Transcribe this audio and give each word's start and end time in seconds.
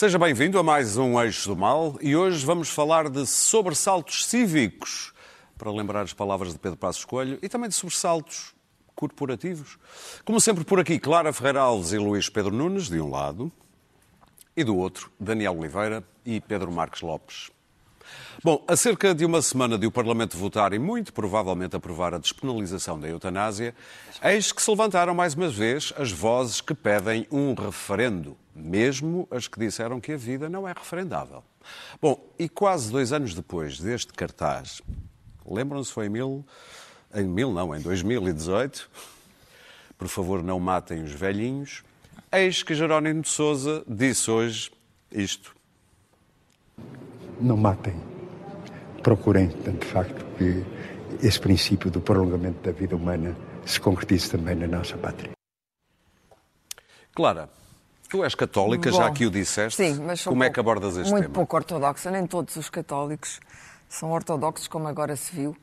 Seja 0.00 0.18
bem-vindo 0.18 0.58
a 0.58 0.62
mais 0.62 0.96
um 0.96 1.20
Eixo 1.20 1.50
do 1.50 1.54
Mal 1.54 1.98
e 2.00 2.16
hoje 2.16 2.42
vamos 2.46 2.70
falar 2.70 3.10
de 3.10 3.26
sobressaltos 3.26 4.24
cívicos, 4.24 5.12
para 5.58 5.70
lembrar 5.70 6.00
as 6.00 6.14
palavras 6.14 6.54
de 6.54 6.58
Pedro 6.58 6.78
Passos 6.78 7.04
Coelho, 7.04 7.38
e 7.42 7.50
também 7.50 7.68
de 7.68 7.74
sobressaltos 7.74 8.54
corporativos. 8.94 9.76
Como 10.24 10.40
sempre 10.40 10.64
por 10.64 10.80
aqui, 10.80 10.98
Clara 10.98 11.34
Ferreira 11.34 11.60
Alves 11.60 11.92
e 11.92 11.98
Luís 11.98 12.30
Pedro 12.30 12.50
Nunes, 12.50 12.88
de 12.88 12.98
um 12.98 13.10
lado, 13.10 13.52
e 14.56 14.64
do 14.64 14.74
outro, 14.74 15.12
Daniel 15.20 15.58
Oliveira 15.58 16.02
e 16.24 16.40
Pedro 16.40 16.72
Marques 16.72 17.02
Lopes. 17.02 17.50
Bom, 18.42 18.64
a 18.66 18.76
cerca 18.76 19.14
de 19.14 19.26
uma 19.26 19.42
semana 19.42 19.76
de 19.76 19.86
o 19.86 19.90
Parlamento 19.90 20.34
votar 20.34 20.72
e 20.72 20.78
muito 20.78 21.12
provavelmente 21.12 21.76
aprovar 21.76 22.14
a 22.14 22.18
despenalização 22.18 22.98
da 22.98 23.06
eutanásia, 23.06 23.74
eis 24.22 24.50
que 24.50 24.62
se 24.62 24.70
levantaram 24.70 25.14
mais 25.14 25.34
uma 25.34 25.50
vez 25.50 25.92
as 25.94 26.10
vozes 26.10 26.62
que 26.62 26.72
pedem 26.72 27.26
um 27.30 27.52
referendo, 27.52 28.34
mesmo 28.54 29.26
as 29.30 29.46
que 29.46 29.58
disseram 29.58 30.00
que 30.00 30.12
a 30.12 30.16
vida 30.16 30.48
não 30.48 30.66
é 30.66 30.72
referendável. 30.72 31.42
Bom, 32.00 32.20
e 32.38 32.48
quase 32.48 32.90
dois 32.90 33.12
anos 33.12 33.34
depois 33.34 33.78
deste 33.78 34.12
cartaz, 34.12 34.80
lembram-se, 35.46 35.92
foi 35.92 36.06
em 36.06 36.10
mil, 36.10 36.44
em 37.14 37.24
mil 37.24 37.52
não, 37.52 37.74
em 37.74 37.80
2018, 37.80 38.90
por 39.98 40.08
favor 40.08 40.42
não 40.42 40.58
matem 40.58 41.02
os 41.02 41.12
velhinhos, 41.12 41.84
eis 42.32 42.62
que 42.62 42.74
Jerónimo 42.74 43.22
de 43.22 43.28
Sousa 43.28 43.84
disse 43.86 44.30
hoje 44.30 44.70
isto. 45.12 45.54
Não 47.40 47.56
matem 47.56 48.10
procurem, 49.02 49.48
de 49.48 49.86
facto, 49.86 50.24
que 50.36 50.64
esse 51.26 51.40
princípio 51.40 51.90
do 51.90 52.00
prolongamento 52.00 52.60
da 52.62 52.72
vida 52.72 52.96
humana 52.96 53.36
se 53.64 53.80
concretize 53.80 54.30
também 54.30 54.54
na 54.54 54.66
nossa 54.66 54.96
pátria. 54.96 55.30
Clara, 57.14 57.48
tu 58.10 58.24
és 58.24 58.34
católica, 58.34 58.90
Bom, 58.90 58.96
já 58.96 59.06
aqui 59.06 59.24
o 59.26 59.30
disseste. 59.30 59.76
Sim, 59.76 60.02
mas 60.04 60.24
Como 60.24 60.42
é 60.42 60.46
pouco- 60.48 60.54
que 60.54 60.60
abordas 60.60 60.96
este 60.96 61.10
muito 61.10 61.24
tema? 61.24 61.34
pouco 61.34 61.56
ortodoxa. 61.56 62.10
Nem 62.10 62.26
todos 62.26 62.56
os 62.56 62.68
católicos 62.68 63.40
são 63.88 64.10
ortodoxos, 64.10 64.66
como 64.68 64.88
agora 64.88 65.14
se 65.16 65.34
viu, 65.34 65.56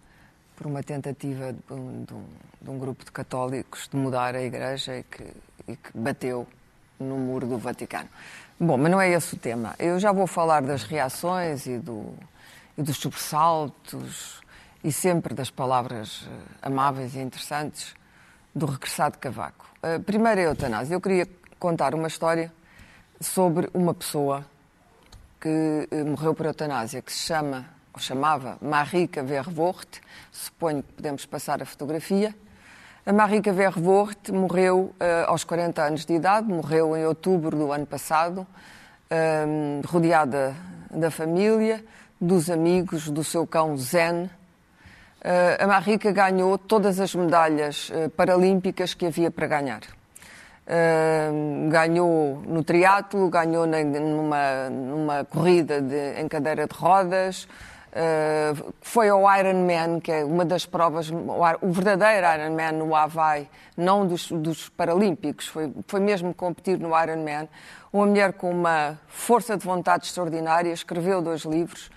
por 0.56 0.66
uma 0.68 0.82
tentativa 0.82 1.54
de 1.54 1.74
um, 1.74 2.04
de 2.04 2.14
um- 2.14 2.26
de 2.62 2.70
um 2.72 2.80
grupo 2.80 3.06
de 3.06 3.12
católicos 3.12 3.88
de 3.88 3.96
mudar 3.98 4.34
a 4.36 4.42
Igreja 4.42 4.98
e 4.98 5.04
que, 5.04 5.24
e 5.68 5.76
que 5.76 5.90
bateu 5.94 6.48
no 7.00 7.16
muro 7.18 7.46
do 7.46 7.58
Vaticano. 7.58 8.10
Bom, 8.60 8.76
mas 8.78 8.92
não 8.92 9.00
é 9.00 9.10
esse 9.12 9.36
o 9.36 9.38
tema. 9.38 9.76
Eu 9.78 10.00
já 10.00 10.12
vou 10.12 10.26
falar 10.26 10.64
das 10.64 10.82
reações 10.84 11.68
e, 11.68 11.78
do, 11.78 12.12
e 12.76 12.82
dos 12.82 12.98
sobressaltos 12.98 14.42
e 14.84 14.92
sempre 14.92 15.34
das 15.36 15.50
palavras 15.52 16.28
eh, 16.28 16.32
amáveis 16.64 17.14
e 17.16 17.20
interessantes 17.20 17.94
do 18.56 18.66
regressado 18.66 19.18
Cavaco. 19.20 19.66
Eh, 19.84 20.00
primeiro 20.00 20.42
a 20.42 20.44
eutanásia. 20.46 20.96
Eu 20.96 21.02
queria 21.02 21.28
contar 21.60 21.94
uma 21.96 22.08
história 22.08 22.52
sobre 23.20 23.70
uma 23.74 23.94
pessoa 23.94 24.46
que 25.40 25.88
eh, 25.92 26.04
morreu 26.04 26.34
por 26.34 26.46
eutanásia, 26.46 27.02
que 27.02 27.12
se 27.12 27.20
chama, 27.20 27.66
ou 27.94 28.00
chamava, 28.00 28.58
Marika 28.62 29.24
Verwoerd. 29.24 30.02
Suponho 30.32 30.84
que 30.84 30.94
podemos 30.94 31.26
passar 31.26 31.62
a 31.62 31.66
fotografia. 31.66 32.36
A 33.06 33.14
Marika 33.14 33.54
Verwoerd 33.54 34.32
morreu 34.32 34.94
eh, 35.00 35.24
aos 35.28 35.44
40 35.44 35.82
anos 35.82 36.06
de 36.06 36.14
idade, 36.14 36.48
morreu 36.48 36.96
em 36.96 37.06
outubro 37.06 37.56
do 37.56 37.72
ano 37.72 37.86
passado, 37.86 38.46
eh, 39.10 39.46
rodeada 39.86 40.56
da 40.92 41.10
família, 41.10 41.84
dos 42.20 42.50
amigos, 42.50 43.10
do 43.10 43.24
seu 43.24 43.46
cão 43.46 43.78
Zen. 43.78 44.30
Eh, 45.22 45.58
a 45.60 45.68
Marika 45.68 46.12
ganhou 46.12 46.58
todas 46.58 47.00
as 47.00 47.14
medalhas 47.16 47.92
eh, 47.94 48.10
paralímpicas 48.10 48.94
que 48.94 49.06
havia 49.06 49.32
para 49.32 49.48
ganhar. 49.48 49.82
Ganhou 51.70 52.42
no 52.46 52.64
triatlo, 52.64 53.30
ganhou 53.30 53.66
na- 53.66 53.84
numa, 53.84 54.70
numa 54.70 55.26
corrida 55.26 55.82
de- 55.82 56.20
em 56.22 56.28
cadeira 56.28 56.68
de 56.68 56.74
rodas, 56.76 57.48
uh, 57.94 58.74
foi 58.82 59.10
ao 59.10 59.22
Ironman, 59.40 60.00
que 60.02 60.12
é 60.12 60.26
uma 60.26 60.44
das 60.46 60.66
provas, 60.66 61.10
o 61.10 61.72
verdadeiro 61.72 62.28
Ironman 62.28 62.74
no 62.74 62.96
Havaí, 62.96 63.48
não 63.78 64.06
dos, 64.06 64.30
dos 64.32 64.70
Paralímpicos, 64.70 65.48
foi, 65.48 65.72
foi 65.88 66.00
mesmo 66.00 66.34
competir 66.34 66.78
no 66.80 66.90
Ironman. 67.02 67.48
Uma 67.92 68.06
mulher 68.06 68.34
com 68.34 68.52
uma 68.52 69.00
força 69.08 69.56
de 69.58 69.66
vontade 69.66 70.06
extraordinária, 70.06 70.72
escreveu 70.72 71.22
dois 71.22 71.42
livros 71.42 71.90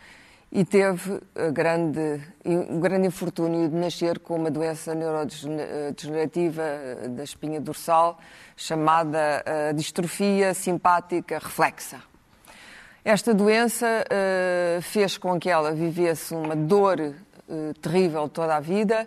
e 0.53 0.65
teve 0.65 1.21
a 1.37 1.50
grande, 1.50 2.21
o 2.44 2.81
grande 2.81 3.06
infortúnio 3.06 3.69
de 3.69 3.77
nascer 3.77 4.19
com 4.19 4.34
uma 4.37 4.50
doença 4.50 4.94
neurodegenerativa 4.94 6.62
eh, 6.62 7.09
da 7.09 7.22
espinha 7.22 7.61
dorsal 7.61 8.19
chamada 8.56 9.43
eh, 9.47 9.72
distrofia 9.72 10.53
simpática 10.53 11.39
reflexa. 11.39 12.03
Esta 13.05 13.33
doença 13.33 13.87
eh, 14.10 14.81
fez 14.83 15.16
com 15.16 15.39
que 15.39 15.49
ela 15.49 15.72
vivesse 15.72 16.34
uma 16.34 16.56
dor 16.56 17.00
eh, 17.00 17.15
terrível 17.81 18.28
toda 18.28 18.56
a 18.56 18.60
vida, 18.60 19.06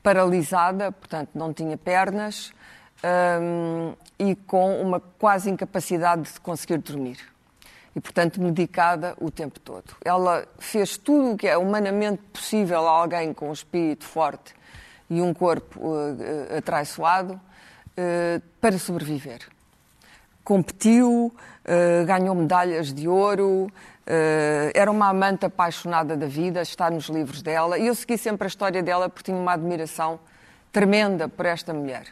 paralisada, 0.00 0.92
portanto 0.92 1.30
não 1.34 1.52
tinha 1.52 1.76
pernas, 1.76 2.52
hum, 3.40 3.94
e 4.16 4.36
com 4.36 4.80
uma 4.80 5.00
quase 5.18 5.50
incapacidade 5.50 6.22
de 6.22 6.40
conseguir 6.40 6.78
dormir 6.78 7.33
e, 7.94 8.00
portanto, 8.00 8.40
medicada 8.40 9.14
o 9.20 9.30
tempo 9.30 9.60
todo. 9.60 9.94
Ela 10.04 10.46
fez 10.58 10.96
tudo 10.96 11.32
o 11.32 11.36
que 11.36 11.46
é 11.46 11.56
humanamente 11.56 12.22
possível 12.32 12.86
a 12.88 12.90
alguém 12.90 13.32
com 13.32 13.50
um 13.50 13.52
espírito 13.52 14.04
forte 14.04 14.54
e 15.08 15.20
um 15.20 15.32
corpo 15.32 15.80
eh, 16.20 16.58
atraiçoado 16.58 17.40
eh, 17.96 18.40
para 18.60 18.78
sobreviver. 18.78 19.40
Competiu, 20.42 21.34
eh, 21.64 22.04
ganhou 22.04 22.34
medalhas 22.34 22.92
de 22.92 23.08
ouro, 23.08 23.70
era 24.74 24.90
uma 24.90 25.08
amante 25.08 25.46
apaixonada 25.46 26.14
da 26.14 26.26
vida, 26.26 26.60
está 26.60 26.90
nos 26.90 27.06
livros 27.06 27.40
dela, 27.40 27.78
e 27.78 27.86
eu 27.86 27.94
segui 27.94 28.18
sempre 28.18 28.44
a 28.44 28.48
história 28.48 28.82
dela 28.82 29.08
porque 29.08 29.32
tinha 29.32 29.38
uma 29.38 29.54
admiração 29.54 30.20
tremenda 30.70 31.26
por 31.26 31.46
esta 31.46 31.72
mulher. 31.72 32.04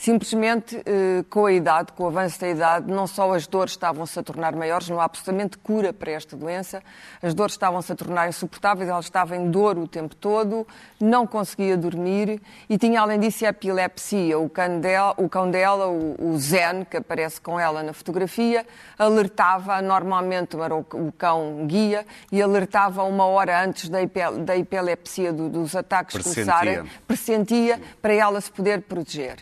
Simplesmente, 0.00 0.80
eh, 0.86 1.24
com 1.28 1.44
a 1.46 1.52
idade, 1.52 1.92
com 1.92 2.04
o 2.04 2.06
avanço 2.06 2.40
da 2.40 2.48
idade, 2.48 2.88
não 2.88 3.04
só 3.04 3.34
as 3.34 3.48
dores 3.48 3.72
estavam-se 3.72 4.16
a 4.16 4.22
tornar 4.22 4.54
maiores, 4.54 4.88
não 4.88 5.00
há 5.00 5.04
absolutamente 5.04 5.58
cura 5.58 5.92
para 5.92 6.12
esta 6.12 6.36
doença, 6.36 6.80
as 7.20 7.34
dores 7.34 7.54
estavam-se 7.54 7.90
a 7.90 7.96
tornar 7.96 8.28
insuportáveis, 8.28 8.88
ela 8.88 9.00
estava 9.00 9.34
em 9.36 9.50
dor 9.50 9.76
o 9.76 9.88
tempo 9.88 10.14
todo, 10.14 10.64
não 11.00 11.26
conseguia 11.26 11.76
dormir 11.76 12.40
e 12.70 12.78
tinha, 12.78 13.00
além 13.00 13.18
disso, 13.18 13.44
a 13.44 13.48
epilepsia. 13.48 14.38
O 14.38 14.48
cão 14.48 14.78
dela, 14.78 15.14
o, 15.16 15.28
cão 15.28 15.50
dela, 15.50 15.88
o, 15.88 16.14
o 16.32 16.38
Zen, 16.38 16.84
que 16.88 16.96
aparece 16.98 17.40
com 17.40 17.58
ela 17.58 17.82
na 17.82 17.92
fotografia, 17.92 18.64
alertava, 18.96 19.82
normalmente 19.82 20.56
era 20.60 20.76
o, 20.76 20.86
o 20.92 21.10
cão 21.18 21.66
guia, 21.66 22.06
e 22.30 22.40
alertava 22.40 23.02
uma 23.02 23.24
hora 23.26 23.64
antes 23.64 23.88
da, 23.88 24.00
epi- 24.00 24.30
da 24.44 24.56
epilepsia, 24.56 25.32
do- 25.32 25.48
dos 25.48 25.74
ataques 25.74 26.14
Pressentia. 26.14 26.44
começarem, 26.44 26.90
pressentia 27.04 27.80
para 28.00 28.12
ela 28.14 28.40
se 28.40 28.52
poder 28.52 28.82
proteger. 28.82 29.38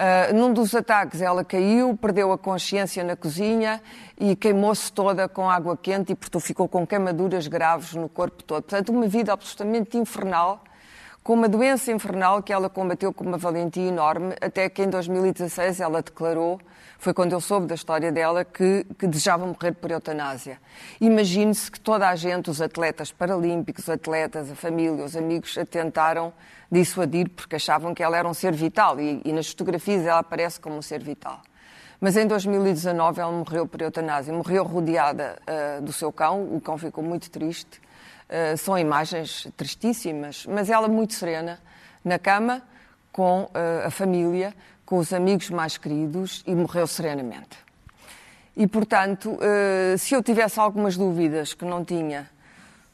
Ah, 0.00 0.32
num 0.32 0.52
dos 0.52 0.76
ataques 0.76 1.20
ela 1.20 1.44
caiu, 1.44 1.96
perdeu 1.96 2.30
a 2.30 2.38
consciência 2.38 3.02
na 3.02 3.16
cozinha 3.16 3.82
e 4.16 4.36
queimou-se 4.36 4.92
toda 4.92 5.28
com 5.28 5.50
água 5.50 5.76
quente 5.76 6.12
e 6.12 6.14
portanto 6.14 6.40
ficou 6.40 6.68
com 6.68 6.86
queimaduras 6.86 7.48
graves 7.48 7.94
no 7.94 8.08
corpo 8.08 8.44
todo. 8.44 8.62
Portanto, 8.62 8.90
uma 8.90 9.08
vida 9.08 9.32
absolutamente 9.32 9.98
infernal, 9.98 10.62
com 11.28 11.34
uma 11.34 11.46
doença 11.46 11.92
infernal 11.92 12.42
que 12.42 12.50
ela 12.50 12.70
combateu 12.70 13.12
com 13.12 13.22
uma 13.22 13.36
valentia 13.36 13.86
enorme, 13.86 14.34
até 14.40 14.66
que 14.66 14.82
em 14.82 14.88
2016 14.88 15.78
ela 15.78 16.00
declarou, 16.00 16.58
foi 16.98 17.12
quando 17.12 17.32
eu 17.32 17.40
soube 17.42 17.66
da 17.66 17.74
história 17.74 18.10
dela, 18.10 18.46
que, 18.46 18.86
que 18.98 19.06
desejava 19.06 19.44
morrer 19.44 19.72
por 19.72 19.90
eutanásia. 19.90 20.58
Imagine-se 20.98 21.70
que 21.70 21.78
toda 21.78 22.08
a 22.08 22.16
gente, 22.16 22.48
os 22.48 22.62
atletas 22.62 23.12
paralímpicos, 23.12 23.84
os 23.84 23.90
atletas, 23.90 24.50
a 24.50 24.54
família, 24.54 25.04
os 25.04 25.14
amigos, 25.14 25.58
a 25.58 25.66
tentaram 25.66 26.32
dissuadir 26.72 27.28
porque 27.28 27.56
achavam 27.56 27.94
que 27.94 28.02
ela 28.02 28.16
era 28.16 28.26
um 28.26 28.32
ser 28.32 28.54
vital 28.54 28.98
e, 28.98 29.20
e 29.22 29.30
nas 29.30 29.48
fotografias 29.50 30.06
ela 30.06 30.20
aparece 30.20 30.58
como 30.58 30.76
um 30.76 30.82
ser 30.82 31.02
vital. 31.02 31.42
Mas 32.00 32.16
em 32.16 32.26
2019 32.26 33.20
ela 33.20 33.32
morreu 33.32 33.66
por 33.66 33.82
eutanásia, 33.82 34.32
morreu 34.32 34.64
rodeada 34.64 35.38
ah, 35.46 35.80
do 35.82 35.92
seu 35.92 36.10
cão, 36.10 36.42
o 36.54 36.58
cão 36.58 36.78
ficou 36.78 37.04
muito 37.04 37.30
triste. 37.30 37.82
Ah, 38.28 38.56
são 38.56 38.78
imagens 38.78 39.48
tristíssimas, 39.56 40.46
mas 40.46 40.68
ela 40.68 40.88
muito 40.88 41.14
serena, 41.14 41.58
na 42.04 42.18
cama, 42.18 42.62
com 43.10 43.50
ah, 43.54 43.86
a 43.86 43.90
família, 43.90 44.54
com 44.84 44.98
os 44.98 45.12
amigos 45.12 45.50
mais 45.50 45.76
queridos 45.76 46.42
e 46.46 46.54
morreu 46.54 46.86
serenamente. 46.86 47.58
E, 48.56 48.66
portanto, 48.66 49.38
eh, 49.40 49.96
se 49.98 50.14
eu 50.14 50.22
tivesse 50.22 50.58
algumas 50.58 50.96
dúvidas 50.96 51.54
que 51.54 51.64
não 51.64 51.84
tinha 51.84 52.28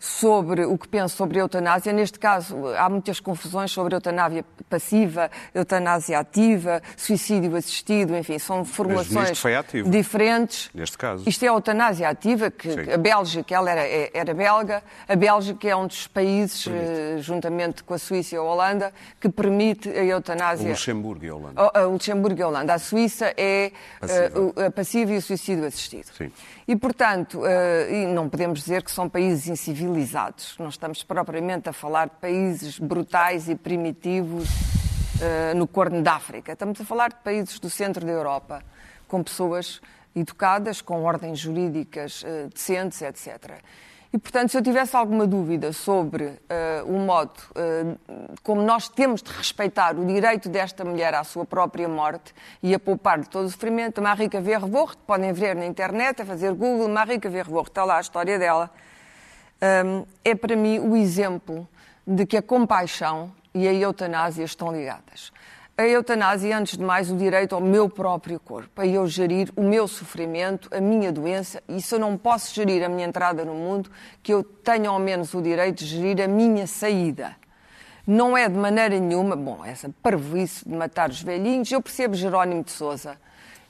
sobre 0.04 0.66
o 0.66 0.76
que 0.76 0.86
penso 0.86 1.16
sobre 1.16 1.38
a 1.38 1.42
eutanásia. 1.42 1.90
Neste 1.90 2.18
caso, 2.18 2.54
há 2.76 2.90
muitas 2.90 3.20
confusões 3.20 3.70
sobre 3.70 3.94
eutanásia 3.94 4.44
passiva, 4.68 5.30
eutanásia 5.54 6.18
ativa, 6.18 6.82
suicídio 6.94 7.56
assistido, 7.56 8.14
enfim, 8.14 8.38
são 8.38 8.66
formulações 8.66 9.42
diferentes. 9.86 10.68
Neste 10.74 10.98
caso. 10.98 11.24
Isto 11.26 11.44
é 11.44 11.48
a 11.48 11.52
eutanásia 11.52 12.08
ativa, 12.08 12.50
que 12.50 12.70
Sim. 12.70 12.92
a 12.92 12.98
Bélgica, 12.98 13.54
ela 13.54 13.70
era, 13.70 13.80
é, 13.80 14.10
era 14.12 14.34
belga, 14.34 14.82
a 15.08 15.16
Bélgica 15.16 15.68
é 15.68 15.74
um 15.74 15.86
dos 15.86 16.06
países, 16.06 16.64
permite. 16.64 17.22
juntamente 17.22 17.82
com 17.82 17.94
a 17.94 17.98
Suíça 17.98 18.34
e 18.34 18.38
a 18.38 18.42
Holanda, 18.42 18.92
que 19.18 19.30
permite 19.30 19.88
a 19.88 20.04
eutanásia. 20.04 20.66
O 20.66 20.70
Luxemburgo 20.70 21.24
e 21.24 21.28
a 21.30 21.34
Holanda. 21.34 21.72
O, 21.80 21.92
Luxemburgo 21.92 22.38
e 22.38 22.42
a 22.42 22.48
Holanda. 22.48 22.74
A 22.74 22.78
Suíça 22.78 23.32
é 23.38 23.72
passiva, 23.98 24.66
a 24.66 24.70
passiva 24.70 25.12
e 25.12 25.16
o 25.16 25.22
suicídio 25.22 25.64
assistido. 25.64 26.08
Sim. 26.16 26.30
E, 26.68 26.76
portanto, 26.76 27.42
e 27.90 28.06
não 28.06 28.28
podemos 28.28 28.60
dizer 28.60 28.82
que 28.82 28.90
são 28.90 29.08
países 29.08 29.48
incivilizados 29.48 29.93
civilizados. 29.94 30.56
Não 30.58 30.68
estamos 30.68 31.02
propriamente 31.04 31.68
a 31.68 31.72
falar 31.72 32.08
de 32.08 32.16
países 32.16 32.78
brutais 32.78 33.48
e 33.48 33.54
primitivos 33.54 34.48
uh, 34.48 35.56
no 35.56 35.66
Corno 35.66 36.02
da 36.02 36.14
África. 36.14 36.52
Estamos 36.52 36.80
a 36.80 36.84
falar 36.84 37.10
de 37.10 37.16
países 37.16 37.58
do 37.60 37.70
centro 37.70 38.04
da 38.04 38.12
Europa, 38.12 38.62
com 39.06 39.22
pessoas 39.22 39.80
educadas, 40.14 40.80
com 40.80 41.04
ordens 41.04 41.38
jurídicas 41.38 42.22
uh, 42.22 42.48
decentes, 42.52 43.00
etc. 43.02 43.60
E, 44.12 44.18
portanto, 44.18 44.50
se 44.50 44.58
eu 44.58 44.62
tivesse 44.62 44.96
alguma 44.96 45.26
dúvida 45.26 45.72
sobre 45.72 46.24
uh, 46.24 46.38
o 46.86 46.98
modo 47.00 47.40
uh, 47.50 47.98
como 48.42 48.62
nós 48.62 48.88
temos 48.88 49.22
de 49.22 49.32
respeitar 49.32 49.96
o 49.96 50.04
direito 50.04 50.48
desta 50.48 50.84
mulher 50.84 51.14
à 51.14 51.24
sua 51.24 51.44
própria 51.44 51.88
morte 51.88 52.32
e 52.62 52.74
a 52.74 52.78
poupar 52.78 53.20
de 53.20 53.28
todo 53.28 53.46
o 53.46 53.50
sofrimento, 53.50 54.00
Marika 54.02 54.40
Verwoerd, 54.40 54.96
podem 55.06 55.32
ver 55.32 55.56
na 55.56 55.66
internet, 55.66 56.22
a 56.22 56.24
fazer 56.24 56.52
Google, 56.52 56.88
Marika 56.88 57.28
Verwoerd, 57.28 57.70
está 57.70 57.84
lá 57.84 57.98
a 57.98 58.00
história 58.00 58.38
dela, 58.38 58.70
é 60.24 60.34
para 60.34 60.56
mim 60.56 60.78
o 60.78 60.96
exemplo 60.96 61.66
de 62.06 62.26
que 62.26 62.36
a 62.36 62.42
compaixão 62.42 63.32
e 63.54 63.66
a 63.66 63.72
eutanásia 63.72 64.44
estão 64.44 64.72
ligadas. 64.72 65.32
A 65.76 65.84
eutanásia, 65.84 66.56
antes 66.56 66.76
de 66.78 66.84
mais, 66.84 67.10
o 67.10 67.16
direito 67.16 67.52
ao 67.52 67.60
meu 67.60 67.88
próprio 67.88 68.38
corpo, 68.38 68.80
a 68.80 68.86
eu 68.86 69.08
gerir 69.08 69.50
o 69.56 69.62
meu 69.62 69.88
sofrimento, 69.88 70.68
a 70.72 70.80
minha 70.80 71.10
doença, 71.10 71.60
e 71.68 71.82
se 71.82 71.92
eu 71.94 71.98
não 71.98 72.16
posso 72.16 72.54
gerir 72.54 72.84
a 72.84 72.88
minha 72.88 73.08
entrada 73.08 73.44
no 73.44 73.54
mundo, 73.54 73.90
que 74.22 74.32
eu 74.32 74.44
tenha 74.44 74.88
ao 74.88 75.00
menos 75.00 75.34
o 75.34 75.42
direito 75.42 75.78
de 75.78 75.86
gerir 75.86 76.22
a 76.22 76.28
minha 76.28 76.66
saída. 76.68 77.34
Não 78.06 78.36
é 78.36 78.48
de 78.48 78.56
maneira 78.56 79.00
nenhuma, 79.00 79.34
bom, 79.34 79.64
essa 79.64 79.90
parvoíce 80.00 80.68
de 80.68 80.76
matar 80.76 81.10
os 81.10 81.20
velhinhos, 81.20 81.72
eu 81.72 81.82
percebo 81.82 82.14
Jerónimo 82.14 82.62
de 82.62 82.70
Souza, 82.70 83.18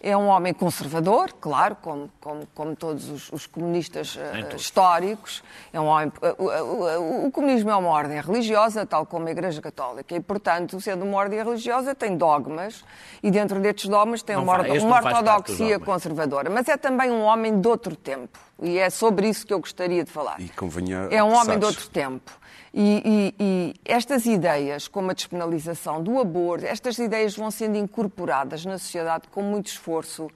é 0.05 0.15
um 0.15 0.27
homem 0.27 0.53
conservador, 0.53 1.33
claro, 1.41 1.77
como, 1.81 2.11
como, 2.21 2.47
como 2.55 2.77
todos 2.77 3.09
os, 3.09 3.33
os 3.33 3.47
comunistas 3.47 4.17
uh, 4.17 4.55
históricos. 4.55 5.43
É 5.73 5.81
um 5.81 5.87
homem, 5.87 6.13
uh, 6.21 6.45
uh, 6.45 7.27
o 7.27 7.31
comunismo 7.33 7.71
é 7.71 7.77
uma 7.77 7.89
ordem 7.89 8.21
religiosa, 8.21 8.85
tal 8.85 9.07
como 9.07 9.27
a 9.27 9.31
Igreja 9.31 9.63
Católica, 9.63 10.15
e, 10.15 10.21
portanto, 10.21 10.79
sendo 10.79 11.07
uma 11.07 11.17
ordem 11.17 11.43
religiosa, 11.43 11.95
tem 11.95 12.19
dogmas, 12.19 12.85
e 13.23 13.31
dentro 13.31 13.59
destes 13.61 13.89
dogmas 13.89 14.23
tem 14.23 14.37
uma, 14.37 14.61
uma 14.61 14.97
ortodoxia 14.97 15.81
conservadora. 15.81 16.51
Mas 16.51 16.69
é 16.69 16.77
também 16.77 17.11
um 17.11 17.23
homem 17.23 17.59
de 17.59 17.67
outro 17.67 17.97
tempo, 17.97 18.39
e 18.63 18.79
é 18.79 18.89
sobre 18.91 19.29
isso 19.29 19.47
que 19.47 19.53
eu 19.53 19.61
gostaria 19.61 20.05
de 20.05 20.11
falar. 20.11 20.41
E 20.41 20.49
convenha, 20.49 21.09
é 21.11 21.23
um 21.23 21.35
homem 21.35 21.59
de 21.59 21.65
outro 21.65 21.89
tempo. 21.89 22.33
E, 22.77 23.33
e, 23.39 23.45
e, 23.45 23.75
estas 23.85 24.27
ideias, 24.27 24.89
como 24.89 25.11
a 25.11 25.15
despenalização 25.15 26.03
do 26.03 26.19
aborto, 26.19 26.67
estas 26.67 26.99
ideias 26.99 27.37
vão 27.37 27.49
sendo 27.49 27.77
incorporadas 27.77 28.65
na 28.65 28.79
sociedade 28.79 29.29
com 29.29 29.43
muito 29.43 29.69
esforço, 29.69 30.29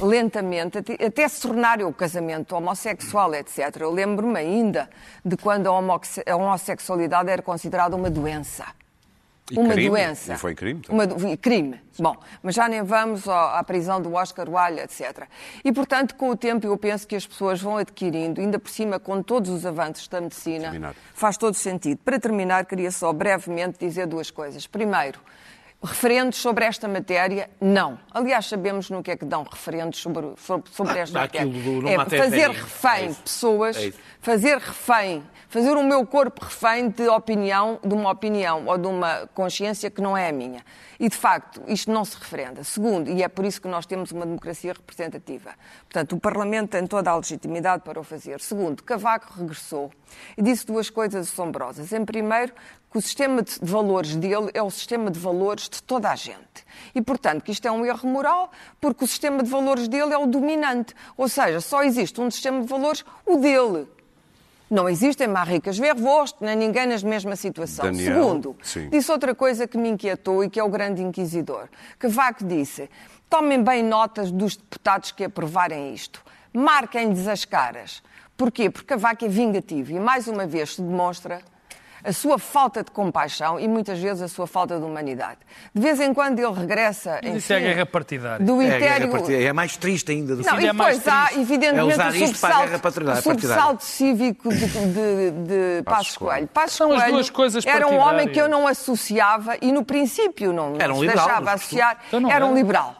lentamente, 0.00 0.78
até, 0.78 0.94
até 0.94 1.28
se 1.28 1.40
tornar 1.40 1.80
o 1.82 1.92
casamento 1.92 2.56
homossexual, 2.56 3.32
etc. 3.34 3.76
Eu 3.80 3.92
lembro-me 3.92 4.36
ainda 4.38 4.90
de 5.24 5.36
quando 5.36 5.68
a 5.68 6.34
homossexualidade 6.36 7.30
era 7.30 7.42
considerada 7.42 7.94
uma 7.94 8.10
doença. 8.10 8.66
E 9.50 9.58
uma 9.58 9.74
crime? 9.74 9.90
doença. 9.90 10.34
E 10.34 10.38
foi 10.38 10.54
crime? 10.54 10.80
Uma, 10.88 11.06
crime. 11.36 11.78
Bom, 11.98 12.16
mas 12.42 12.54
já 12.54 12.66
nem 12.66 12.82
vamos 12.82 13.28
à 13.28 13.62
prisão 13.62 14.00
do 14.00 14.14
Oscar 14.14 14.48
Wilde, 14.48 14.80
etc. 14.80 15.28
E, 15.62 15.70
portanto, 15.70 16.14
com 16.14 16.30
o 16.30 16.36
tempo, 16.36 16.66
eu 16.66 16.76
penso 16.78 17.06
que 17.06 17.14
as 17.14 17.26
pessoas 17.26 17.60
vão 17.60 17.76
adquirindo, 17.76 18.40
ainda 18.40 18.58
por 18.58 18.70
cima, 18.70 18.98
com 18.98 19.22
todos 19.22 19.50
os 19.50 19.66
avanços 19.66 20.08
da 20.08 20.20
medicina, 20.20 20.70
terminar. 20.70 20.94
faz 21.12 21.36
todo 21.36 21.54
sentido. 21.54 21.98
Para 21.98 22.18
terminar, 22.18 22.64
queria 22.64 22.90
só 22.90 23.12
brevemente 23.12 23.78
dizer 23.78 24.06
duas 24.06 24.30
coisas. 24.30 24.66
Primeiro, 24.66 25.20
referendos 25.82 26.38
sobre 26.38 26.64
esta 26.64 26.88
matéria, 26.88 27.50
não. 27.60 27.98
Aliás, 28.10 28.46
sabemos 28.46 28.88
no 28.88 29.02
que 29.02 29.10
é 29.10 29.16
que 29.16 29.26
dão 29.26 29.42
referendos 29.42 30.00
sobre, 30.00 30.32
sobre, 30.38 30.70
sobre 30.70 30.98
esta 30.98 31.20
matéria. 31.20 31.52
é 31.90 32.18
fazer 32.18 32.50
refém 32.50 33.10
é 33.10 33.14
pessoas, 33.22 33.76
é 33.76 33.92
fazer 34.20 34.56
refém 34.56 35.22
fazer 35.54 35.76
o 35.76 35.84
meu 35.84 36.04
corpo 36.04 36.44
refém 36.44 36.88
de 36.88 37.06
opinião, 37.06 37.78
de 37.80 37.94
uma 37.94 38.10
opinião 38.10 38.66
ou 38.66 38.76
de 38.76 38.88
uma 38.88 39.28
consciência 39.34 39.88
que 39.88 40.02
não 40.02 40.16
é 40.16 40.28
a 40.28 40.32
minha. 40.32 40.64
E, 40.98 41.08
de 41.08 41.16
facto, 41.16 41.62
isto 41.68 41.92
não 41.92 42.04
se 42.04 42.16
referenda. 42.16 42.64
Segundo, 42.64 43.08
e 43.08 43.22
é 43.22 43.28
por 43.28 43.44
isso 43.44 43.62
que 43.62 43.68
nós 43.68 43.86
temos 43.86 44.10
uma 44.10 44.26
democracia 44.26 44.72
representativa. 44.72 45.54
Portanto, 45.84 46.16
o 46.16 46.18
Parlamento 46.18 46.70
tem 46.70 46.84
toda 46.88 47.08
a 47.08 47.14
legitimidade 47.14 47.84
para 47.84 48.00
o 48.00 48.02
fazer. 48.02 48.40
Segundo, 48.40 48.82
Cavaco 48.82 49.32
regressou 49.38 49.92
e 50.36 50.42
disse 50.42 50.66
duas 50.66 50.90
coisas 50.90 51.28
assombrosas. 51.28 51.92
Em 51.92 52.04
primeiro, 52.04 52.52
que 52.90 52.98
o 52.98 53.00
sistema 53.00 53.40
de 53.40 53.56
valores 53.62 54.16
dele 54.16 54.50
é 54.54 54.62
o 54.62 54.70
sistema 54.72 55.08
de 55.08 55.20
valores 55.20 55.68
de 55.68 55.80
toda 55.84 56.10
a 56.10 56.16
gente. 56.16 56.64
E, 56.96 57.00
portanto, 57.00 57.44
que 57.44 57.52
isto 57.52 57.68
é 57.68 57.70
um 57.70 57.86
erro 57.86 58.08
moral, 58.08 58.50
porque 58.80 59.04
o 59.04 59.06
sistema 59.06 59.40
de 59.40 59.48
valores 59.48 59.86
dele 59.86 60.12
é 60.12 60.18
o 60.18 60.26
dominante. 60.26 60.94
Ou 61.16 61.28
seja, 61.28 61.60
só 61.60 61.84
existe 61.84 62.20
um 62.20 62.28
sistema 62.28 62.60
de 62.60 62.66
valores, 62.66 63.04
o 63.24 63.36
dele. 63.36 63.86
Não 64.70 64.88
existem 64.88 65.28
marricas 65.28 65.78
vervost, 65.78 66.36
nem 66.40 66.56
ninguém 66.56 66.86
na 66.86 66.98
mesma 66.98 67.36
situação. 67.36 67.84
Daniel, 67.84 68.14
Segundo, 68.14 68.56
sim. 68.62 68.88
disse 68.88 69.12
outra 69.12 69.34
coisa 69.34 69.66
que 69.68 69.76
me 69.76 69.90
inquietou 69.90 70.42
e 70.42 70.48
que 70.50 70.58
é 70.58 70.64
o 70.64 70.68
grande 70.68 71.02
inquisidor. 71.02 71.68
Que 72.00 72.08
Vaco 72.08 72.44
disse, 72.44 72.88
tomem 73.28 73.62
bem 73.62 73.82
notas 73.82 74.30
dos 74.30 74.56
deputados 74.56 75.12
que 75.12 75.24
aprovarem 75.24 75.92
isto. 75.92 76.24
Marquem-lhes 76.52 77.28
as 77.28 77.44
caras. 77.44 78.02
Porquê? 78.36 78.70
Porque 78.70 78.94
a 78.94 78.96
vaca 78.96 79.24
é 79.24 79.28
vingativa 79.28 79.92
e, 79.92 80.00
mais 80.00 80.26
uma 80.26 80.46
vez, 80.46 80.74
se 80.74 80.82
demonstra 80.82 81.40
a 82.04 82.12
sua 82.12 82.38
falta 82.38 82.84
de 82.84 82.90
compaixão 82.90 83.58
e 83.58 83.66
muitas 83.66 83.98
vezes 83.98 84.22
a 84.22 84.28
sua 84.28 84.46
falta 84.46 84.78
de 84.78 84.84
humanidade. 84.84 85.38
De 85.74 85.80
vez 85.80 85.98
em 86.00 86.12
quando 86.12 86.38
ele 86.38 86.52
regressa. 86.52 87.18
Enfim, 87.22 87.36
isso 87.36 87.52
é 87.52 87.56
a 87.56 87.60
guerra 87.60 87.86
partidária. 87.86 88.44
Do 88.44 88.60
é, 88.60 88.78
partidária. 89.08 89.48
é 89.48 89.52
mais 89.52 89.76
triste 89.76 90.12
ainda 90.12 90.36
do 90.36 90.42
Não, 90.42 90.60
e 90.60 90.66
é 90.66 90.72
depois 90.72 91.08
há, 91.08 91.30
evidentemente, 91.32 92.00
é 92.00 92.08
o 92.08 92.26
subsalto, 92.26 93.22
subsalto 93.22 93.84
cívico 93.84 94.50
de, 94.50 94.66
de, 94.66 95.30
de 95.30 95.82
Passos 95.84 96.16
Coelho. 96.16 96.46
Passos 96.48 96.76
São 96.76 96.88
Coelho 96.88 97.04
as 97.04 97.12
duas 97.12 97.30
coisas 97.30 97.66
era 97.66 97.86
um 97.88 97.96
homem 97.96 98.28
que 98.28 98.40
eu 98.40 98.48
não 98.48 98.66
associava 98.66 99.56
e, 99.60 99.72
no 99.72 99.84
princípio, 99.84 100.52
não, 100.52 100.76
era 100.78 100.92
um 100.92 100.96
se 100.96 101.02
liberal, 101.02 101.26
deixava 101.26 101.52
associar. 101.52 101.98
Então 102.08 102.30
era 102.30 102.44
um 102.44 102.54
liberal. 102.54 102.96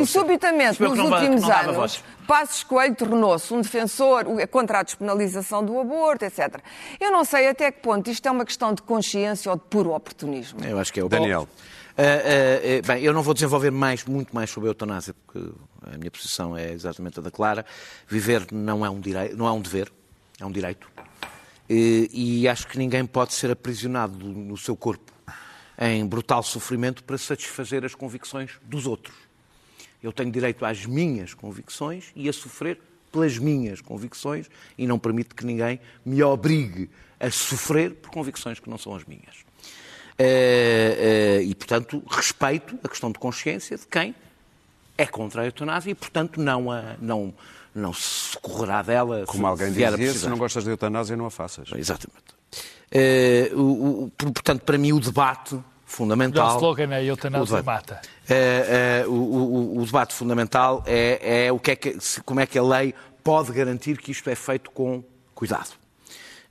E, 0.00 0.06
subitamente, 0.06 0.82
nos 0.82 0.98
últimos 0.98 1.48
anos 1.48 2.02
Passos 2.26 2.62
Coelho 2.64 2.94
tornou-se 2.94 3.52
um 3.52 3.60
defensor 3.60 4.24
contra 4.50 4.80
a 4.80 4.82
despenalização 4.82 5.64
do 5.64 5.78
aborto, 5.78 6.24
etc. 6.24 6.58
Eu 6.98 7.10
não 7.10 7.24
sei 7.24 7.48
até 7.48 7.70
que 7.70 7.80
ponto 7.80 8.10
isto 8.10 8.26
é 8.26 8.30
uma 8.30 8.44
questão 8.44 8.72
de 8.72 8.82
consciência 8.82 9.50
ou 9.50 9.56
de 9.56 9.64
puro 9.64 9.92
oportunismo. 9.94 10.64
Eu 10.64 10.78
acho 10.78 10.92
que 10.92 11.00
é 11.00 11.04
o 11.04 11.08
Daniel. 11.08 11.48
Uh, 11.96 12.02
uh, 12.02 12.78
uh, 12.80 12.86
bem, 12.86 13.04
eu 13.04 13.12
não 13.12 13.22
vou 13.22 13.34
desenvolver 13.34 13.70
mais, 13.70 14.04
muito 14.04 14.34
mais 14.34 14.50
sobre 14.50 14.68
a 14.68 14.70
eutanásia, 14.70 15.14
porque 15.14 15.48
a 15.82 15.96
minha 15.96 16.10
posição 16.10 16.56
é 16.56 16.72
exatamente 16.72 17.20
a 17.20 17.22
da 17.22 17.30
Clara. 17.30 17.64
Viver 18.08 18.46
não 18.50 18.84
é 18.84 18.90
um, 18.90 19.00
direito, 19.00 19.36
não 19.36 19.46
é 19.46 19.52
um 19.52 19.60
dever, 19.60 19.92
é 20.40 20.44
um 20.44 20.50
direito. 20.50 20.88
E 21.68 22.46
acho 22.48 22.66
que 22.66 22.78
ninguém 22.78 23.06
pode 23.06 23.32
ser 23.32 23.50
aprisionado 23.50 24.18
no 24.18 24.56
seu 24.56 24.76
corpo 24.76 25.12
em 25.78 26.04
brutal 26.06 26.42
sofrimento 26.42 27.02
para 27.04 27.18
satisfazer 27.18 27.84
as 27.84 27.94
convicções 27.94 28.52
dos 28.62 28.86
outros. 28.86 29.23
Eu 30.04 30.12
tenho 30.12 30.30
direito 30.30 30.64
às 30.66 30.84
minhas 30.84 31.32
convicções 31.32 32.12
e 32.14 32.28
a 32.28 32.32
sofrer 32.32 32.78
pelas 33.10 33.38
minhas 33.38 33.80
convicções 33.80 34.50
e 34.76 34.86
não 34.86 34.98
permito 34.98 35.34
que 35.34 35.46
ninguém 35.46 35.80
me 36.04 36.22
obrigue 36.22 36.90
a 37.18 37.30
sofrer 37.30 37.94
por 37.94 38.10
convicções 38.10 38.60
que 38.60 38.68
não 38.68 38.76
são 38.76 38.94
as 38.94 39.04
minhas. 39.04 39.44
Eh, 40.18 41.38
eh, 41.40 41.42
e, 41.44 41.54
portanto, 41.54 42.02
respeito 42.06 42.78
a 42.84 42.88
questão 42.88 43.10
de 43.10 43.18
consciência 43.18 43.78
de 43.78 43.86
quem 43.86 44.14
é 44.98 45.06
contra 45.06 45.40
a 45.40 45.46
eutanásia 45.46 45.90
e, 45.90 45.94
portanto, 45.94 46.38
não, 46.38 46.70
a, 46.70 46.96
não, 47.00 47.32
não 47.74 47.94
se 47.94 48.38
correrá 48.40 48.82
dela. 48.82 49.24
Como 49.26 49.46
alguém 49.46 49.72
dizia, 49.72 50.12
se 50.12 50.28
não 50.28 50.36
gostas 50.36 50.64
de 50.64 50.70
eutanásia, 50.70 51.16
não 51.16 51.24
a 51.24 51.30
faças. 51.30 51.70
Exatamente. 51.74 52.34
Eh, 52.90 53.50
portanto, 54.18 54.60
para 54.64 54.76
mim, 54.76 54.92
o 54.92 55.00
debate 55.00 55.58
fundamental. 55.94 56.54
O 56.54 56.56
slogan 56.56 56.94
é 56.94 57.04
eutanásia 57.04 57.62
mata. 57.62 58.00
É, 58.28 59.02
é, 59.04 59.06
o, 59.06 59.12
o, 59.12 59.78
o, 59.80 59.86
debate 59.86 60.14
fundamental 60.14 60.82
é, 60.86 61.46
é, 61.46 61.52
o 61.52 61.58
que 61.58 61.70
é 61.70 61.76
que, 61.76 61.96
como 62.24 62.40
é 62.40 62.46
que 62.46 62.58
a 62.58 62.62
lei 62.62 62.94
pode 63.22 63.52
garantir 63.52 63.98
que 63.98 64.10
isto 64.10 64.28
é 64.28 64.34
feito 64.34 64.70
com 64.70 65.02
cuidado. 65.34 65.70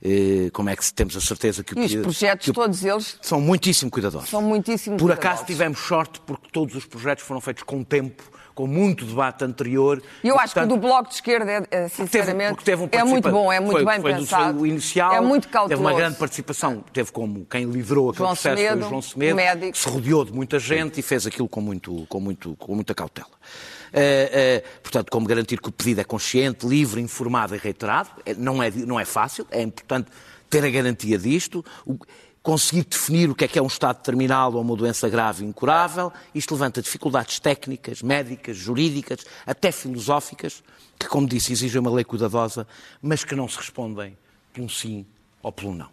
É, 0.02 0.50
como 0.50 0.68
é 0.68 0.76
que 0.76 0.92
temos 0.92 1.16
a 1.16 1.20
certeza 1.20 1.64
que 1.64 1.74
o 1.74 1.78
E 1.78 1.84
os 1.84 1.94
projetos, 1.96 2.46
que 2.46 2.52
todos 2.52 2.84
eles. 2.84 3.18
São 3.22 3.40
muitíssimo 3.40 3.90
cuidadosos. 3.90 4.28
São 4.28 4.42
muitíssimo 4.42 4.96
Por 4.96 5.06
cuidadosos. 5.06 5.30
acaso 5.30 5.46
tivemos 5.46 5.78
sorte 5.78 6.20
porque 6.26 6.48
todos 6.52 6.74
os 6.74 6.84
projetos 6.84 7.24
foram 7.24 7.40
feitos 7.40 7.62
com 7.62 7.82
tempo, 7.82 8.22
com 8.54 8.66
muito 8.66 9.04
debate 9.04 9.44
anterior. 9.44 10.02
E 10.22 10.28
eu 10.28 10.36
e, 10.36 10.38
acho 10.38 10.54
portanto, 10.54 10.70
que 10.70 10.76
do 10.76 10.80
Bloco 10.80 11.08
de 11.08 11.14
Esquerda, 11.16 11.50
é, 11.50 11.66
é 11.70 11.88
sinceramente, 11.88 12.62
teve, 12.62 12.86
teve 12.86 13.02
um 13.02 13.06
é 13.08 13.10
muito 13.10 13.30
bom, 13.30 13.52
é 13.52 13.60
muito 13.60 13.72
foi, 13.72 13.84
bem 13.84 14.00
foi 14.00 14.14
pensado. 14.14 14.58
Do 14.58 14.66
inicial, 14.66 15.14
é 15.14 15.20
muito 15.20 15.48
cauteloso. 15.48 15.68
Teve 15.68 15.80
uma 15.80 15.94
grande 15.94 16.18
participação, 16.18 16.84
teve 16.92 17.10
como 17.10 17.44
quem 17.46 17.64
liderou 17.64 18.10
aquele 18.10 18.18
João 18.18 18.30
processo 18.30 18.56
Semedo, 18.56 18.78
foi 18.78 18.86
o 18.86 18.88
João 18.90 19.02
Semedo, 19.02 19.36
médico. 19.36 19.76
se 19.76 19.88
rodeou 19.88 20.24
de 20.24 20.32
muita 20.32 20.58
gente 20.58 20.94
Sim. 20.94 21.00
e 21.00 21.02
fez 21.02 21.26
aquilo 21.26 21.48
com, 21.48 21.60
muito, 21.60 22.06
com, 22.08 22.20
muito, 22.20 22.54
com 22.56 22.74
muita 22.74 22.94
cautela. 22.94 23.28
Uh, 23.28 23.96
uh, 23.96 24.80
portanto, 24.82 25.10
como 25.10 25.26
garantir 25.26 25.60
que 25.60 25.68
o 25.68 25.72
pedido 25.72 26.00
é 26.00 26.04
consciente, 26.04 26.66
livre, 26.66 27.00
informado 27.00 27.54
e 27.54 27.58
reiterado. 27.58 28.10
É, 28.26 28.34
não 28.34 28.62
é, 28.62 28.70
não 28.70 28.98
é 28.98 29.04
fácil, 29.04 29.46
é 29.50 29.62
importante 29.62 30.10
ter 30.50 30.64
a 30.64 30.70
garantia 30.70 31.18
disto. 31.18 31.64
O, 31.86 31.96
conseguir 32.44 32.84
definir 32.84 33.30
o 33.30 33.34
que 33.34 33.46
é 33.46 33.48
que 33.48 33.58
é 33.58 33.62
um 33.62 33.66
estado 33.66 34.02
terminal 34.02 34.52
ou 34.52 34.60
uma 34.60 34.76
doença 34.76 35.08
grave 35.08 35.42
e 35.42 35.48
incurável. 35.48 36.12
Isto 36.34 36.52
levanta 36.52 36.82
dificuldades 36.82 37.40
técnicas, 37.40 38.02
médicas, 38.02 38.54
jurídicas, 38.54 39.20
até 39.46 39.72
filosóficas, 39.72 40.62
que, 40.98 41.08
como 41.08 41.26
disse, 41.26 41.52
exigem 41.52 41.80
uma 41.80 41.90
lei 41.90 42.04
cuidadosa, 42.04 42.66
mas 43.00 43.24
que 43.24 43.34
não 43.34 43.48
se 43.48 43.56
respondem 43.56 44.14
por 44.52 44.60
um 44.60 44.68
sim 44.68 45.06
ou 45.42 45.50
pelo 45.50 45.74
não. 45.74 45.88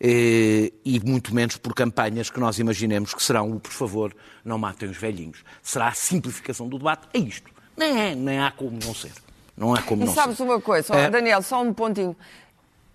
Eh, 0.00 0.72
e 0.84 1.00
muito 1.00 1.34
menos 1.34 1.56
por 1.56 1.74
campanhas 1.74 2.30
que 2.30 2.38
nós 2.38 2.60
imaginemos 2.60 3.12
que 3.12 3.20
serão 3.20 3.50
o 3.50 3.58
por 3.58 3.72
favor, 3.72 4.14
não 4.44 4.58
matem 4.58 4.88
os 4.88 4.96
velhinhos. 4.96 5.42
Será 5.60 5.88
a 5.88 5.92
simplificação 5.92 6.68
do 6.68 6.78
debate. 6.78 7.08
É 7.12 7.18
isto. 7.18 7.50
Nem, 7.76 8.00
é, 8.00 8.14
nem 8.14 8.38
há 8.38 8.52
como 8.52 8.78
não 8.84 8.94
ser. 8.94 9.10
Não 9.56 9.74
há 9.74 9.82
como 9.82 10.04
e 10.04 10.06
não 10.06 10.14
sabes 10.14 10.36
ser. 10.36 10.44
uma 10.44 10.60
coisa, 10.60 10.94
é... 10.94 11.10
Daniel, 11.10 11.42
só 11.42 11.60
um 11.60 11.74
pontinho. 11.74 12.14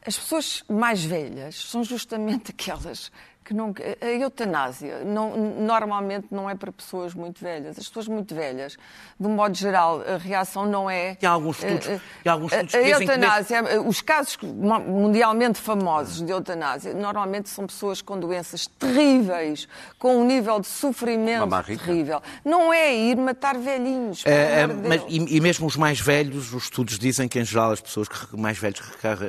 As 0.06 0.18
pessoas 0.18 0.64
mais 0.70 1.04
velhas 1.04 1.56
são 1.56 1.84
justamente 1.84 2.52
aquelas 2.56 3.12
que 3.44 3.54
não, 3.54 3.74
a 4.02 4.06
eutanásia 4.06 5.04
não, 5.04 5.36
normalmente 5.38 6.28
não 6.32 6.50
é 6.50 6.56
para 6.56 6.72
pessoas 6.72 7.14
muito 7.14 7.42
velhas. 7.42 7.78
As 7.78 7.88
pessoas 7.88 8.08
muito 8.08 8.34
velhas, 8.34 8.78
de 9.20 9.28
um 9.28 9.32
modo 9.32 9.56
geral, 9.56 10.02
a 10.02 10.18
reação 10.18 10.66
não 10.66 10.90
é. 10.90 11.18
E 11.22 11.26
há 11.26 11.32
alguns 11.32 11.64
estudos, 11.64 11.88
uh, 11.88 12.02
há 12.26 12.32
alguns 12.32 12.52
estudos 12.52 12.76
a, 12.76 12.78
a 12.78 12.82
eutanásia, 12.82 13.64
que... 13.64 13.78
os 13.78 14.02
casos 14.02 14.38
mundialmente 14.42 15.60
famosos 15.60 16.26
de 16.26 16.32
eutanásia, 16.32 16.94
normalmente 16.94 17.50
são 17.50 17.68
pessoas 17.68 18.02
com 18.02 18.20
doenças 18.20 18.68
terríveis, 18.68 19.68
com 20.00 20.18
um 20.18 20.26
nível 20.26 20.60
de 20.60 20.68
sofrimento 20.68 21.50
terrível. 21.64 22.22
Não 22.44 22.74
é 22.74 22.96
ir 22.96 23.18
matar 23.18 23.58
velhinhos. 23.58 24.24
É, 24.26 24.68
de 24.68 24.74
mas, 24.74 25.02
e, 25.08 25.38
e, 25.38 25.42
mesmo 25.42 25.68
os 25.68 25.76
mais 25.76 26.00
velhos, 26.00 26.54
os 26.54 26.64
estudos 26.64 26.98
dizem 26.98 27.28
que, 27.28 27.40
em 27.40 27.46
geral, 27.46 27.72
as 27.72 27.82
pessoas 27.82 28.08
que 28.08 28.38
mais 28.38 28.58
velhos 28.58 28.80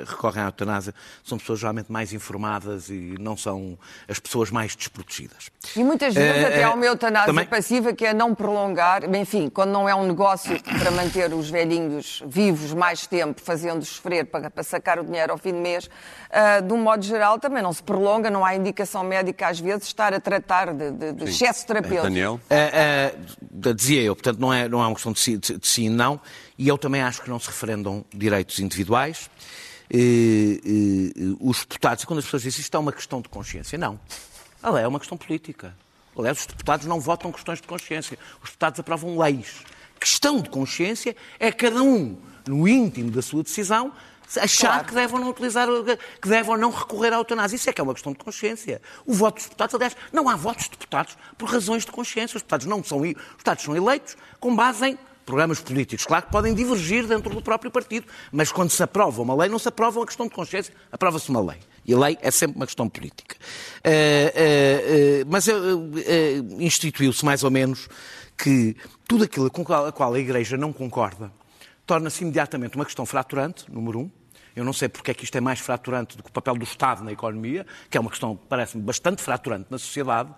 recorrem 0.09 0.43
à 0.43 0.47
eutanásia 0.47 0.95
são 1.23 1.39
pessoas 1.39 1.61
geralmente 1.61 1.91
mais 1.91 2.13
informadas 2.13 2.89
e 2.89 3.17
não 3.19 3.37
são 3.37 3.79
as 4.09 4.19
pessoas 4.19 4.51
mais 4.51 4.75
desprotegidas. 4.77 5.51
E 5.77 5.83
muitas 5.83 6.15
vezes 6.15 6.43
uh, 6.43 6.47
até 6.47 6.65
há 6.65 6.73
uma 6.73 6.85
eutanásia 6.85 7.27
também... 7.27 7.47
passiva 7.47 7.93
que 7.93 8.05
é 8.05 8.13
não 8.13 8.35
prolongar, 8.35 9.05
enfim, 9.15 9.49
quando 9.49 9.71
não 9.71 9.89
é 9.89 9.95
um 9.95 10.07
negócio 10.07 10.61
para 10.63 10.91
manter 10.91 11.33
os 11.33 11.51
velhinhos 11.51 12.23
vivos 12.27 12.73
mais 12.75 13.07
tempo, 13.07 13.41
fazendo-os 13.41 13.89
sofrer 13.89 14.27
para, 14.27 14.51
para, 14.51 14.63
sacar 14.63 14.99
o 14.99 15.05
dinheiro 15.05 15.33
ao 15.33 15.39
fim 15.39 15.53
do 15.53 15.59
mês, 15.59 15.87
uh, 15.87 16.63
de 16.67 16.73
um 16.73 16.79
modo 16.79 17.03
geral 17.03 17.39
também 17.39 17.63
não 17.63 17.73
se 17.73 17.83
prolonga, 17.83 18.31
não 18.31 18.45
há 18.45 18.55
indicação 18.55 19.03
médica 19.05 19.49
às 19.49 19.59
vezes 19.59 19.87
estar 19.87 20.13
a 20.13 20.21
tratar 20.21 20.73
de, 20.73 20.91
de, 20.91 21.13
de 21.13 21.25
excesso 21.25 21.67
terapêutico. 21.67 22.03
Daniel? 22.03 22.41
Uh, 22.51 23.75
dizia 23.75 24.03
eu, 24.03 24.15
portanto 24.15 24.39
não 24.39 24.53
é, 24.53 24.69
não 24.69 24.83
é 24.83 24.87
uma 24.87 24.95
questão 24.95 25.13
de 25.13 25.21
sim, 25.21 25.39
de, 25.39 25.59
de 25.59 25.67
sim 25.67 25.85
e 25.87 25.91
não, 25.91 26.21
e 26.59 26.69
eu 26.69 26.79
também 26.79 27.03
acho 27.03 27.23
que 27.23 27.31
não 27.31 27.39
se 27.39 27.49
referendam 27.49 28.05
direitos 28.13 28.59
individuais. 28.59 29.29
Os 31.41 31.61
deputados, 31.61 32.05
quando 32.05 32.19
as 32.19 32.25
pessoas 32.25 32.43
dizem 32.43 32.61
isto 32.61 32.77
é 32.77 32.81
uma 32.81 32.93
questão 32.93 33.21
de 33.21 33.29
consciência, 33.29 33.79
não. 33.79 34.01
Ela 34.63 34.81
é 34.81 34.89
uma 34.89 34.99
questão 34.99 35.17
política. 35.17 35.77
Aliás, 36.17 36.41
os 36.41 36.47
deputados 36.47 36.87
não 36.87 37.01
votam 37.01 37.31
questões 37.31 37.61
de 37.61 37.67
consciência. 37.67 38.19
Os 38.43 38.51
deputados 38.51 38.81
aprovam 38.81 39.19
leis. 39.19 39.65
Questão 40.01 40.41
de 40.41 40.51
consciência 40.51 41.17
é 41.39 41.51
cada 41.53 41.83
um, 41.83 42.17
no 42.47 42.67
íntimo 42.67 43.11
da 43.11 43.23
sua 43.23 43.43
decisão, 43.43 43.93
achar 44.41 44.69
claro. 44.69 44.85
que 44.87 44.95
deve 44.95 45.15
ou 45.15 45.21
não 45.21 45.31
utilizar, 45.31 45.69
que 46.21 46.29
deve 46.29 46.51
ou 46.51 46.57
não 46.57 46.71
recorrer 46.71 47.13
à 47.13 47.17
eutanásia. 47.17 47.57
Isso 47.57 47.71
é 47.71 47.73
que 47.73 47.81
é 47.81 47.85
uma 47.85 47.95
questão 47.95 48.13
de 48.13 48.19
consciência. 48.19 48.81
O 49.07 49.13
voto 49.13 49.37
dos 49.37 49.45
deputados, 49.45 49.75
aliás, 49.75 49.97
não 50.13 50.29
há 50.29 50.37
votos 50.37 50.65
de 50.65 50.71
deputados 50.71 51.17
por 51.39 51.49
razões 51.49 51.85
de 51.85 51.93
consciência. 51.93 52.37
Os 52.37 52.43
deputados 52.43 52.67
não 52.67 52.83
são, 52.83 53.01
os 53.01 53.09
deputados 53.09 53.65
são 53.65 53.77
eleitos 53.77 54.17
com 54.41 54.55
base 54.55 54.87
em 54.87 54.99
programas 55.25 55.61
políticos. 55.61 56.07
Claro 56.07 56.27
que 56.27 56.33
podem 56.33 56.55
divergir 56.55 57.07
dentro 57.07 57.35
do 57.35 57.43
próprio 57.43 57.71
partido, 57.71 58.07
mas 58.31 58.53
quando 58.53 58.71
se 58.71 58.83
aprova 58.83 59.23
uma 59.23 59.35
lei, 59.35 59.49
não 59.49 59.59
se 59.59 59.69
aprova 59.69 60.01
uma 60.01 60.07
questão 60.07 60.27
de 60.27 60.35
consciência, 60.35 60.75
aprova-se 60.93 61.29
uma 61.31 61.41
lei. 61.41 61.59
E 61.87 61.95
lei 61.95 62.17
é 62.23 62.31
sempre 62.31 62.57
uma 62.57 62.67
questão 62.67 62.89
política. 62.89 63.37
Uh, 63.85 63.89
uh, 63.89 65.23
uh, 65.23 65.27
mas 65.29 65.47
instituiu-se 66.59 67.25
mais 67.25 67.45
ou 67.45 67.51
menos 67.51 67.89
que 68.37 68.77
tudo 69.07 69.25
aquilo 69.25 69.51
com 69.51 69.63
a 69.73 69.93
qual 69.93 70.15
a 70.15 70.19
Igreja 70.19 70.57
não 70.57 70.73
concorda 70.73 71.31
torna-se 71.87 72.23
imediatamente 72.23 72.77
uma 72.77 72.85
questão 72.85 73.05
fraturante, 73.05 73.71
número 73.71 74.01
um. 74.01 74.11
Eu 74.57 74.65
não 74.65 74.73
sei 74.73 74.89
porque 74.89 75.11
é 75.11 75.15
que 75.15 75.25
isto 75.25 75.37
é 75.37 75.41
mais 75.41 75.59
fraturante 75.59 76.17
do 76.17 76.23
que 76.23 76.31
o 76.31 76.33
papel 76.33 76.55
do 76.55 76.65
Estado 76.65 77.03
na 77.03 77.13
economia, 77.13 77.67
que 77.91 77.99
é 77.99 78.01
uma 78.01 78.09
questão, 78.09 78.37
parece-me, 78.37 78.83
bastante 78.83 79.21
fraturante 79.21 79.67
na 79.69 79.79
sociedade, 79.79 80.33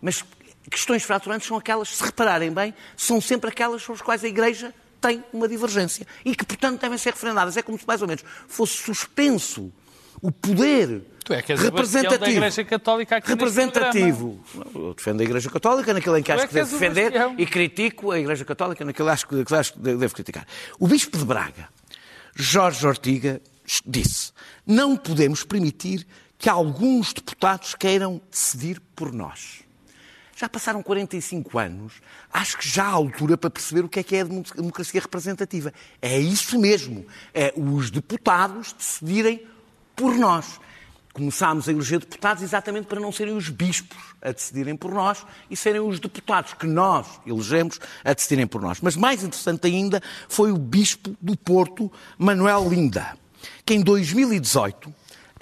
mas 0.00 0.24
questões 0.70 1.02
fraturantes 1.02 1.46
são 1.46 1.56
aquelas, 1.56 1.88
se 1.88 2.04
repararem 2.04 2.52
bem, 2.52 2.74
são 2.96 3.20
sempre 3.20 3.50
aquelas 3.50 3.82
sobre 3.82 4.00
as 4.00 4.02
quais 4.02 4.24
a 4.24 4.28
Igreja 4.28 4.74
tem 5.00 5.24
uma 5.32 5.48
divergência 5.48 6.06
e 6.24 6.34
que, 6.34 6.44
portanto, 6.44 6.80
devem 6.80 6.96
ser 6.96 7.10
referendadas. 7.10 7.56
É 7.56 7.62
como 7.62 7.78
se, 7.78 7.86
mais 7.86 8.00
ou 8.00 8.08
menos, 8.08 8.24
fosse 8.46 8.76
suspenso 8.76 9.72
o 10.20 10.30
poder 10.30 11.02
Tu 11.24 11.32
é 11.32 11.42
que 11.42 11.52
és 11.52 11.60
representativo 11.60 12.18
da 12.18 12.30
Igreja 12.30 12.64
Católica 12.64 13.16
aqui 13.16 13.28
representativo. 13.28 14.40
Eu 14.74 14.94
defendo 14.94 15.20
a 15.20 15.24
Igreja 15.24 15.50
Católica 15.50 15.94
naquilo 15.94 16.16
em 16.16 16.22
que 16.22 16.32
acho 16.32 16.44
é 16.44 16.46
que, 16.46 16.52
que 16.52 16.60
devo 16.60 16.72
defender 16.72 17.12
e 17.38 17.46
critico 17.46 18.10
a 18.10 18.18
Igreja 18.18 18.44
Católica 18.44 18.84
naquilo 18.84 19.06
que 19.06 19.12
acho 19.12 19.28
que, 19.28 19.54
acho 19.54 19.72
que 19.74 19.78
devo 19.78 20.14
criticar. 20.14 20.46
O 20.78 20.88
Bispo 20.88 21.16
de 21.16 21.24
Braga, 21.24 21.68
Jorge 22.34 22.86
Ortiga, 22.86 23.40
disse: 23.86 24.32
não 24.66 24.96
podemos 24.96 25.44
permitir 25.44 26.06
que 26.38 26.48
alguns 26.48 27.12
deputados 27.12 27.74
queiram 27.76 28.20
decidir 28.30 28.80
por 28.96 29.12
nós. 29.12 29.60
Já 30.42 30.48
passaram 30.48 30.82
45 30.82 31.56
anos, 31.56 31.92
acho 32.32 32.58
que 32.58 32.68
já 32.68 32.82
há 32.82 32.90
altura 32.90 33.38
para 33.38 33.48
perceber 33.48 33.84
o 33.84 33.88
que 33.88 34.00
é 34.00 34.02
que 34.02 34.16
é 34.16 34.22
a 34.22 34.24
democracia 34.24 35.00
representativa. 35.00 35.72
É 36.00 36.18
isso 36.18 36.58
mesmo, 36.58 37.06
é 37.32 37.54
os 37.56 37.92
deputados 37.92 38.72
decidirem 38.72 39.46
por 39.94 40.16
nós. 40.16 40.58
Começámos 41.12 41.68
a 41.68 41.70
eleger 41.70 42.00
deputados 42.00 42.42
exatamente 42.42 42.88
para 42.88 42.98
não 42.98 43.12
serem 43.12 43.36
os 43.36 43.50
bispos 43.50 43.96
a 44.20 44.32
decidirem 44.32 44.74
por 44.74 44.90
nós 44.90 45.24
e 45.48 45.56
serem 45.56 45.80
os 45.80 46.00
deputados 46.00 46.54
que 46.54 46.66
nós 46.66 47.06
elegemos 47.24 47.78
a 48.02 48.12
decidirem 48.12 48.48
por 48.48 48.60
nós. 48.60 48.80
Mas 48.80 48.96
mais 48.96 49.22
interessante 49.22 49.68
ainda 49.68 50.02
foi 50.28 50.50
o 50.50 50.58
bispo 50.58 51.16
do 51.20 51.36
Porto, 51.36 51.88
Manuel 52.18 52.68
Linda, 52.68 53.16
que 53.64 53.74
em 53.74 53.80
2018 53.80 54.92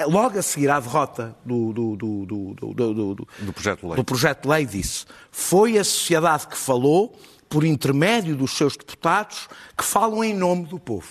logo 0.06 0.38
a 0.38 0.42
seguir 0.42 0.70
à 0.70 0.80
derrota 0.80 1.36
do, 1.44 1.72
do, 1.72 1.96
do, 1.96 2.26
do, 2.26 3.26
do 3.40 3.52
projeto 3.52 3.80
de 3.80 3.86
lei. 3.86 3.96
do 3.96 4.04
projeto 4.04 4.42
de 4.42 4.48
lei, 4.48 4.66
disse: 4.66 5.04
foi 5.30 5.78
a 5.78 5.84
sociedade 5.84 6.46
que 6.46 6.56
falou, 6.56 7.18
por 7.48 7.64
intermédio 7.64 8.36
dos 8.36 8.56
seus 8.56 8.76
deputados, 8.76 9.48
que 9.76 9.84
falam 9.84 10.22
em 10.22 10.34
nome 10.34 10.66
do 10.66 10.78
povo. 10.78 11.08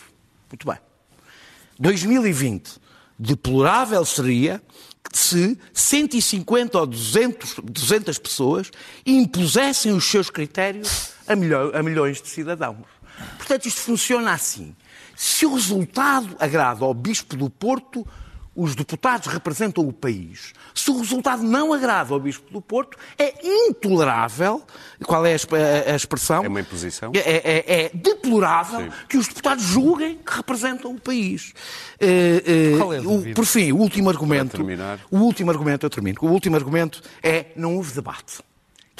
Muito 0.50 0.66
bem. 0.66 0.78
2020. 1.80 2.80
Deplorável 3.18 4.06
seria 4.06 4.62
se 5.12 5.58
150 5.74 6.80
ou 6.80 6.88
200, 6.88 7.56
200 7.64 8.18
pessoas 8.20 8.72
impusessem 9.06 9.92
os 9.92 10.10
seus 10.10 10.30
critérios 10.30 11.12
a, 11.28 11.36
milho, 11.36 11.76
a 11.76 11.84
milhões 11.84 12.22
de 12.22 12.30
cidadãos. 12.30 12.86
Portanto, 13.38 13.66
isto 13.66 13.82
funciona 13.82 14.32
assim. 14.32 14.76
Se 15.16 15.46
o 15.46 15.56
resultado 15.56 16.36
agrada 16.40 16.86
ao 16.86 16.94
Bispo 16.94 17.36
do 17.36 17.50
Porto, 17.50 18.08
os 18.60 18.76
deputados 18.76 19.28
representam 19.28 19.88
o 19.88 19.94
país. 19.94 20.54
Se 20.76 20.92
o 20.92 20.98
resultado 20.98 21.42
não 21.42 21.72
agrada 21.72 22.14
ao 22.14 22.20
Bispo 22.20 22.52
do 22.52 22.62
Porto, 22.62 22.98
é 23.18 23.34
intolerável. 23.42 24.62
Qual 25.06 25.26
é 25.26 25.32
a, 25.32 25.96
expressão? 25.96 26.44
É 26.44 26.48
uma 26.50 26.60
imposição? 26.60 27.12
É, 27.16 27.20
é, 27.20 27.84
é 27.86 27.92
deplorável 27.94 28.82
Sim. 28.82 28.92
que 29.08 29.18
os 29.18 29.30
deputados 29.30 29.64
julguem 29.64 30.18
que 30.18 30.36
representam 30.36 30.92
o 30.92 31.00
país. 31.00 31.54
Uh, 32.02 32.76
uh, 32.76 32.78
Qual 32.78 32.94
é 32.94 33.00
o, 33.00 33.34
por 33.34 33.46
fim, 33.46 33.72
o 33.72 33.78
último 33.78 34.10
argumento. 34.10 34.62
O 35.10 35.20
último 35.20 35.52
argumento, 35.52 35.86
eu 35.86 35.90
termino. 35.90 36.18
O 36.22 36.28
último 36.28 36.58
argumento 36.58 37.02
é 37.24 37.46
não 37.56 37.78
houve 37.78 37.94
debate 37.94 38.49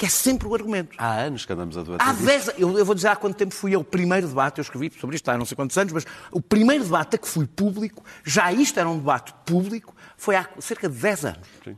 que 0.00 0.06
é 0.06 0.08
sempre 0.08 0.48
o 0.48 0.54
argumento. 0.54 0.96
Há 0.96 1.12
anos 1.20 1.44
que 1.44 1.52
andamos 1.52 1.76
a 1.76 1.82
debater. 1.82 2.08
Há 2.08 2.12
dez, 2.14 2.50
eu, 2.56 2.78
eu, 2.78 2.86
vou 2.86 2.94
dizer 2.94 3.08
há 3.08 3.16
quanto 3.16 3.36
tempo 3.36 3.54
fui 3.54 3.74
eu, 3.74 3.80
o 3.80 3.84
primeiro 3.84 4.26
debate, 4.26 4.56
eu 4.56 4.62
escrevi 4.62 4.90
sobre 4.98 5.14
isto 5.14 5.28
há 5.28 5.36
não 5.36 5.44
sei 5.44 5.54
quantos 5.54 5.76
anos, 5.76 5.92
mas 5.92 6.06
o 6.32 6.40
primeiro 6.40 6.84
debate 6.84 7.16
a 7.16 7.18
que 7.18 7.28
fui 7.28 7.46
público, 7.46 8.02
já 8.24 8.50
isto 8.50 8.80
era 8.80 8.88
um 8.88 8.96
debate 8.96 9.34
público, 9.44 9.94
foi 10.16 10.36
há 10.36 10.48
cerca 10.58 10.88
de 10.88 10.94
10 10.96 11.24
anos. 11.26 11.48
Sim. 11.62 11.76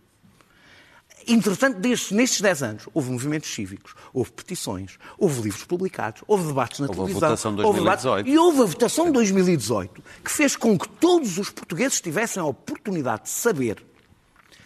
Entretanto, 1.27 1.81
destes, 1.81 2.13
nestes 2.13 2.41
10 2.41 2.63
anos, 2.63 2.89
houve 2.95 3.11
movimentos 3.11 3.53
cívicos, 3.53 3.93
houve 4.15 4.31
petições, 4.31 5.01
houve 5.19 5.43
livros 5.43 5.65
publicados, 5.65 6.23
houve 6.29 6.47
debates 6.47 6.79
na 6.79 6.87
houve 6.87 7.01
televisão. 7.01 7.27
A 7.27 7.31
votação 7.31 7.51
de 7.57 7.63
2018. 7.63 8.09
Houve 8.09 8.31
e 8.31 8.39
houve 8.39 8.63
a 8.63 8.67
votação 8.67 9.07
de 9.07 9.13
2018, 9.15 10.03
que 10.25 10.31
fez 10.31 10.55
com 10.55 10.79
que 10.79 10.89
todos 10.89 11.39
os 11.39 11.51
portugueses 11.51 12.01
tivessem 12.01 12.41
a 12.41 12.47
oportunidade 12.47 13.25
de 13.25 13.31
saber, 13.31 13.85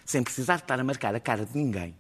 sem 0.05 0.23
precisar 0.23 0.57
de 0.57 0.63
estar 0.65 0.79
a 0.79 0.85
marcar 0.85 1.15
a 1.15 1.21
cara 1.21 1.47
de 1.47 1.57
ninguém, 1.57 1.95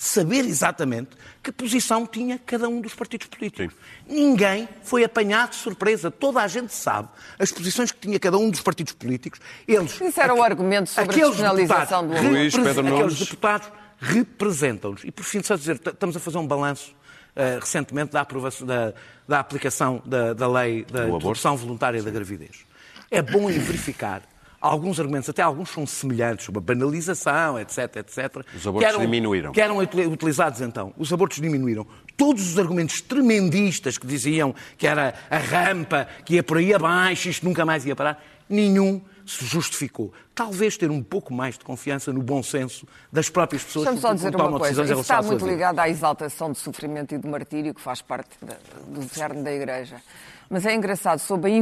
de 0.00 0.06
saber 0.06 0.46
exatamente 0.46 1.10
que 1.42 1.52
posição 1.52 2.06
tinha 2.06 2.38
cada 2.38 2.66
um 2.70 2.80
dos 2.80 2.94
partidos 2.94 3.26
políticos. 3.26 3.74
Sim. 3.74 4.14
Ninguém 4.14 4.66
foi 4.82 5.04
apanhado 5.04 5.50
de 5.50 5.56
surpresa. 5.56 6.10
Toda 6.10 6.40
a 6.40 6.48
gente 6.48 6.72
sabe 6.72 7.10
as 7.38 7.52
posições 7.52 7.92
que 7.92 8.00
tinha 8.00 8.18
cada 8.18 8.38
um 8.38 8.48
dos 8.48 8.62
partidos 8.62 8.94
políticos. 8.94 9.38
Eles, 9.68 10.00
Isso 10.00 10.18
era 10.18 10.34
o 10.34 10.42
argumento 10.42 10.88
sobre 10.88 11.22
a 11.22 11.28
despenalização 11.28 12.08
do 12.08 12.14
Luís 12.14 12.56
Pedro 12.56 12.96
Aqueles 12.96 13.18
deputados 13.18 13.70
representam-nos. 13.98 15.04
E 15.04 15.10
por 15.10 15.22
fim, 15.22 15.42
só 15.42 15.54
dizer, 15.54 15.76
estamos 15.76 16.16
a 16.16 16.20
fazer 16.20 16.38
um 16.38 16.46
balanço 16.46 16.94
uh, 17.36 17.60
recentemente 17.60 18.12
da, 18.12 18.22
aprovação, 18.22 18.66
da, 18.66 18.94
da 19.28 19.38
aplicação 19.38 20.02
da, 20.06 20.32
da 20.32 20.48
lei 20.48 20.86
da 20.86 21.10
interrupção 21.10 21.58
voluntária 21.58 22.02
da 22.02 22.10
gravidez. 22.10 22.64
É 23.10 23.20
bom 23.20 23.48
verificar 23.48 24.22
alguns 24.60 25.00
argumentos, 25.00 25.28
até 25.28 25.42
alguns 25.42 25.70
são 25.70 25.86
semelhantes, 25.86 26.44
sobre 26.44 26.58
a 26.58 26.62
banalização, 26.62 27.58
etc, 27.58 27.96
etc. 27.96 28.44
Os 28.54 28.66
abortos 28.66 28.78
que 28.78 28.84
eram, 28.84 29.00
diminuíram. 29.00 29.52
Que 29.52 29.60
eram 29.60 29.78
utilizados 29.78 30.60
então. 30.60 30.92
Os 30.98 31.12
abortos 31.12 31.40
diminuíram. 31.40 31.86
Todos 32.16 32.46
os 32.50 32.58
argumentos 32.58 33.00
tremendistas 33.00 33.96
que 33.96 34.06
diziam 34.06 34.54
que 34.76 34.86
era 34.86 35.14
a 35.30 35.38
rampa, 35.38 36.06
que 36.24 36.34
ia 36.34 36.42
por 36.42 36.58
aí 36.58 36.74
abaixo, 36.74 37.28
isto 37.28 37.44
nunca 37.46 37.64
mais 37.64 37.86
ia 37.86 37.96
parar, 37.96 38.22
nenhum 38.48 39.00
se 39.24 39.44
justificou. 39.44 40.12
Talvez 40.34 40.76
ter 40.76 40.90
um 40.90 41.02
pouco 41.02 41.32
mais 41.32 41.56
de 41.56 41.64
confiança 41.64 42.12
no 42.12 42.22
bom 42.22 42.42
senso 42.42 42.86
das 43.12 43.30
próprias 43.30 43.62
pessoas 43.62 43.88
que 43.88 43.96
só 43.98 44.12
dizer 44.12 44.34
uma 44.34 44.58
coisa. 44.58 44.82
Isso 44.82 45.00
está 45.00 45.22
muito 45.22 45.46
ligado 45.46 45.78
à 45.78 45.88
exaltação 45.88 46.50
de 46.50 46.58
sofrimento 46.58 47.14
e 47.14 47.18
de 47.18 47.28
martírio 47.28 47.72
que 47.72 47.80
faz 47.80 48.02
parte 48.02 48.36
da, 48.42 48.56
do 48.88 49.02
cerne 49.08 49.42
da 49.42 49.52
Igreja. 49.52 50.02
Mas 50.48 50.66
é 50.66 50.74
engraçado, 50.74 51.20
sobre 51.20 51.52
a 51.52 51.54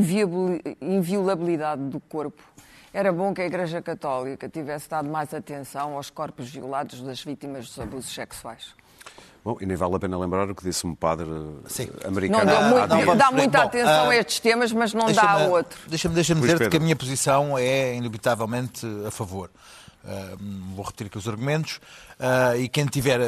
inviolabilidade 0.81 1.83
do 1.83 2.01
corpo, 2.01 2.43
era 2.93 3.13
bom 3.13 3.35
que 3.35 3.43
a 3.43 3.47
Igreja 3.47 3.83
Católica 3.83 4.49
tivesse 4.49 4.89
dado 4.89 5.09
mais 5.09 5.33
atenção 5.35 5.95
aos 5.95 6.11
corpos 6.11 6.49
violados 6.51 7.01
das 7.03 7.23
vítimas 7.23 7.67
dos 7.67 7.79
abusos 7.79 8.13
sexuais. 8.13 8.75
Bom, 9.45 9.57
e 9.61 9.67
nem 9.67 9.77
vale 9.77 9.95
a 9.95 9.99
pena 9.99 10.19
lembrar 10.19 10.51
o 10.51 10.55
que 10.55 10.63
disse 10.63 10.87
um 10.87 10.95
padre 10.95 11.29
Sim. 11.67 11.89
americano. 12.05 12.45
Não, 12.45 12.53
dá, 12.53 12.63
muito, 12.69 13.07
não, 13.07 13.17
dá 13.17 13.31
muita 13.31 13.59
bom, 13.59 13.65
atenção 13.67 14.07
uh, 14.07 14.11
a 14.11 14.17
estes 14.17 14.41
temas, 14.41 14.73
mas 14.73 14.93
não 14.93 15.11
dá 15.13 15.31
a 15.31 15.47
outro. 15.47 15.79
Deixa-me 15.87 16.15
deixa 16.15 16.35
dizer 16.35 16.69
que 16.69 16.77
a 16.77 16.81
minha 16.81 16.97
posição 16.97 17.57
é 17.57 17.95
indubitavelmente 17.95 18.87
a 19.07 19.11
favor. 19.11 19.51
Uh, 20.05 20.75
vou 20.75 20.85
repetir 20.85 21.07
aqui 21.07 21.19
os 21.19 21.29
argumentos. 21.29 21.81
Uh, 22.19 22.59
e 22.59 22.69
quem 22.69 22.85
tiver 22.87 23.21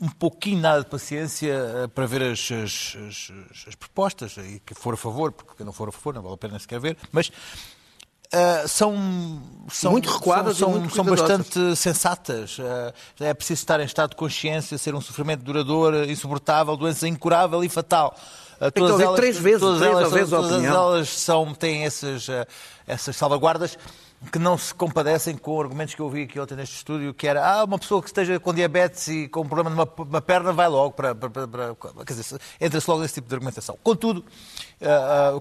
um 0.00 0.08
pouquinho 0.08 0.60
nada 0.60 0.82
de 0.82 0.90
paciência 0.90 1.88
para 1.94 2.06
ver 2.06 2.22
as, 2.22 2.50
as, 2.50 2.96
as, 3.08 3.32
as, 3.68 3.74
propostas, 3.76 4.36
e 4.36 4.60
que 4.66 4.74
for 4.74 4.94
a 4.94 4.96
favor, 4.96 5.30
porque 5.30 5.52
quem 5.56 5.64
não 5.64 5.72
for 5.72 5.88
a 5.88 5.92
favor 5.92 6.14
não 6.14 6.22
vale 6.22 6.34
a 6.34 6.38
pena 6.38 6.58
sequer 6.58 6.80
ver, 6.80 6.96
mas 7.12 7.30
Uh, 8.34 8.66
são, 8.66 9.42
são 9.70 9.92
muito 9.92 10.08
recuadas 10.08 10.56
são, 10.56 10.70
muito 10.70 10.94
são 10.94 11.04
bastante 11.04 11.76
sensatas. 11.76 12.58
Uh, 12.58 12.92
é 13.20 13.34
preciso 13.34 13.60
estar 13.60 13.78
em 13.78 13.84
estado 13.84 14.10
de 14.10 14.16
consciência, 14.16 14.78
ser 14.78 14.94
um 14.94 15.02
sofrimento 15.02 15.42
duradouro, 15.42 16.10
insuportável, 16.10 16.74
doença 16.74 17.06
incurável 17.06 17.62
e 17.62 17.68
fatal. 17.68 18.16
Uh, 18.58 18.70
todas 18.70 19.00
elas, 19.00 19.16
três 19.16 19.36
vezes, 19.36 19.60
todas 19.60 19.80
três 19.80 19.92
elas, 19.92 20.12
vezes 20.12 20.30
todas 20.30 20.64
elas 20.64 21.08
são, 21.10 21.52
têm 21.52 21.84
essas, 21.84 22.26
essas 22.86 23.14
salvaguardas 23.16 23.76
que 24.30 24.38
não 24.38 24.56
se 24.56 24.72
compadecem 24.72 25.36
com 25.36 25.60
argumentos 25.60 25.94
que 25.94 26.00
eu 26.00 26.06
ouvi 26.06 26.22
aqui 26.22 26.38
ontem 26.38 26.54
neste 26.54 26.76
estúdio, 26.76 27.12
que 27.12 27.26
era 27.26 27.44
ah, 27.44 27.64
uma 27.64 27.78
pessoa 27.78 28.00
que 28.00 28.08
esteja 28.08 28.38
com 28.38 28.54
diabetes 28.54 29.08
e 29.08 29.28
com 29.28 29.40
um 29.40 29.48
problema 29.48 29.70
numa, 29.70 30.20
perna 30.20 30.52
vai 30.52 30.68
logo 30.68 30.92
para, 30.92 31.14
para, 31.14 31.30
para, 31.30 31.74
para 31.74 32.04
quer 32.06 32.14
dizer, 32.14 32.40
entra-se 32.60 32.88
logo 32.88 33.02
nesse 33.02 33.14
tipo 33.14 33.28
de 33.28 33.34
argumentação. 33.34 33.76
Contudo, 33.82 34.24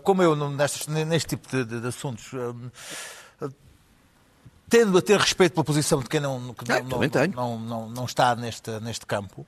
como 0.03 0.23
eu 0.23 0.35
nestes, 0.49 0.87
neste 0.87 1.29
tipo 1.29 1.49
de, 1.49 1.65
de, 1.65 1.81
de 1.81 1.87
assuntos 1.87 2.31
uh, 2.33 3.51
tendo 4.69 4.97
a 4.97 5.01
ter 5.01 5.19
respeito 5.19 5.53
pela 5.53 5.65
posição 5.65 5.99
de 5.99 6.07
quem 6.07 6.21
não, 6.21 6.53
que 6.53 6.63
não, 6.69 6.79
não, 7.35 7.59
não, 7.59 7.89
não, 7.89 8.05
está 8.05 8.33
neste, 8.37 8.71
neste 8.79 9.05
campo, 9.05 9.45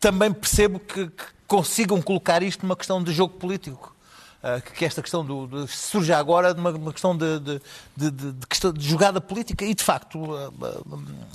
também 0.00 0.32
percebo 0.32 0.80
que, 0.80 1.08
que 1.08 1.24
consigam 1.46 2.00
colocar 2.00 2.42
isto 2.42 2.62
numa 2.62 2.74
questão 2.74 3.02
de 3.02 3.12
jogo 3.12 3.34
político. 3.34 3.94
Ah, 4.40 4.60
que 4.60 4.84
esta 4.84 5.02
questão 5.02 5.24
do, 5.24 5.48
de, 5.48 5.66
surge 5.66 6.12
agora 6.12 6.54
de 6.54 6.60
uma, 6.60 6.70
uma 6.70 6.92
questão 6.92 7.16
de, 7.16 7.40
de, 7.40 7.60
de, 7.96 8.46
questão 8.46 8.72
de 8.72 8.88
jogada 8.88 9.20
política 9.20 9.64
e, 9.64 9.74
de 9.74 9.82
facto, 9.82 10.32
ah, 10.32 10.52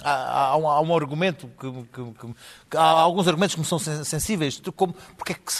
ah, 0.02 0.10
há, 0.10 0.48
há, 0.48 0.58
um, 0.58 0.70
há 0.70 0.80
um, 0.80 0.96
argumento, 0.96 1.50
que, 1.60 1.70
que, 1.70 2.28
que, 2.72 2.78
há 2.78 2.82
alguns 2.82 3.28
argumentos 3.28 3.56
que 3.56 3.60
me 3.60 3.68
são 3.68 3.78
sensíveis, 3.78 4.62
como 4.74 4.96
porque 5.18 5.34
é 5.34 5.36
que 5.36 5.52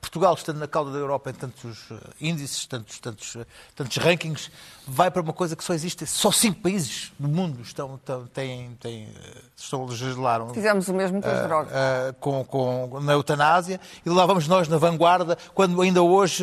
Portugal, 0.00 0.32
estando 0.32 0.58
na 0.58 0.66
cauda 0.66 0.90
da 0.90 0.98
Europa 0.98 1.28
em 1.28 1.34
tantos 1.34 1.88
índices, 2.18 2.64
tantos, 2.64 2.98
tantos, 2.98 3.36
tantos 3.74 3.96
rankings, 3.98 4.50
vai 4.86 5.10
para 5.10 5.20
uma 5.20 5.34
coisa 5.34 5.54
que 5.54 5.62
só 5.62 5.74
existe, 5.74 6.06
só 6.06 6.30
cinco 6.30 6.62
países 6.62 7.12
no 7.20 7.28
mundo 7.28 7.60
estão, 7.60 8.00
têm, 8.32 8.74
têm, 8.80 9.08
estão 9.54 9.82
a 9.82 9.86
legislar. 9.86 10.46
Fizemos 10.54 10.88
o 10.88 10.94
mesmo 10.94 11.20
com 11.20 11.28
as 11.28 11.42
drogas. 11.42 11.72
com, 12.20 12.44
com, 12.44 13.00
na 13.00 13.12
eutanásia, 13.12 13.78
e 14.04 14.08
lá 14.08 14.24
vamos 14.24 14.48
nós 14.48 14.66
na 14.66 14.78
vanguarda, 14.78 15.36
quando 15.52 15.82
ainda 15.82 16.02
hoje 16.02 16.42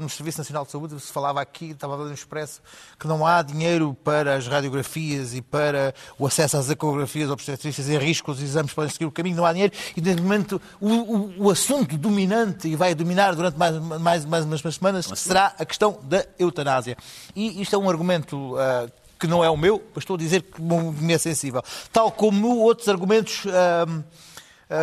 no 0.00 0.08
Serviço 0.08 0.38
Nacional 0.38 0.64
de 0.64 0.70
Saúde, 0.70 0.98
se 1.00 1.12
falava 1.12 1.40
aqui, 1.40 1.70
estava 1.70 1.96
no 1.96 2.12
Expresso, 2.12 2.60
que 2.98 3.06
não 3.06 3.26
há 3.26 3.42
dinheiro 3.42 3.96
para 4.04 4.36
as 4.36 4.46
radiografias 4.46 5.34
e 5.34 5.42
para 5.42 5.94
o 6.18 6.26
acesso 6.26 6.56
às 6.56 6.70
ecografias 6.70 7.30
obstetrícias 7.30 7.88
em 7.88 7.98
risco, 7.98 8.32
os 8.32 8.42
exames 8.42 8.72
podem 8.72 8.90
seguir 8.90 9.06
o 9.06 9.12
caminho, 9.12 9.36
não 9.36 9.46
há 9.46 9.52
dinheiro, 9.52 9.72
e 9.96 10.00
de 10.00 10.14
momento 10.20 10.60
o, 10.80 10.88
o, 10.88 11.44
o 11.44 11.50
assunto 11.50 11.96
dominante 11.96 12.68
e 12.68 12.76
vai 12.76 12.94
dominar 12.94 13.34
durante 13.34 13.58
mais, 13.58 13.78
mais, 14.00 14.24
mais 14.24 14.44
umas 14.44 14.74
semanas 14.74 15.06
será 15.14 15.54
a 15.58 15.64
questão 15.64 15.98
da 16.02 16.24
eutanásia. 16.38 16.96
E 17.34 17.60
isto 17.60 17.74
é 17.74 17.78
um 17.78 17.88
argumento 17.88 18.54
uh, 18.54 18.90
que 19.18 19.26
não 19.26 19.44
é 19.44 19.50
o 19.50 19.56
meu, 19.56 19.82
mas 19.94 20.02
estou 20.02 20.16
a 20.16 20.18
dizer 20.18 20.42
que 20.42 20.60
me 20.60 21.12
é 21.12 21.18
sensível. 21.18 21.62
Tal 21.92 22.10
como 22.10 22.58
outros 22.58 22.88
argumentos. 22.88 23.44
Uh, 23.44 24.04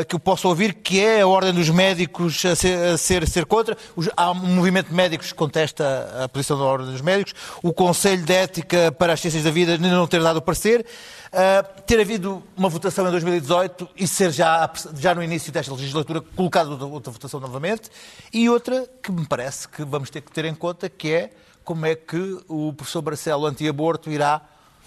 que 0.07 0.15
eu 0.15 0.19
posso 0.19 0.47
ouvir, 0.47 0.75
que 0.75 0.99
é 0.99 1.21
a 1.21 1.27
Ordem 1.27 1.53
dos 1.53 1.69
Médicos 1.69 2.45
a 2.45 2.55
ser, 2.55 2.93
a 2.93 2.97
ser, 2.97 3.23
a 3.23 3.27
ser 3.27 3.45
contra. 3.45 3.77
Há 4.15 4.31
um 4.31 4.35
movimento 4.35 4.89
de 4.89 4.93
médicos 4.93 5.31
que 5.31 5.37
contesta 5.37 6.23
a 6.23 6.29
posição 6.29 6.57
da 6.57 6.63
Ordem 6.63 6.91
dos 6.91 7.01
Médicos. 7.01 7.33
O 7.63 7.73
Conselho 7.73 8.23
de 8.23 8.33
Ética 8.33 8.91
para 8.91 9.13
as 9.13 9.19
Ciências 9.19 9.43
da 9.43 9.51
Vida 9.51 9.77
não 9.77 10.07
ter 10.07 10.21
dado 10.21 10.37
o 10.37 10.41
parecer. 10.41 10.85
Uh, 11.31 11.81
ter 11.83 11.99
havido 11.99 12.43
uma 12.57 12.67
votação 12.67 13.07
em 13.07 13.11
2018 13.11 13.89
e 13.95 14.05
ser 14.05 14.31
já, 14.31 14.69
já 14.95 15.15
no 15.15 15.23
início 15.23 15.49
desta 15.51 15.73
legislatura 15.73 16.19
colocada 16.19 16.69
outra 16.85 17.11
votação 17.11 17.39
novamente. 17.39 17.89
E 18.33 18.49
outra 18.49 18.87
que 19.01 19.11
me 19.11 19.25
parece 19.25 19.67
que 19.67 19.83
vamos 19.83 20.09
ter 20.09 20.21
que 20.21 20.31
ter 20.31 20.45
em 20.45 20.53
conta, 20.53 20.89
que 20.89 21.11
é 21.11 21.31
como 21.63 21.85
é 21.85 21.95
que 21.95 22.39
o 22.47 22.73
professor 22.73 23.01
Barcelo 23.01 23.45
anti-aborto 23.45 24.09
irá 24.09 24.41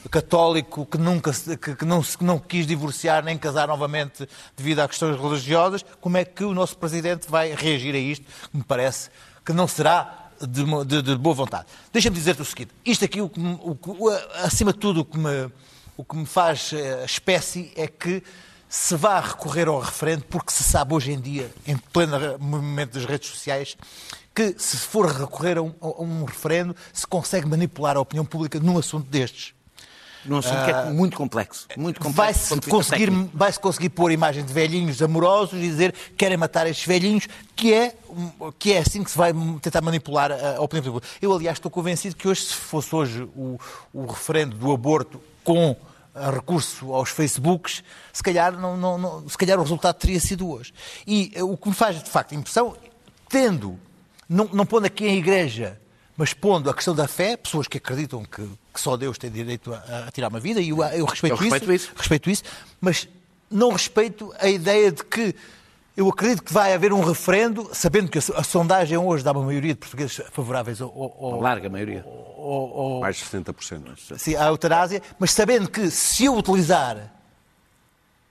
católico 0.09 0.87
que 0.87 0.99
nunca 0.99 1.33
que, 1.33 1.75
que 1.77 1.85
não, 1.85 2.03
que 2.03 2.25
não 2.25 2.39
quis 2.39 2.67
divorciar 2.67 3.25
nem 3.25 3.39
casar 3.39 3.69
novamente 3.69 4.29
devido 4.57 4.81
a 4.81 4.89
questões 4.89 5.19
religiosas, 5.21 5.85
como 6.01 6.17
é 6.17 6.25
que 6.25 6.45
o 6.45 6.55
nosso 6.55 6.77
Presidente 6.77 7.29
vai 7.29 7.55
reagir 7.55 7.95
a 7.95 7.99
isto? 7.99 8.27
Me 8.53 8.63
parece 8.63 9.11
que 9.45 9.53
não 9.53 9.67
será 9.67 10.31
de, 10.41 10.65
de, 10.85 11.03
de 11.03 11.17
boa 11.17 11.35
vontade. 11.35 11.67
Deixa-me 11.93 12.17
dizer-te 12.17 12.43
o 12.43 12.45
seguinte: 12.45 12.71
isto 12.85 13.05
aqui, 13.05 13.21
o 13.21 13.31
o, 13.37 13.79
o, 13.87 14.11
acima 14.43 14.73
de 14.73 14.79
tudo, 14.79 15.01
o 15.01 15.05
que, 15.05 15.19
me, 15.19 15.51
o 15.97 16.05
que 16.05 16.17
me 16.17 16.27
faz 16.27 16.73
eh, 16.73 17.05
espécie 17.05 17.73
é 17.77 17.87
que 17.87 18.23
se 18.69 18.97
vá 18.97 19.21
recorrer 19.21 19.69
ao 19.69 19.79
referendo, 19.79 20.25
porque 20.25 20.51
se 20.51 20.65
sabe 20.65 20.95
hoje 20.95 21.13
em 21.13 21.21
dia, 21.21 21.51
em 21.67 21.77
pleno 21.77 22.19
movimento 22.41 22.95
das 22.95 23.05
redes 23.05 23.29
sociais, 23.29 23.77
que 24.35 24.57
se 24.59 24.77
for 24.77 25.07
recorrer 25.07 25.59
a 25.59 25.63
um, 25.63 25.73
a 25.81 26.03
um 26.03 26.25
referendo, 26.25 26.75
se 26.93 27.07
consegue 27.07 27.47
manipular 27.47 27.97
a 27.97 28.01
opinião 28.01 28.25
pública 28.25 28.59
num 28.59 28.77
assunto 28.77 29.09
destes 29.09 29.55
num 30.25 30.39
assunto 30.39 30.61
uh, 30.61 30.65
que 30.65 30.71
é 30.71 30.75
ah, 30.75 30.85
muito 30.87 31.17
complexo. 31.17 31.67
Muito 31.77 32.01
complexo 32.01 32.55
vai-se 32.55 32.71
conseguir, 32.71 33.11
vai 33.33 33.53
-se 33.53 33.61
conseguir 33.61 33.89
pôr 33.91 34.11
imagens 34.11 34.47
de 34.47 34.53
velhinhos 34.53 35.01
amorosos 35.03 35.59
e 35.59 35.63
dizer 35.63 35.93
que 35.93 36.13
querem 36.13 36.37
matar 36.37 36.67
estes 36.67 36.87
velhinhos, 36.87 37.29
que 37.55 37.73
é, 37.73 37.95
que 38.59 38.73
é 38.73 38.79
assim 38.79 39.03
que 39.05 39.11
se 39.11 39.19
vai 39.19 39.33
tentar 39.61 39.81
manipular 39.81 40.33
a 40.33 40.61
opinião 40.61 40.85
pública. 40.85 41.07
Eu, 41.21 41.33
aliás, 41.33 41.59
estou 41.59 41.71
convencido 41.71 42.17
que 42.17 42.27
hoje, 42.27 42.43
se 42.43 42.55
fosse 42.55 42.95
hoje 42.95 43.23
o, 43.37 43.59
o 43.93 44.07
referendo 44.07 44.57
do 44.57 44.73
aborto 44.73 45.21
com 45.43 45.77
recurso 46.15 46.93
aos 46.93 47.11
Facebooks, 47.11 47.83
se 48.13 48.23
calhar, 48.23 48.53
não, 48.53 48.77
não, 48.77 48.97
não, 48.97 49.29
se 49.29 49.37
calhar 49.37 49.59
o 49.59 49.63
resultado 49.63 49.97
teria 49.97 50.21
sido 50.21 50.49
hoje. 50.49 50.73
E 51.07 51.33
eh, 51.35 51.43
o 51.43 51.57
que 51.57 51.69
me 51.69 51.75
faz, 51.75 52.03
de 52.03 52.09
facto, 52.09 52.35
impressão, 52.35 52.77
tendo, 53.29 53.79
não, 54.29 54.49
não 54.53 54.65
pondo 54.65 54.87
aqui 54.87 55.07
em 55.07 55.19
igreja 55.19 55.81
mas 56.17 56.33
pondo 56.33 56.71
a 56.71 56.75
questão 56.75 56.95
da 56.95 57.09
fé, 57.09 57.37
pessoas 57.37 57.67
que 57.67 57.79
acreditam 57.79 58.25
que, 58.25 58.43
que 58.73 58.81
só 58.81 58.97
Deus 58.97 59.19
tem 59.19 59.31
direito 59.31 59.73
a, 59.73 60.07
a, 60.07 60.11
tirar 60.11 60.29
uma 60.29 60.41
vida, 60.41 60.61
e 60.61 60.69
eu, 60.69 60.83
eu, 60.85 61.05
respeito, 61.05 61.35
eu 61.35 61.37
respeito, 61.37 61.73
isso, 61.73 61.89
isso, 61.89 61.93
respeito 61.97 62.31
isso, 62.31 62.43
mas 62.81 63.09
não 63.51 63.73
respeito 63.73 64.33
a 64.39 64.49
ideia 64.49 64.93
de 64.93 65.05
que 65.05 65.35
eu 65.97 66.09
acredito 66.09 66.43
que 66.43 66.53
vai 66.53 66.73
haver 66.73 66.93
um 66.93 67.01
referendo, 67.01 67.71
sabendo 67.73 68.11
que 68.11 68.19
a, 68.19 68.23
a 68.37 68.43
sondagem 68.43 68.99
hoje 68.99 69.23
dá 69.23 69.33
uma 69.33 69.45
maioria 69.45 69.75
de 69.75 69.81
portugueses 69.81 70.21
favoráveis 70.31 70.81
ao. 70.81 70.91
ao 70.91 71.41
larga 71.41 71.69
maioria. 71.69 72.05
Ao, 72.05 72.79
ao, 72.79 73.01
Mais 73.01 73.17
de 73.17 73.25
70%. 73.25 74.19
Sim, 74.19 74.37
à 74.37 74.47
eutanásia, 74.47 75.01
mas 75.19 75.33
sabendo 75.33 75.69
que 75.69 75.91
se 75.91 76.25
eu 76.25 76.37
utilizar 76.37 77.13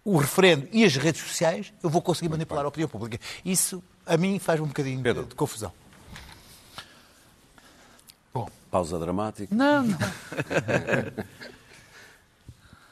o 0.06 0.18
referendo 0.18 0.68
e 0.72 0.84
as 0.84 0.96
redes 0.96 1.22
sociais, 1.22 1.74
eu 1.82 1.90
vou 1.90 2.02
conseguir 2.02 2.30
manipular 2.30 2.66
a 2.66 2.68
opinião 2.68 2.90
pública. 2.90 3.18
Isso, 3.46 3.82
a 4.06 4.18
mim, 4.18 4.40
faz 4.40 4.60
um 4.60 4.68
bocadinho 4.68 5.02
de, 5.02 5.14
de 5.14 5.36
confusão. 5.36 5.72
Pausa 8.74 8.98
dramática. 8.98 9.54
Não, 9.54 9.84
não. 9.84 9.98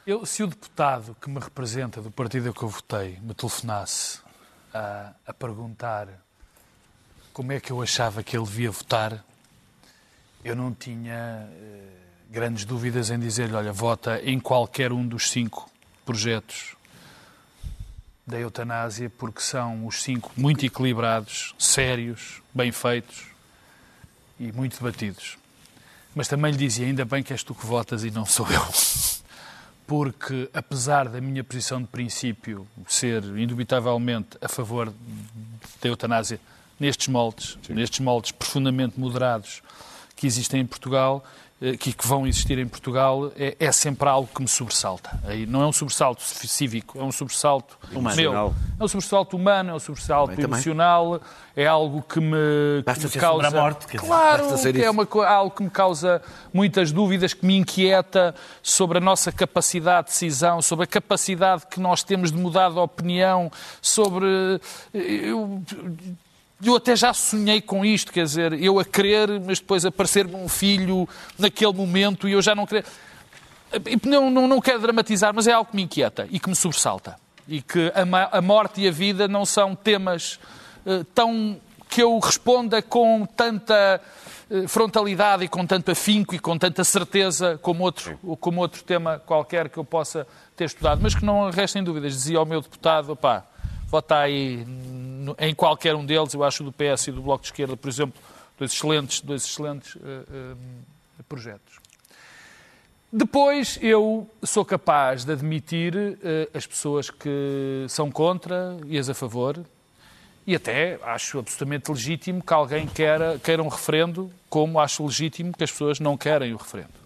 Eu, 0.06 0.24
se 0.24 0.40
o 0.44 0.46
deputado 0.46 1.16
que 1.20 1.28
me 1.28 1.40
representa 1.40 2.00
do 2.00 2.08
partido 2.08 2.50
a 2.50 2.52
que 2.52 2.62
eu 2.62 2.68
votei 2.68 3.18
me 3.20 3.34
telefonasse 3.34 4.20
a, 4.74 5.12
a 5.24 5.32
perguntar 5.32 6.08
como 7.32 7.52
é 7.52 7.60
que 7.60 7.70
eu 7.70 7.80
achava 7.80 8.22
que 8.22 8.36
ele 8.36 8.44
devia 8.44 8.70
votar, 8.70 9.24
eu 10.44 10.56
não 10.56 10.72
tinha 10.72 11.48
eh, 11.48 11.88
grandes 12.30 12.64
dúvidas 12.64 13.10
em 13.10 13.18
dizer-lhe, 13.18 13.54
olha, 13.54 13.72
vota 13.72 14.20
em 14.24 14.40
qualquer 14.40 14.92
um 14.92 15.06
dos 15.06 15.30
cinco 15.30 15.70
projetos 16.04 16.76
da 18.26 18.38
eutanásia, 18.38 19.08
porque 19.10 19.40
são 19.40 19.86
os 19.86 20.02
cinco 20.02 20.32
muito 20.36 20.66
equilibrados, 20.66 21.54
sérios, 21.58 22.42
bem 22.52 22.72
feitos 22.72 23.26
e 24.38 24.50
muito 24.50 24.76
debatidos. 24.76 25.41
Mas 26.14 26.28
também 26.28 26.52
lhe 26.52 26.58
dizia, 26.58 26.86
ainda 26.86 27.04
bem 27.04 27.22
que 27.22 27.32
és 27.32 27.42
tu 27.42 27.54
que 27.54 27.64
votas 27.64 28.04
e 28.04 28.10
não 28.10 28.26
sou 28.26 28.46
eu. 28.50 28.62
Porque, 29.86 30.48
apesar 30.54 31.08
da 31.08 31.20
minha 31.20 31.42
posição 31.42 31.80
de 31.80 31.88
princípio 31.88 32.66
ser 32.86 33.22
indubitavelmente 33.36 34.38
a 34.40 34.48
favor 34.48 34.92
da 35.82 35.88
eutanásia 35.88 36.40
nestes 36.78 37.08
moldes, 37.08 37.58
Sim. 37.62 37.74
nestes 37.74 38.00
moldes 38.00 38.32
profundamente 38.32 38.98
moderados 38.98 39.62
que 40.16 40.26
existem 40.26 40.60
em 40.60 40.66
Portugal, 40.66 41.24
que, 41.78 41.92
que 41.92 42.08
vão 42.08 42.26
existir 42.26 42.58
em 42.58 42.66
Portugal 42.66 43.30
é, 43.36 43.56
é, 43.60 43.70
sempre 43.70 44.08
algo 44.08 44.28
que 44.34 44.42
me 44.42 44.48
sobressalta. 44.48 45.16
Aí 45.24 45.46
não 45.46 45.62
é 45.62 45.66
um 45.66 45.72
sobressalto 45.72 46.20
cívico, 46.20 46.98
é 46.98 47.04
um 47.04 47.12
sobressalto 47.12 47.78
humano. 47.92 48.16
meu. 48.16 48.54
É 48.80 48.84
um 48.84 48.88
sobressalto 48.88 49.36
humano, 49.36 49.70
é 49.70 49.74
um 49.74 49.78
sobressalto 49.78 50.32
também, 50.32 50.44
emocional, 50.44 51.20
também. 51.20 51.28
é 51.54 51.66
algo 51.66 52.02
que 52.02 52.18
me, 52.18 52.82
que 52.82 53.04
me 53.04 53.10
causa. 53.12 53.46
A 53.46 53.50
morte, 53.52 53.86
quer 53.86 54.00
claro, 54.00 54.44
que 54.60 54.82
é 54.82 54.90
uma, 54.90 55.06
algo 55.24 55.54
que 55.54 55.62
me 55.62 55.70
causa 55.70 56.20
muitas 56.52 56.90
dúvidas, 56.90 57.32
que 57.32 57.46
me 57.46 57.56
inquieta 57.56 58.34
sobre 58.60 58.98
a 58.98 59.00
nossa 59.00 59.30
capacidade 59.30 60.08
de 60.08 60.12
decisão, 60.14 60.60
sobre 60.60 60.82
a 60.82 60.86
capacidade 60.88 61.64
que 61.70 61.78
nós 61.78 62.02
temos 62.02 62.32
de 62.32 62.38
mudar 62.38 62.70
de 62.70 62.78
opinião, 62.78 63.52
sobre. 63.80 64.26
Eh, 64.92 65.28
eu, 65.30 65.62
eu 66.68 66.76
até 66.76 66.94
já 66.94 67.12
sonhei 67.12 67.60
com 67.60 67.84
isto, 67.84 68.12
quer 68.12 68.24
dizer, 68.24 68.52
eu 68.52 68.78
a 68.78 68.84
querer, 68.84 69.40
mas 69.40 69.58
depois 69.58 69.84
aparecer-me 69.84 70.36
um 70.36 70.48
filho 70.48 71.08
naquele 71.38 71.72
momento 71.72 72.28
e 72.28 72.32
eu 72.32 72.42
já 72.42 72.54
não 72.54 72.66
querer. 72.66 72.84
Não, 74.04 74.30
não, 74.30 74.46
não 74.46 74.60
quero 74.60 74.80
dramatizar, 74.80 75.34
mas 75.34 75.46
é 75.46 75.52
algo 75.52 75.70
que 75.70 75.76
me 75.76 75.82
inquieta 75.82 76.28
e 76.30 76.38
que 76.38 76.48
me 76.48 76.54
sobressalta. 76.54 77.16
E 77.48 77.60
que 77.60 77.92
a, 77.94 78.38
a 78.38 78.40
morte 78.40 78.82
e 78.82 78.88
a 78.88 78.90
vida 78.92 79.26
não 79.26 79.44
são 79.44 79.74
temas 79.74 80.38
uh, 80.86 81.02
tão 81.14 81.60
que 81.88 82.02
eu 82.02 82.18
responda 82.18 82.80
com 82.80 83.26
tanta 83.26 84.00
uh, 84.48 84.68
frontalidade 84.68 85.44
e 85.44 85.48
com 85.48 85.66
tanto 85.66 85.90
afinco 85.90 86.34
e 86.34 86.38
com 86.38 86.56
tanta 86.56 86.84
certeza 86.84 87.58
como 87.60 87.82
outro, 87.82 88.18
como 88.38 88.60
outro 88.60 88.84
tema 88.84 89.18
qualquer 89.18 89.68
que 89.68 89.78
eu 89.78 89.84
possa 89.84 90.26
ter 90.54 90.66
estudado. 90.66 91.00
Mas 91.02 91.14
que 91.14 91.24
não 91.24 91.50
restem 91.50 91.82
dúvidas. 91.82 92.12
Dizia 92.12 92.38
ao 92.38 92.46
meu 92.46 92.60
deputado, 92.60 93.12
opá, 93.12 93.44
vota 93.92 94.18
aí 94.20 94.66
em 95.38 95.54
qualquer 95.54 95.94
um 95.94 96.04
deles. 96.04 96.32
Eu 96.32 96.42
acho 96.42 96.64
do 96.64 96.72
PS 96.72 97.08
e 97.08 97.12
do 97.12 97.20
Bloco 97.20 97.42
de 97.42 97.48
Esquerda, 97.48 97.76
por 97.76 97.88
exemplo, 97.88 98.20
dois 98.58 98.72
excelentes, 98.72 99.20
dois 99.20 99.44
excelentes 99.44 99.94
uh, 99.96 99.98
uh, 99.98 101.24
projetos. 101.28 101.78
Depois, 103.12 103.78
eu 103.82 104.26
sou 104.42 104.64
capaz 104.64 105.26
de 105.26 105.32
admitir 105.32 105.94
uh, 105.94 106.56
as 106.56 106.66
pessoas 106.66 107.10
que 107.10 107.84
são 107.90 108.10
contra 108.10 108.78
e 108.86 108.98
as 108.98 109.10
a 109.10 109.14
favor, 109.14 109.62
e 110.46 110.56
até 110.56 110.98
acho 111.02 111.38
absolutamente 111.38 111.90
legítimo 111.90 112.42
que 112.42 112.54
alguém 112.54 112.86
queira, 112.86 113.38
queira 113.44 113.62
um 113.62 113.68
referendo, 113.68 114.32
como 114.48 114.80
acho 114.80 115.04
legítimo 115.04 115.52
que 115.52 115.62
as 115.62 115.70
pessoas 115.70 116.00
não 116.00 116.16
querem 116.16 116.54
o 116.54 116.56
referendo. 116.56 117.01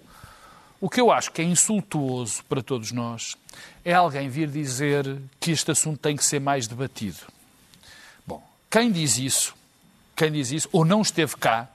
O 0.87 0.89
que 0.89 1.01
eu 1.01 1.11
acho 1.11 1.33
que 1.33 1.43
é 1.43 1.45
insultuoso 1.45 2.45
para 2.45 2.63
todos 2.63 2.93
nós 2.93 3.37
é 3.85 3.93
alguém 3.93 4.29
vir 4.29 4.49
dizer 4.49 5.21
que 5.41 5.51
este 5.51 5.73
assunto 5.73 5.99
tem 5.99 6.15
que 6.15 6.25
ser 6.25 6.39
mais 6.39 6.69
debatido. 6.69 7.17
Bom, 8.25 8.41
quem 8.71 8.93
diz 8.93 9.19
isso, 9.19 9.53
quem 10.15 10.31
diz 10.31 10.53
isso, 10.53 10.69
ou 10.71 10.85
não 10.85 11.03
esteve 11.03 11.35
cá, 11.39 11.69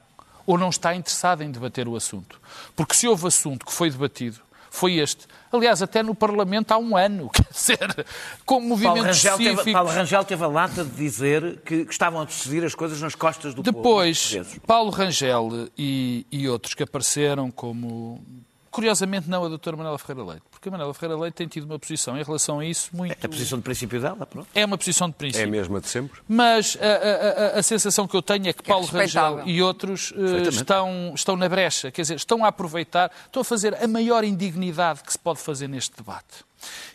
ou 0.47 0.57
não 0.57 0.69
está 0.69 0.95
interessado 0.95 1.41
em 1.41 1.51
debater 1.51 1.89
o 1.89 1.97
assunto. 1.97 2.39
Porque 2.73 2.93
se 2.93 3.05
houve 3.05 3.27
assunto 3.27 3.65
que 3.65 3.73
foi 3.73 3.91
debatido, 3.91 4.39
foi 4.69 4.93
este. 4.93 5.27
Aliás, 5.51 5.81
até 5.81 6.01
no 6.01 6.15
Parlamento 6.15 6.71
há 6.71 6.77
um 6.77 6.95
ano, 6.95 7.29
quer 7.35 7.47
dizer, 7.51 8.05
com 8.45 8.61
movimentos 8.61 9.21
Paulo 9.21 9.35
Rangel, 9.35 9.37
teve, 9.37 9.73
Paulo 9.73 9.89
Rangel 9.89 10.23
teve 10.23 10.43
a 10.45 10.47
lata 10.47 10.85
de 10.85 10.91
dizer 10.91 11.59
que, 11.65 11.83
que 11.83 11.91
estavam 11.91 12.21
a 12.21 12.23
decidir 12.23 12.63
as 12.63 12.73
coisas 12.73 13.01
nas 13.01 13.13
costas 13.13 13.53
do 13.53 13.61
Depois, 13.61 14.31
povo. 14.31 14.43
Depois, 14.45 14.59
Paulo 14.65 14.89
Rangel 14.89 15.67
e, 15.77 16.25
e 16.31 16.47
outros 16.47 16.73
que 16.73 16.83
apareceram 16.83 17.51
como 17.51 18.23
Curiosamente 18.71 19.29
não 19.29 19.43
a 19.43 19.49
doutora 19.49 19.75
Manuela 19.75 19.99
Ferreira 19.99 20.31
Leite, 20.31 20.43
porque 20.49 20.69
a 20.69 20.71
Manuela 20.71 20.93
Ferreira 20.93 21.19
Leite 21.19 21.33
tem 21.33 21.47
tido 21.47 21.65
uma 21.65 21.77
posição 21.77 22.17
em 22.17 22.23
relação 22.23 22.59
a 22.59 22.65
isso 22.65 22.89
muito... 22.93 23.11
É 23.11 23.25
a 23.25 23.29
posição 23.29 23.57
de 23.57 23.63
princípio 23.65 23.99
dela, 23.99 24.25
pronto. 24.25 24.47
É 24.55 24.65
uma 24.65 24.77
posição 24.77 25.09
de 25.09 25.15
princípio. 25.15 25.43
É 25.43 25.47
a 25.47 25.51
mesma 25.51 25.81
de 25.81 25.89
sempre. 25.89 26.21
Mas 26.25 26.77
a, 26.79 27.55
a, 27.55 27.59
a 27.59 27.63
sensação 27.63 28.07
que 28.07 28.15
eu 28.15 28.21
tenho 28.21 28.47
é 28.47 28.53
que 28.53 28.61
é 28.61 28.73
Paulo 28.73 28.87
Rangel 28.87 29.45
e 29.45 29.61
outros 29.61 30.11
uh, 30.11 30.47
estão, 30.47 31.11
estão 31.13 31.35
na 31.35 31.49
brecha, 31.49 31.91
quer 31.91 32.03
dizer, 32.03 32.15
estão 32.15 32.45
a 32.45 32.47
aproveitar, 32.47 33.11
estão 33.25 33.41
a 33.41 33.43
fazer 33.43 33.75
a 33.75 33.87
maior 33.87 34.23
indignidade 34.23 35.03
que 35.03 35.11
se 35.11 35.19
pode 35.19 35.39
fazer 35.39 35.67
neste 35.67 35.97
debate, 35.97 36.45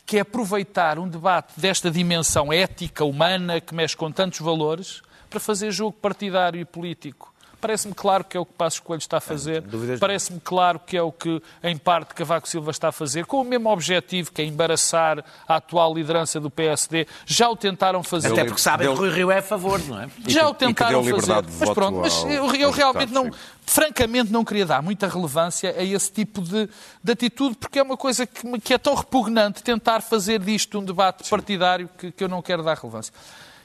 que 0.06 0.16
é 0.16 0.20
aproveitar 0.20 0.98
um 0.98 1.06
debate 1.06 1.60
desta 1.60 1.90
dimensão 1.90 2.50
ética, 2.50 3.04
humana, 3.04 3.60
que 3.60 3.74
mexe 3.74 3.94
com 3.94 4.10
tantos 4.10 4.40
valores, 4.40 5.02
para 5.28 5.38
fazer 5.38 5.70
jogo 5.72 5.92
partidário 5.92 6.58
e 6.58 6.64
político 6.64 7.34
Parece-me 7.60 7.94
claro 7.94 8.22
que 8.22 8.36
é 8.36 8.40
o 8.40 8.44
que 8.44 8.52
Passos 8.52 8.80
Coelho 8.80 8.98
está 8.98 9.16
a 9.16 9.20
fazer. 9.20 9.64
Parece-me 9.98 10.38
claro 10.40 10.78
que 10.78 10.96
é 10.96 11.02
o 11.02 11.10
que, 11.10 11.42
em 11.62 11.76
parte, 11.76 12.14
Cavaco 12.14 12.48
Silva 12.48 12.70
está 12.70 12.88
a 12.88 12.92
fazer, 12.92 13.24
com 13.24 13.40
o 13.40 13.44
mesmo 13.44 13.70
objetivo, 13.70 14.30
que 14.30 14.42
é 14.42 14.44
embaraçar 14.44 15.24
a 15.48 15.56
atual 15.56 15.94
liderança 15.94 16.38
do 16.38 16.50
PSD. 16.50 17.06
Já 17.24 17.48
o 17.48 17.56
tentaram 17.56 18.02
fazer. 18.02 18.32
Até 18.32 18.44
porque 18.44 18.60
sabem 18.60 18.86
deu... 18.86 18.94
que 18.94 19.00
Rui 19.00 19.10
Rio 19.10 19.30
é 19.30 19.38
a 19.38 19.42
favor, 19.42 19.80
não 19.86 20.00
é? 20.00 20.08
Já 20.28 20.46
o 20.48 20.54
tentaram 20.54 21.02
fazer. 21.02 21.44
Mas 21.58 21.70
pronto, 21.70 21.98
mas 21.98 22.24
eu, 22.24 22.54
eu 22.54 22.70
realmente 22.70 23.12
não. 23.12 23.30
Francamente, 23.66 24.30
não 24.30 24.44
queria 24.44 24.64
dar 24.64 24.80
muita 24.80 25.08
relevância 25.08 25.74
a 25.76 25.82
esse 25.82 26.12
tipo 26.12 26.40
de, 26.40 26.68
de 27.02 27.12
atitude, 27.12 27.56
porque 27.56 27.78
é 27.78 27.82
uma 27.82 27.96
coisa 27.96 28.24
que, 28.24 28.60
que, 28.60 28.74
é 28.74 28.78
tão 28.78 28.94
repugnante 28.94 29.62
tentar 29.62 30.02
fazer 30.02 30.38
disto 30.38 30.78
um 30.78 30.84
debate 30.84 31.24
sim. 31.24 31.30
partidário 31.30 31.88
que, 31.98 32.12
que 32.12 32.22
eu 32.22 32.28
não 32.28 32.40
quero 32.40 32.62
dar 32.62 32.76
relevância. 32.76 33.12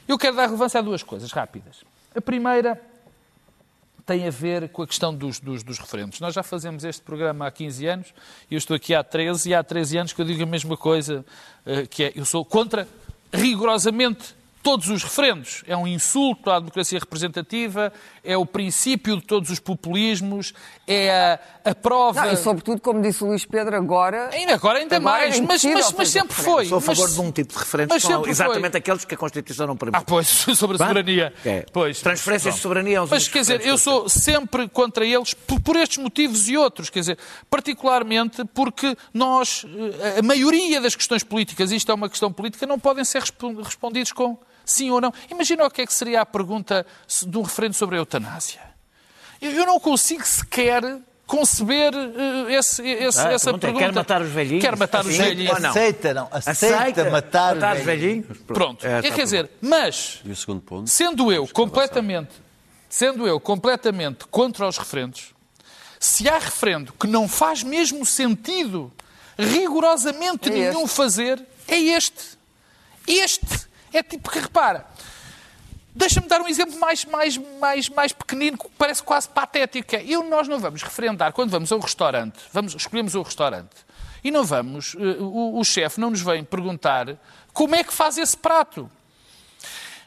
Eu 0.08 0.18
quero 0.18 0.34
dar 0.34 0.46
relevância 0.46 0.80
a 0.80 0.82
duas 0.82 1.02
coisas 1.02 1.30
rápidas. 1.30 1.84
A 2.16 2.20
primeira 2.20 2.80
tem 4.04 4.26
a 4.26 4.30
ver 4.30 4.68
com 4.68 4.82
a 4.82 4.86
questão 4.86 5.14
dos, 5.14 5.40
dos, 5.40 5.62
dos, 5.62 5.78
referendos. 5.78 6.20
Nós 6.20 6.34
já 6.34 6.42
fazemos 6.42 6.84
este 6.84 7.02
programa 7.02 7.46
há 7.46 7.50
15 7.50 7.86
anos, 7.86 8.14
e 8.50 8.54
eu 8.54 8.58
estou 8.58 8.74
aqui 8.74 8.94
há 8.94 9.02
13, 9.02 9.50
e 9.50 9.54
há 9.54 9.62
13 9.62 9.98
anos 9.98 10.12
que 10.12 10.20
eu 10.20 10.24
digo 10.24 10.42
a 10.42 10.46
mesma 10.46 10.76
coisa, 10.76 11.24
eh, 11.64 11.86
que 11.86 12.04
é, 12.04 12.12
eu 12.14 12.24
sou 12.24 12.44
contra 12.44 12.86
rigorosamente 13.32 14.34
todos 14.62 14.88
os 14.88 15.02
referendos. 15.02 15.64
É 15.66 15.76
um 15.76 15.86
insulto 15.86 16.50
à 16.50 16.58
democracia 16.58 16.98
representativa, 16.98 17.92
é 18.22 18.36
o 18.36 18.46
princípio 18.46 19.16
de 19.16 19.22
todos 19.22 19.50
os 19.50 19.58
populismos, 19.58 20.54
é 20.86 21.10
a, 21.10 21.70
a 21.70 21.74
prova. 21.74 22.26
Não, 22.26 22.32
e 22.32 22.36
sobretudo, 22.36 22.80
como 22.80 23.02
disse 23.02 23.24
o 23.24 23.26
Luís 23.26 23.44
Pedro, 23.44 23.76
agora. 23.76 24.30
Ainda, 24.32 24.54
agora 24.54 24.78
ainda 24.78 24.96
agora 24.96 25.24
é 25.24 25.26
mais, 25.26 25.38
é 25.38 25.42
mas, 25.42 25.64
mas, 25.64 25.92
mas, 25.92 26.08
sempre 26.08 26.34
foi. 26.34 26.66
Sou 26.66 26.78
a 26.78 26.80
favor 26.80 27.02
mas, 27.02 27.14
de 27.14 27.20
um 27.20 27.32
tipo 27.32 27.52
de 27.52 27.58
referendo, 27.58 28.00
são 28.00 28.26
exatamente 28.26 28.72
foi. 28.72 28.78
aqueles 28.78 29.04
que 29.04 29.14
a 29.14 29.18
Constituição 29.18 29.66
não 29.66 29.76
permite. 29.76 30.00
Ah, 30.00 30.04
pois, 30.06 30.28
sobre 30.56 30.76
a 30.76 30.78
soberania. 30.78 31.34
É. 31.44 31.66
Pois, 31.72 32.00
Transferências 32.00 32.54
de 32.54 32.60
soberania 32.60 33.00
aos 33.00 33.10
Mas 33.10 33.26
quer 33.26 33.40
dizer, 33.40 33.66
eu 33.66 33.76
sou 33.76 34.08
sempre 34.08 34.68
contra 34.68 35.04
eles 35.04 35.34
por, 35.34 35.60
por 35.60 35.76
estes 35.76 35.98
motivos 35.98 36.48
e 36.48 36.56
outros, 36.56 36.88
quer 36.88 37.00
dizer, 37.00 37.18
particularmente 37.50 38.44
porque 38.54 38.96
nós, 39.12 39.64
eh, 40.00 40.20
a 40.20 40.22
maioria 40.22 40.80
das 40.80 40.94
questões 40.94 41.24
políticas, 41.24 41.72
isto 41.72 41.90
é 41.90 41.94
uma 41.94 42.08
questão 42.08 42.32
política, 42.32 42.66
não 42.66 42.78
podem 42.78 43.04
ser 43.04 43.22
respondidos 43.22 44.12
com 44.12 44.38
Sim 44.64 44.90
ou 44.90 45.00
não? 45.00 45.12
Imagina 45.30 45.64
o 45.64 45.70
que 45.70 45.82
é 45.82 45.86
que 45.86 45.92
seria 45.94 46.20
a 46.20 46.26
pergunta 46.26 46.86
de 47.26 47.38
um 47.38 47.42
referendo 47.42 47.74
sobre 47.74 47.96
a 47.96 47.98
eutanásia. 47.98 48.60
Eu 49.40 49.66
não 49.66 49.80
consigo 49.80 50.24
sequer 50.24 50.82
conceber 51.26 51.94
uh, 51.94 52.50
esse, 52.50 52.86
esse, 52.86 53.18
ah, 53.18 53.32
essa 53.32 53.58
pergunta. 53.58 53.84
Quer 53.84 53.92
matar 53.92 54.22
os 54.22 54.28
velhinhos? 54.28 54.62
Quer 54.62 54.76
matar 54.76 55.04
os 55.04 55.16
velhinhos. 55.16 55.58
Não? 55.60 55.70
Aceita, 55.70 56.14
não. 56.14 56.28
Aceita, 56.30 56.76
Aceita 56.76 57.10
matar, 57.10 57.54
matar, 57.54 57.76
os 57.76 57.82
velhinhos. 57.82 58.26
velhinhos. 58.26 58.46
Pronto. 58.46 58.86
É, 58.86 58.98
é 58.98 59.10
quer 59.10 59.24
dizer, 59.24 59.50
mas, 59.60 60.22
sendo 60.86 61.32
eu 61.32 61.48
completamente, 61.48 62.32
sendo 62.88 63.26
eu 63.26 63.40
completamente 63.40 64.26
contra 64.26 64.68
os 64.68 64.76
referendos, 64.76 65.32
se 65.98 66.28
há 66.28 66.38
referendo 66.38 66.92
que 66.92 67.06
não 67.06 67.26
faz 67.26 67.62
mesmo 67.62 68.04
sentido 68.04 68.92
rigorosamente 69.38 70.50
é 70.50 70.52
nenhum 70.52 70.86
fazer, 70.86 71.42
é 71.66 71.78
este. 71.78 72.38
Este 73.06 73.71
é 73.92 74.02
tipo 74.02 74.30
que, 74.30 74.38
repara, 74.38 74.86
Deixa-me 75.94 76.26
dar 76.26 76.40
um 76.40 76.48
exemplo 76.48 76.78
mais, 76.80 77.04
mais, 77.04 77.36
mais, 77.60 77.88
mais 77.90 78.12
pequenino, 78.14 78.56
que 78.56 78.66
parece 78.78 79.02
quase 79.02 79.28
patético. 79.28 79.94
É, 79.94 80.02
eu, 80.02 80.24
nós 80.24 80.48
não 80.48 80.58
vamos 80.58 80.82
referendar, 80.82 81.34
quando 81.34 81.50
vamos 81.50 81.70
a 81.70 81.76
um 81.76 81.80
restaurante, 81.80 82.38
vamos, 82.50 82.74
escolhemos 82.74 83.14
um 83.14 83.20
restaurante, 83.20 83.68
e 84.24 84.30
não 84.30 84.42
vamos, 84.42 84.94
uh, 84.94 85.22
o, 85.22 85.60
o 85.60 85.64
chefe 85.64 86.00
não 86.00 86.08
nos 86.08 86.22
vem 86.22 86.42
perguntar 86.44 87.14
como 87.52 87.74
é 87.74 87.84
que 87.84 87.92
faz 87.92 88.16
esse 88.16 88.34
prato. 88.34 88.90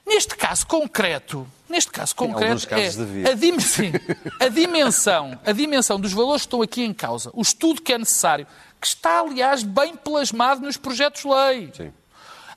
Neste 0.04 0.36
caso 0.36 0.66
concreto, 0.66 1.48
neste 1.70 1.92
caso 1.92 2.16
concreto, 2.16 2.68
é 2.74 3.30
a, 3.30 3.34
dim- 3.36 3.60
sim, 3.60 3.92
a 4.40 4.48
dimensão, 4.48 5.40
a 5.46 5.52
dimensão 5.52 6.00
dos 6.00 6.14
valores 6.14 6.42
que 6.42 6.48
estão 6.48 6.64
aqui 6.64 6.84
em 6.84 6.96
causa, 6.96 7.30
o 7.32 7.44
estudo 7.44 7.80
que 7.84 7.94
é 7.94 7.98
necessário, 8.00 8.48
que 8.82 8.88
está, 8.88 9.20
aliás, 9.20 9.62
bem 9.62 9.96
plasmado 9.96 10.62
nos 10.62 10.78
projetos 10.78 11.22
de 11.22 11.28
lei. 11.28 11.72
Sim. 11.78 11.94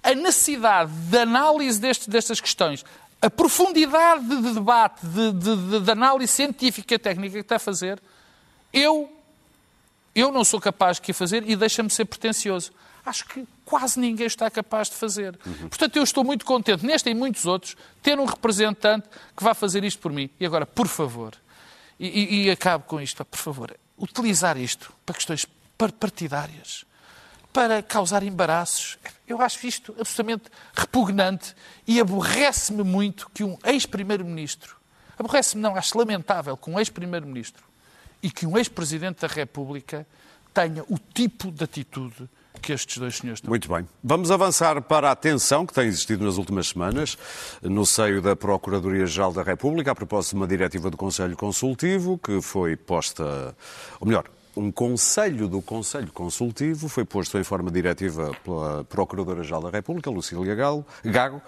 A 0.02 0.14
necessidade 0.14 0.92
de 0.92 1.18
análise 1.18 1.80
deste- 1.80 2.08
destas 2.08 2.40
questões, 2.40 2.84
a 3.20 3.28
profundidade 3.28 4.24
de 4.26 4.52
debate, 4.54 5.04
de, 5.06 5.32
de- 5.32 5.80
de- 5.80 5.90
análise 5.90 6.32
científica 6.32 6.94
e 6.94 6.98
técnica 6.98 7.34
que 7.34 7.40
está 7.40 7.56
a 7.56 7.58
fazer, 7.58 8.00
eu, 8.72 9.10
eu 10.14 10.30
não 10.30 10.44
sou 10.44 10.60
capaz 10.60 11.00
de 11.00 11.12
fazer 11.12 11.48
e 11.48 11.56
deixa-me 11.56 11.90
ser 11.90 12.04
pretencioso. 12.04 12.70
Acho 13.04 13.24
que 13.26 13.46
quase 13.64 13.98
ninguém 13.98 14.26
está 14.26 14.50
capaz 14.50 14.88
de 14.90 14.96
fazer. 14.96 15.36
Portanto, 15.68 15.96
eu 15.96 16.02
estou 16.02 16.22
muito 16.22 16.44
contente, 16.44 16.84
neste 16.84 17.08
e 17.08 17.14
muitos 17.14 17.46
outros, 17.46 17.76
ter 18.02 18.18
um 18.20 18.24
representante 18.26 19.08
que 19.36 19.42
vá 19.42 19.54
fazer 19.54 19.82
isto 19.82 19.98
por 20.00 20.12
mim. 20.12 20.28
E 20.38 20.44
agora, 20.44 20.66
por 20.66 20.86
favor, 20.86 21.32
e, 21.98 22.06
e, 22.06 22.46
e 22.46 22.50
acabo 22.50 22.84
com 22.84 23.00
isto, 23.00 23.24
por 23.24 23.38
favor, 23.38 23.74
utilizar 23.96 24.56
isto 24.58 24.92
para 25.06 25.14
questões 25.14 25.46
par- 25.76 25.90
partidárias, 25.92 26.84
para 27.52 27.82
causar 27.82 28.22
embaraços. 28.22 28.98
Eu 29.26 29.40
acho 29.40 29.66
isto 29.66 29.94
absolutamente 29.98 30.44
repugnante 30.74 31.54
e 31.86 32.00
aborrece-me 32.00 32.82
muito 32.82 33.30
que 33.32 33.44
um 33.44 33.58
ex-primeiro-ministro, 33.64 34.76
aborrece-me 35.18 35.62
não, 35.62 35.76
acho 35.76 35.96
lamentável 35.96 36.56
que 36.56 36.70
um 36.70 36.78
ex-primeiro-ministro 36.78 37.64
e 38.22 38.30
que 38.30 38.46
um 38.46 38.56
ex-presidente 38.56 39.20
da 39.20 39.28
República 39.28 40.06
tenha 40.52 40.84
o 40.88 40.98
tipo 40.98 41.50
de 41.50 41.64
atitude 41.64 42.28
que 42.58 42.72
estes 42.72 42.98
dois 42.98 43.16
senhores 43.16 43.40
têm. 43.40 43.48
Muito 43.48 43.68
bem. 43.72 43.88
Vamos 44.02 44.30
avançar 44.30 44.80
para 44.82 45.10
a 45.10 45.16
tensão 45.16 45.64
que 45.64 45.72
tem 45.72 45.86
existido 45.86 46.24
nas 46.24 46.36
últimas 46.36 46.68
semanas 46.68 47.16
no 47.62 47.86
seio 47.86 48.20
da 48.20 48.34
Procuradoria-Geral 48.34 49.32
da 49.32 49.42
República, 49.42 49.92
a 49.92 49.94
propósito 49.94 50.32
de 50.32 50.36
uma 50.36 50.46
diretiva 50.46 50.90
do 50.90 50.96
Conselho 50.96 51.36
Consultivo 51.36 52.18
que 52.18 52.42
foi 52.42 52.76
posta, 52.76 53.56
ou 54.00 54.06
melhor, 54.06 54.24
um 54.58 54.72
conselho 54.72 55.46
do 55.48 55.62
Conselho 55.62 56.10
Consultivo 56.12 56.88
foi 56.88 57.04
posto 57.04 57.38
em 57.38 57.44
forma 57.44 57.70
diretiva 57.70 58.32
pela 58.44 58.84
Procuradora-Geral 58.84 59.62
da 59.62 59.70
República, 59.70 60.10
Lucília 60.10 60.54
Galo- 60.54 60.84
Gago, 61.04 61.40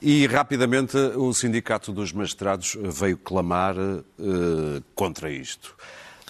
e 0.00 0.26
rapidamente 0.26 0.96
o 0.96 1.32
Sindicato 1.34 1.92
dos 1.92 2.12
Magistrados 2.12 2.76
veio 2.80 3.16
clamar 3.18 3.74
eh, 3.76 4.82
contra 4.94 5.30
isto. 5.30 5.74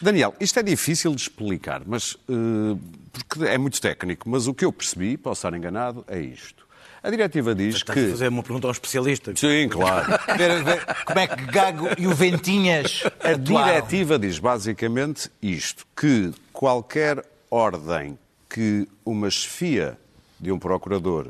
Daniel, 0.01 0.35
isto 0.40 0.59
é 0.59 0.62
difícil 0.62 1.14
de 1.14 1.21
explicar, 1.23 1.83
mas 1.87 2.16
eh, 2.29 2.77
porque 3.12 3.45
é 3.45 3.59
muito 3.59 3.81
técnico, 3.81 4.29
mas 4.29 4.47
o 4.49 4.55
que 4.55 4.64
eu 4.64 4.73
percebi, 4.73 5.16
posso 5.16 5.47
estar 5.47 5.57
enganado, 5.57 6.05
é 6.09 6.18
isto. 6.21 6.62
A 7.03 7.11
diretiva 7.11 7.55
diz 7.55 7.77
Estás 7.77 7.99
a 7.99 8.03
que. 8.03 8.11
fazer 8.11 8.29
uma 8.29 8.43
pergunta 8.43 8.67
a 8.67 8.69
um 8.69 8.73
especialista. 8.73 9.33
Sim, 9.35 9.69
claro. 9.69 10.07
Ver- 10.37 10.62
ver 10.62 10.85
como 11.05 11.19
é 11.19 11.27
que 11.27 11.45
Gago 11.47 11.88
e 11.99 12.07
o 12.07 12.15
Ventinhas 12.15 13.03
A 13.21 13.31
atuaram. 13.33 13.67
diretiva 13.75 14.19
diz 14.19 14.38
basicamente 14.38 15.29
isto: 15.43 15.85
que 15.97 16.31
qualquer 16.53 17.25
ordem 17.51 18.17
que 18.49 18.87
uma 19.05 19.29
chefia 19.31 19.99
de 20.38 20.53
um 20.53 20.59
procurador, 20.61 21.27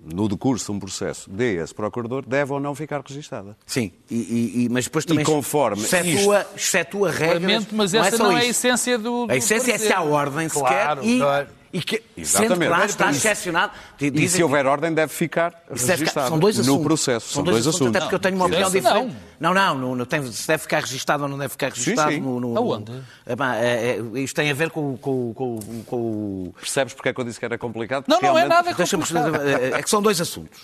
no 0.00 0.28
decurso 0.28 0.66
de 0.66 0.72
um 0.72 0.78
processo, 0.78 1.28
dê 1.28 1.58
a 1.58 1.64
esse 1.64 1.74
procurador, 1.74 2.24
deve 2.24 2.52
ou 2.52 2.60
não 2.60 2.74
ficar 2.74 3.02
registada. 3.04 3.56
Sim, 3.66 3.90
e, 4.08 4.14
e- 4.14 4.64
e- 4.64 4.68
mas 4.68 4.84
depois 4.84 5.04
também 5.04 5.24
conforme 5.24 5.82
excetua, 5.82 6.46
excetua 6.54 7.10
regras. 7.10 7.66
Mas 7.72 7.92
não 7.92 8.00
essa 8.04 8.14
é 8.14 8.18
só 8.18 8.24
não 8.24 8.38
é 8.38 8.42
a 8.42 8.44
essência 8.46 8.96
do. 8.96 9.26
do 9.26 9.32
A 9.32 9.36
essência 9.36 9.72
é 9.72 9.78
se 9.78 9.92
há 9.92 10.02
ordem 10.02 10.48
Claro, 10.48 11.02
sequer 11.02 11.10
e, 11.16 11.18
claro. 11.18 11.48
e 11.48 11.63
que, 11.82 12.02
Exatamente. 12.16 12.52
sendo 12.54 12.60
que 12.60 12.68
lá 12.68 12.84
está 12.86 13.10
excepcionado. 13.10 13.72
E 14.00 14.10
Dizem 14.10 14.28
se 14.28 14.42
houver 14.42 14.66
ordem, 14.66 14.92
deve 14.94 15.12
ficar 15.12 15.54
registada 15.68 16.28
são 16.28 16.38
dois 16.38 16.58
assuntos. 16.58 16.78
no 16.78 16.84
processo. 16.84 17.32
São, 17.32 17.42
dois, 17.42 17.66
assuntos. 17.66 17.88
Até 17.88 18.00
porque 18.00 18.14
eu 18.14 18.18
tenho 18.18 18.36
uma 18.36 18.46
opinião 18.46 18.70
diferente. 18.70 19.14
não. 19.40 19.52
Não, 19.52 19.54
não, 19.54 19.78
não, 19.78 19.96
não 19.96 20.04
tem- 20.04 20.30
se 20.30 20.46
deve 20.46 20.62
ficar 20.62 20.80
registado 20.80 21.22
ou 21.24 21.28
não 21.28 21.36
deve 21.36 21.50
ficar 21.50 21.70
registado. 21.70 22.12
sim. 22.12 22.20
No, 22.20 22.38
no, 22.40 22.56
Aonde? 22.56 22.92
no- 22.92 23.02
É, 23.26 23.32
é, 23.66 24.00
é, 24.16 24.20
isto 24.20 24.34
tem 24.36 24.50
a 24.50 24.54
ver 24.54 24.70
com, 24.70 24.96
com, 24.96 25.34
com, 25.34 25.58
com 25.86 25.96
o. 25.96 26.54
Percebes 26.60 26.94
porque 26.94 27.08
é 27.08 27.12
que 27.12 27.20
eu 27.20 27.24
disse 27.24 27.38
que 27.38 27.44
era 27.44 27.58
complicado? 27.58 28.04
Não, 28.08 28.20
não 28.20 28.38
é 28.38 28.46
nada 28.46 28.72
Deixa-me 28.72 29.02
complicado. 29.04 29.36
é 29.74 29.82
que 29.82 29.90
são 29.90 30.00
dois 30.00 30.20
assuntos. 30.20 30.60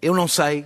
Eu 0.00 0.14
não 0.14 0.28
sei, 0.28 0.64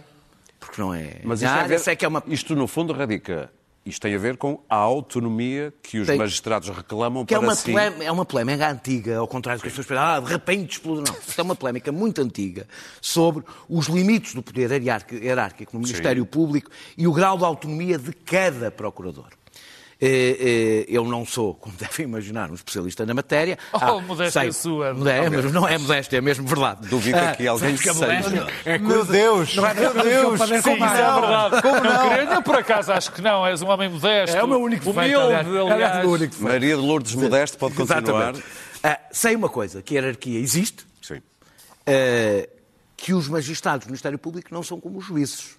porque 0.60 0.80
não 0.80 0.92
é. 0.92 1.20
Mas 1.24 1.40
isto, 1.40 1.48
tem 1.50 1.58
a 1.58 1.62
área, 1.62 1.68
ver- 1.68 1.78
sei 1.80 1.96
que 1.96 2.04
é 2.04 2.08
uma. 2.08 2.22
isto, 2.28 2.54
no 2.54 2.66
fundo, 2.66 2.92
radica. 2.92 3.50
Isto 3.86 4.02
tem 4.02 4.14
a 4.16 4.18
ver 4.18 4.36
com 4.36 4.60
a 4.68 4.74
autonomia 4.74 5.72
que 5.80 6.00
os 6.00 6.08
Tem- 6.08 6.18
magistrados 6.18 6.68
reclamam 6.70 7.24
Que 7.24 7.34
é 7.34 7.38
para 7.38 7.46
uma, 7.46 7.54
si. 7.54 7.70
polé- 7.70 7.94
é 8.04 8.10
uma 8.10 8.24
polémica 8.24 8.68
antiga, 8.68 9.18
ao 9.18 9.28
contrário 9.28 9.60
do 9.60 9.62
que 9.62 9.68
as 9.68 9.72
pessoas 9.74 9.86
pensam, 9.86 10.02
ah, 10.04 10.18
de 10.18 10.26
repente 10.32 10.72
explode. 10.72 11.08
Não, 11.08 11.16
isto 11.18 11.38
é 11.38 11.42
uma 11.44 11.54
polémica 11.54 11.92
muito 11.92 12.20
antiga 12.20 12.66
sobre 13.00 13.44
os 13.68 13.86
limites 13.86 14.34
do 14.34 14.42
poder 14.42 14.72
hierárquico 14.72 15.24
hierárquico 15.24 15.70
no 15.74 15.80
Ministério 15.80 16.26
Público 16.26 16.68
e 16.98 17.06
o 17.06 17.12
grau 17.12 17.38
de 17.38 17.44
autonomia 17.44 17.96
de 17.96 18.12
cada 18.12 18.70
procurador. 18.72 19.28
Eh, 19.98 20.84
eh, 20.88 20.94
Eu 20.94 21.06
não 21.06 21.24
sou, 21.24 21.54
como 21.54 21.74
devem 21.80 22.04
imaginar, 22.04 22.50
um 22.50 22.54
especialista 22.54 23.06
na 23.06 23.14
matéria. 23.14 23.58
Oh, 23.72 24.00
modéstia 24.02 24.52
sua. 24.52 24.92
Modé- 24.92 25.30
mas 25.30 25.50
não 25.52 25.66
é 25.66 25.78
modéstia, 25.78 26.18
é 26.18 26.20
mesmo 26.20 26.46
verdade. 26.46 26.86
Duvido 26.88 27.18
Ah, 27.18 27.34
que 27.34 27.46
alguém 27.46 27.74
porque 27.74 27.88
a 27.88 27.94
seja. 27.94 28.46
é 28.66 28.78
Meu 28.78 29.04
Deus! 29.06 29.54
Não 29.56 29.66
é 29.66 29.72
Meu 29.74 29.92
que 29.94 30.02
Deus! 30.02 30.40
Sim, 30.40 30.46
com 30.48 30.54
isso 30.76 30.84
é 30.84 31.20
verdade. 31.20 31.62
Como 31.62 31.80
não? 31.80 32.08
queria- 32.10 32.34
Eu, 32.34 32.42
por 32.42 32.56
acaso, 32.56 32.92
acho 32.92 33.10
que 33.12 33.22
não. 33.22 33.46
És 33.46 33.62
um 33.62 33.68
homem 33.68 33.88
modesto. 33.88 34.36
É 34.36 34.42
o 34.44 34.46
meu 34.48 34.60
único 34.60 34.84
defeito, 34.84 34.98
Humilde, 35.18 35.34
aliás. 35.34 35.46
aliás. 35.46 35.70
Aliás, 35.72 36.04
o 36.06 36.08
único 36.10 36.26
defeito. 36.34 36.42
Maria 36.52 36.76
de 36.76 36.82
Lourdes 36.82 37.14
Modesto 37.14 37.56
pode 37.58 37.74
continuar. 37.74 38.02
Exatamente. 38.02 38.44
Ah, 38.84 39.00
sei 39.10 39.34
uma 39.34 39.48
coisa, 39.48 39.80
que 39.82 39.96
a 39.96 40.00
hierarquia 40.02 40.38
existe, 40.38 40.86
Sim. 41.00 41.22
eh, 41.86 42.48
que 42.96 43.14
os 43.14 43.28
magistrados 43.28 43.86
do 43.86 43.88
Ministério 43.90 44.18
Público 44.18 44.52
não 44.52 44.62
são 44.62 44.78
como 44.78 44.98
os 44.98 45.04
juízes. 45.06 45.56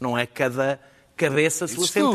Não 0.00 0.16
é 0.16 0.24
cada 0.24 0.78
cabeça 1.16 1.64
a 1.64 1.68
sua 1.68 1.84
Isso 1.84 1.92
tu. 1.94 2.12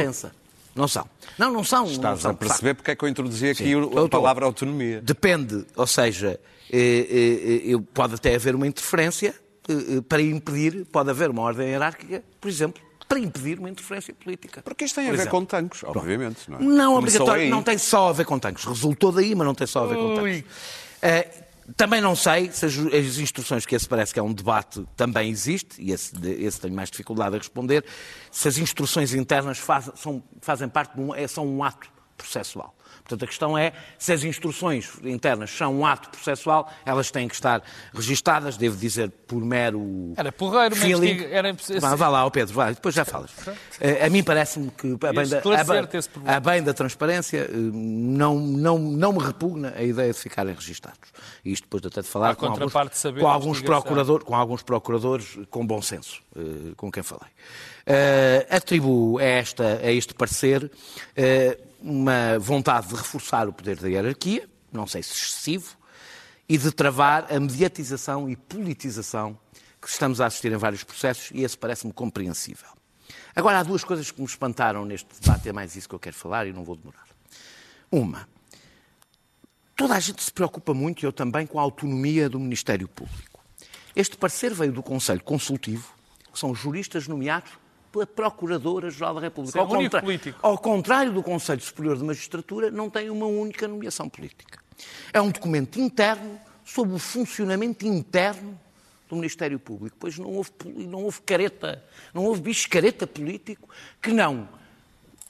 Não 0.77 0.87
são. 0.87 1.07
Não, 1.37 1.51
não 1.51 1.63
são. 1.63 1.85
não 1.85 1.91
Estás 1.91 2.21
são, 2.21 2.31
a 2.31 2.33
perceber 2.33 2.75
porque 2.75 2.91
é 2.91 2.95
que 2.95 3.03
eu 3.03 3.09
introduzi 3.09 3.49
aqui 3.49 3.63
Sim, 3.63 3.81
a 3.81 3.85
estou. 3.85 4.09
palavra 4.09 4.45
autonomia. 4.45 5.01
Depende, 5.01 5.65
ou 5.75 5.87
seja, 5.87 6.39
eh, 6.71 7.07
eh, 7.09 7.73
eh, 7.73 7.77
pode 7.93 8.15
até 8.15 8.35
haver 8.35 8.55
uma 8.55 8.67
interferência 8.67 9.33
para 10.07 10.21
impedir, 10.21 10.85
pode 10.85 11.09
haver 11.09 11.29
uma 11.29 11.41
ordem 11.41 11.67
hierárquica, 11.67 12.23
por 12.39 12.47
exemplo, 12.47 12.81
para 13.07 13.19
impedir 13.19 13.59
uma 13.59 13.69
interferência 13.69 14.13
política. 14.13 14.61
Porque 14.61 14.85
isto 14.85 14.95
tem 14.95 15.05
a 15.07 15.11
ver 15.11 15.15
exemplo. 15.15 15.31
com 15.31 15.45
tanques, 15.45 15.83
obviamente. 15.83 16.49
Não, 16.49 16.57
é? 16.57 16.63
Não, 16.63 16.95
obrigatório, 16.95 17.43
aí. 17.43 17.49
não 17.49 17.63
tem 17.63 17.77
só 17.77 18.09
a 18.09 18.13
ver 18.13 18.25
com 18.25 18.37
tanques. 18.39 18.63
Resultou 18.63 19.11
daí, 19.11 19.33
mas 19.35 19.45
não 19.45 19.55
tem 19.55 19.67
só 19.67 19.83
a 19.83 19.87
ver 19.87 19.95
com 19.95 20.15
tanques. 20.15 20.37
Ui. 20.37 20.45
Também 21.75 21.99
não 21.99 22.15
sei 22.15 22.49
se 22.51 22.65
as, 22.65 22.77
as 22.77 23.17
instruções, 23.17 23.65
que 23.65 23.75
esse 23.75 23.87
parece 23.87 24.13
que 24.13 24.19
é 24.19 24.23
um 24.23 24.31
debate, 24.31 24.85
também 24.95 25.29
existe, 25.29 25.81
e 25.81 25.91
esse, 25.91 26.13
esse 26.39 26.61
tenho 26.61 26.73
mais 26.73 26.89
dificuldade 26.89 27.35
a 27.35 27.37
responder, 27.37 27.83
se 28.31 28.47
as 28.47 28.57
instruções 28.57 29.13
internas 29.13 29.57
faz- 29.57 29.91
são- 29.95 30.23
fazem 30.39 30.69
parte 30.69 30.95
de 30.95 31.01
um, 31.01 31.13
é, 31.13 31.27
são 31.27 31.45
um 31.45 31.63
ato 31.63 31.89
processual. 32.15 32.76
Portanto, 33.07 33.23
a 33.23 33.27
questão 33.27 33.57
é 33.57 33.71
se 33.97 34.11
as 34.11 34.23
instruções 34.25 34.89
internas 35.01 35.49
são 35.49 35.73
um 35.79 35.85
ato 35.85 36.09
processual, 36.09 36.69
elas 36.85 37.09
têm 37.09 37.25
que 37.27 37.35
estar 37.35 37.63
registadas, 37.93 38.57
devo 38.57 38.75
dizer, 38.75 39.09
por 39.25 39.41
mero. 39.43 40.13
Era 40.17 40.29
porreiro, 40.29 40.75
mas 40.75 40.83
feeling. 40.83 41.15
diga- 41.15 41.27
era- 41.29 41.55
Vá, 41.79 41.95
vá 41.95 42.09
lá, 42.09 42.25
ó 42.25 42.29
Pedro, 42.29 42.53
vá, 42.53 42.69
depois 42.71 42.93
já 42.93 43.05
falas. 43.05 43.31
Eh, 43.79 44.05
A 44.05 44.09
mim 44.09 44.23
parece-me 44.23 44.69
que, 44.71 44.93
a 44.93 45.13
bem, 45.13 45.27
da, 45.29 45.37
a, 45.37 46.35
a 46.35 46.39
bem 46.41 46.61
da 46.63 46.73
transparência, 46.73 47.37
eh, 47.49 47.51
não, 47.53 48.37
não, 48.39 48.77
não 48.77 49.13
me 49.13 49.19
repugna 49.23 49.73
a 49.77 49.81
ideia 49.83 50.11
de 50.11 50.19
ficarem 50.19 50.53
registados. 50.53 50.99
E 51.45 51.53
isto 51.53 51.63
depois 51.63 51.85
até 51.85 52.01
de 52.01 52.07
falar 52.07 52.35
com 52.35 52.45
alguns, 52.51 52.67
de 52.67 52.73
com, 53.21 53.27
alguns 53.29 53.57
procurador, 53.61 54.23
com 54.25 54.35
alguns 54.35 54.63
procuradores 54.63 55.39
com 55.49 55.65
bom 55.65 55.81
senso, 55.81 56.21
eh, 56.35 56.41
com 56.75 56.91
quem 56.91 57.03
falei. 57.03 57.29
Eh, 57.85 58.45
atribuo 58.49 59.17
a, 59.17 59.23
esta, 59.23 59.79
a 59.81 59.91
este 59.91 60.13
parecer 60.13 60.69
eh, 61.15 61.57
uma 61.79 62.39
vontade 62.39 62.87
de 62.87 62.95
reforçar 62.95 63.47
o 63.47 63.53
poder 63.53 63.77
da 63.77 63.87
hierarquia, 63.87 64.49
não 64.71 64.87
sei 64.87 65.03
se 65.03 65.13
excessivo, 65.13 65.77
e 66.49 66.57
de 66.57 66.71
travar 66.71 67.31
a 67.31 67.39
mediatização 67.39 68.29
e 68.29 68.35
politização 68.35 69.37
que 69.81 69.87
estamos 69.87 70.19
a 70.19 70.25
assistir 70.25 70.51
em 70.51 70.57
vários 70.57 70.83
processos, 70.83 71.29
e 71.31 71.43
esse 71.43 71.57
parece-me 71.57 71.93
compreensível. 71.93 72.67
Agora, 73.35 73.59
há 73.59 73.63
duas 73.63 73.83
coisas 73.83 74.11
que 74.11 74.19
me 74.19 74.27
espantaram 74.27 74.83
neste 74.85 75.07
debate, 75.19 75.49
é 75.49 75.53
mais 75.53 75.75
isso 75.75 75.87
que 75.87 75.95
eu 75.95 75.99
quero 75.99 76.15
falar 76.15 76.47
e 76.47 76.53
não 76.53 76.63
vou 76.63 76.75
demorar. 76.75 77.05
Uma, 77.91 78.27
toda 79.75 79.93
a 79.93 79.99
gente 79.99 80.23
se 80.23 80.31
preocupa 80.31 80.73
muito, 80.73 81.03
e 81.03 81.05
eu 81.05 81.13
também, 81.13 81.45
com 81.45 81.59
a 81.59 81.61
autonomia 81.61 82.29
do 82.29 82.39
Ministério 82.39 82.87
Público. 82.87 83.39
Este 83.95 84.17
parecer 84.17 84.53
veio 84.53 84.71
do 84.71 84.83
Conselho 84.83 85.23
Consultivo, 85.23 85.93
que 86.31 86.39
são 86.39 86.53
juristas 86.53 87.07
nomeados 87.07 87.51
Procuradora-Geral 88.15 89.15
da 89.15 89.21
República. 89.21 89.53
Sim, 89.53 89.59
é 89.59 89.61
Ao 89.61 89.67
único 89.69 89.95
contra- 89.95 90.01
ao 90.41 90.57
contrário 90.57 91.11
do 91.11 91.23
Conselho 91.23 91.61
Superior 91.61 91.97
de 91.97 92.03
Magistratura, 92.03 92.69
não 92.71 92.89
tem 92.89 93.09
uma 93.09 93.25
única 93.25 93.67
nomeação 93.67 94.07
política. 94.09 94.59
É 95.11 95.21
um 95.21 95.29
documento 95.31 95.79
interno 95.79 96.39
sobre 96.63 96.95
o 96.95 96.99
funcionamento 96.99 97.85
interno 97.87 98.59
do 99.09 99.15
Ministério 99.15 99.57
Público. 99.57 99.95
Pois 99.99 100.17
não 100.19 100.29
houve, 100.31 100.51
não 100.65 101.03
houve 101.03 101.21
careta, 101.21 101.83
não 102.13 102.25
houve 102.25 102.41
bicho 102.41 102.69
careta 102.69 103.07
político 103.07 103.69
que 104.01 104.11
não 104.11 104.47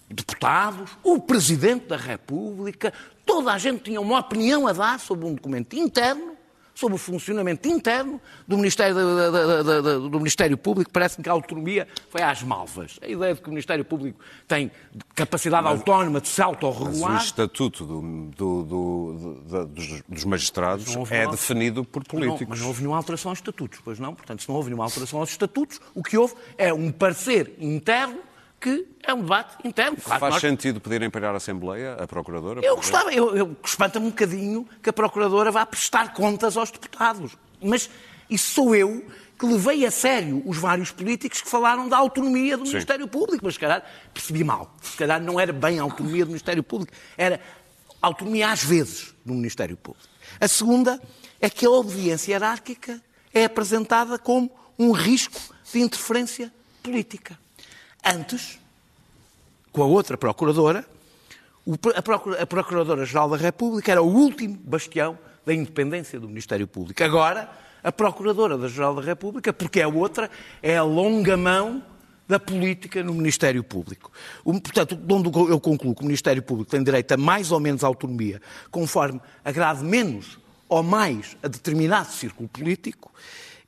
deputados, 0.10 0.92
o 1.04 1.20
Presidente 1.20 1.86
da 1.88 1.98
República, 1.98 2.94
toda 3.26 3.52
a 3.52 3.58
gente 3.58 3.84
tinha 3.84 4.00
uma 4.00 4.20
opinião 4.20 4.66
a 4.66 4.72
dar 4.72 5.00
sobre 5.02 5.26
um 5.26 5.34
documento 5.34 5.76
interno 5.76 6.37
sobre 6.78 6.94
o 6.94 6.98
funcionamento 7.00 7.68
interno 7.68 8.22
do 8.48 8.56
Ministério, 8.56 8.94
da- 8.94 9.64
da- 9.64 9.82
da- 9.82 9.98
do 9.98 10.18
Ministério 10.20 10.56
Público. 10.56 10.92
Parece-me 10.92 11.24
que 11.24 11.30
a 11.30 11.32
autonomia 11.32 11.88
foi 12.12 12.22
às 12.22 12.44
malvas. 12.44 13.00
A 13.02 13.08
ideia 13.08 13.34
de 13.34 13.42
que 13.42 13.48
o 13.48 13.50
Ministério 13.50 13.84
Público 13.84 14.20
tem 14.48 14.70
capacidade 15.16 15.66
autónoma 15.68 16.22
de 16.22 16.28
se 16.28 16.40
Mas 16.40 16.46
o 16.46 16.50
autorregular. 16.50 17.24
estatuto 17.24 17.84
do- 17.84 18.30
do- 18.30 18.64
do- 18.64 19.66
dos, 19.66 20.02
dos 20.08 20.24
magistrados 20.26 20.94
não 20.96 21.08
é 21.10 21.26
definido 21.28 21.84
por 21.84 22.02
Não, 22.02 22.06
políticos. 22.06 22.48
mas 22.48 22.60
não 22.60 22.68
houve 22.68 22.82
nenhuma 22.82 22.98
alteração 22.98 23.32
aos 23.32 23.40
estatutos, 23.40 23.80
pois 23.84 23.98
não? 23.98 24.14
Portanto, 24.14 24.44
se 24.44 24.48
não 24.50 24.56
houve 24.56 24.70
nenhuma 24.70 24.84
alteração 24.84 25.20
aos 25.20 25.32
estatutos, 25.32 25.82
o 25.96 26.04
que 26.04 26.16
houve 26.16 26.36
é 26.60 26.72
um 26.72 26.92
parecer 26.92 27.56
interno 27.60 28.20
que 28.60 28.88
é 29.04 29.14
um 29.14 29.22
debate 29.22 29.56
interno. 29.68 29.98
Claro 29.98 30.20
Faz 30.20 30.34
nós- 30.34 30.42
sentido 30.42 30.80
pedirem 30.82 31.10
para 31.10 31.28
ir 31.28 31.30
à 31.30 31.38
Assembleia, 31.38 31.94
a 31.94 32.08
Procuradora? 32.08 32.62
Eu 32.64 32.76
gostava, 32.76 33.14
eu, 33.14 33.36
eu 33.36 33.56
espanta-me 33.64 34.08
um 34.08 34.10
bocadinho 34.10 34.68
que 34.82 34.90
a 34.90 34.94
Procuradora 34.94 35.52
vá 35.52 35.66
prestar 35.66 36.14
contas 36.14 36.58
aos 36.58 36.72
deputados. 36.72 37.38
Mas 37.62 37.90
isso 38.30 38.54
sou 38.54 38.76
eu 38.76 39.06
que 39.40 39.46
levei 39.46 39.86
a 39.86 39.92
sério 39.92 40.42
os 40.46 40.58
vários 40.58 40.92
políticos 40.92 41.42
que 41.42 41.50
falaram 41.50 41.88
da 41.88 41.98
autonomia 41.98 42.58
do 42.58 42.66
Sim. 42.66 42.72
Ministério 42.74 43.08
Público. 43.08 43.46
Mas, 43.46 43.54
se 43.54 43.60
calhar, 43.60 43.84
percebi 44.12 44.44
mal. 44.44 44.76
Se 44.82 44.98
calhar 44.98 45.22
não 45.22 45.40
era 45.40 45.54
bem 45.54 45.80
a 45.80 45.84
autonomia 45.84 46.26
do 46.26 46.30
Ministério 46.30 46.64
Público, 46.64 46.92
era 47.16 47.40
autonomia 48.02 48.50
às 48.52 48.64
vezes 48.64 49.14
do 49.24 49.34
Ministério 49.34 49.78
Público. 49.78 50.08
A 50.40 50.48
segunda 50.48 51.00
é 51.40 51.50
que 51.50 51.66
a 51.66 51.70
obediência 51.70 52.32
hierárquica 52.32 53.00
é 53.32 53.46
apresentada 53.46 54.18
como 54.18 54.50
um 54.80 54.92
risco 54.92 55.40
de 55.72 55.80
interferência 55.80 56.52
política. 56.82 57.38
Antes, 58.04 58.60
com 59.72 59.84
a 59.84 59.86
outra 59.86 60.18
procuradora, 60.18 60.86
a 61.96 62.02
Procura- 62.02 62.42
a 62.42 62.46
Procuradora-Geral 62.46 63.30
da 63.30 63.38
República 63.38 63.92
era 63.92 64.02
o 64.02 64.08
último 64.08 64.58
bastião 64.64 65.18
da 65.46 65.54
independência 65.54 66.20
do 66.20 66.28
Ministério 66.28 66.68
Público. 66.68 67.04
Agora, 67.04 67.50
a 67.84 67.92
Procuradora-Geral 67.92 68.96
da 68.96 69.02
República, 69.02 69.52
porque 69.52 69.82
é 69.82 69.88
outra, 69.88 70.30
é 70.62 70.78
a 70.78 70.84
longa 70.84 71.36
mão 71.36 71.84
da 72.28 72.40
política 72.40 73.02
no 73.04 73.14
Ministério 73.14 73.64
Público. 73.64 74.12
Portanto, 74.44 74.96
de 74.96 75.14
onde 75.14 75.30
eu 75.50 75.60
concluo 75.60 75.96
que 75.96 76.02
o 76.02 76.06
Ministério 76.06 76.44
Público 76.44 76.70
tem 76.70 76.84
direito 76.84 77.14
a 77.14 77.18
mais 77.18 77.52
ou 77.52 77.60
menos 77.60 77.84
autonomia, 77.84 78.42
conforme 78.70 79.22
agrade 79.46 79.84
menos 79.84 80.38
ou 80.68 80.84
mais 80.84 81.38
a 81.42 81.48
determinado 81.48 82.12
círculo 82.12 82.50
político, 82.50 83.12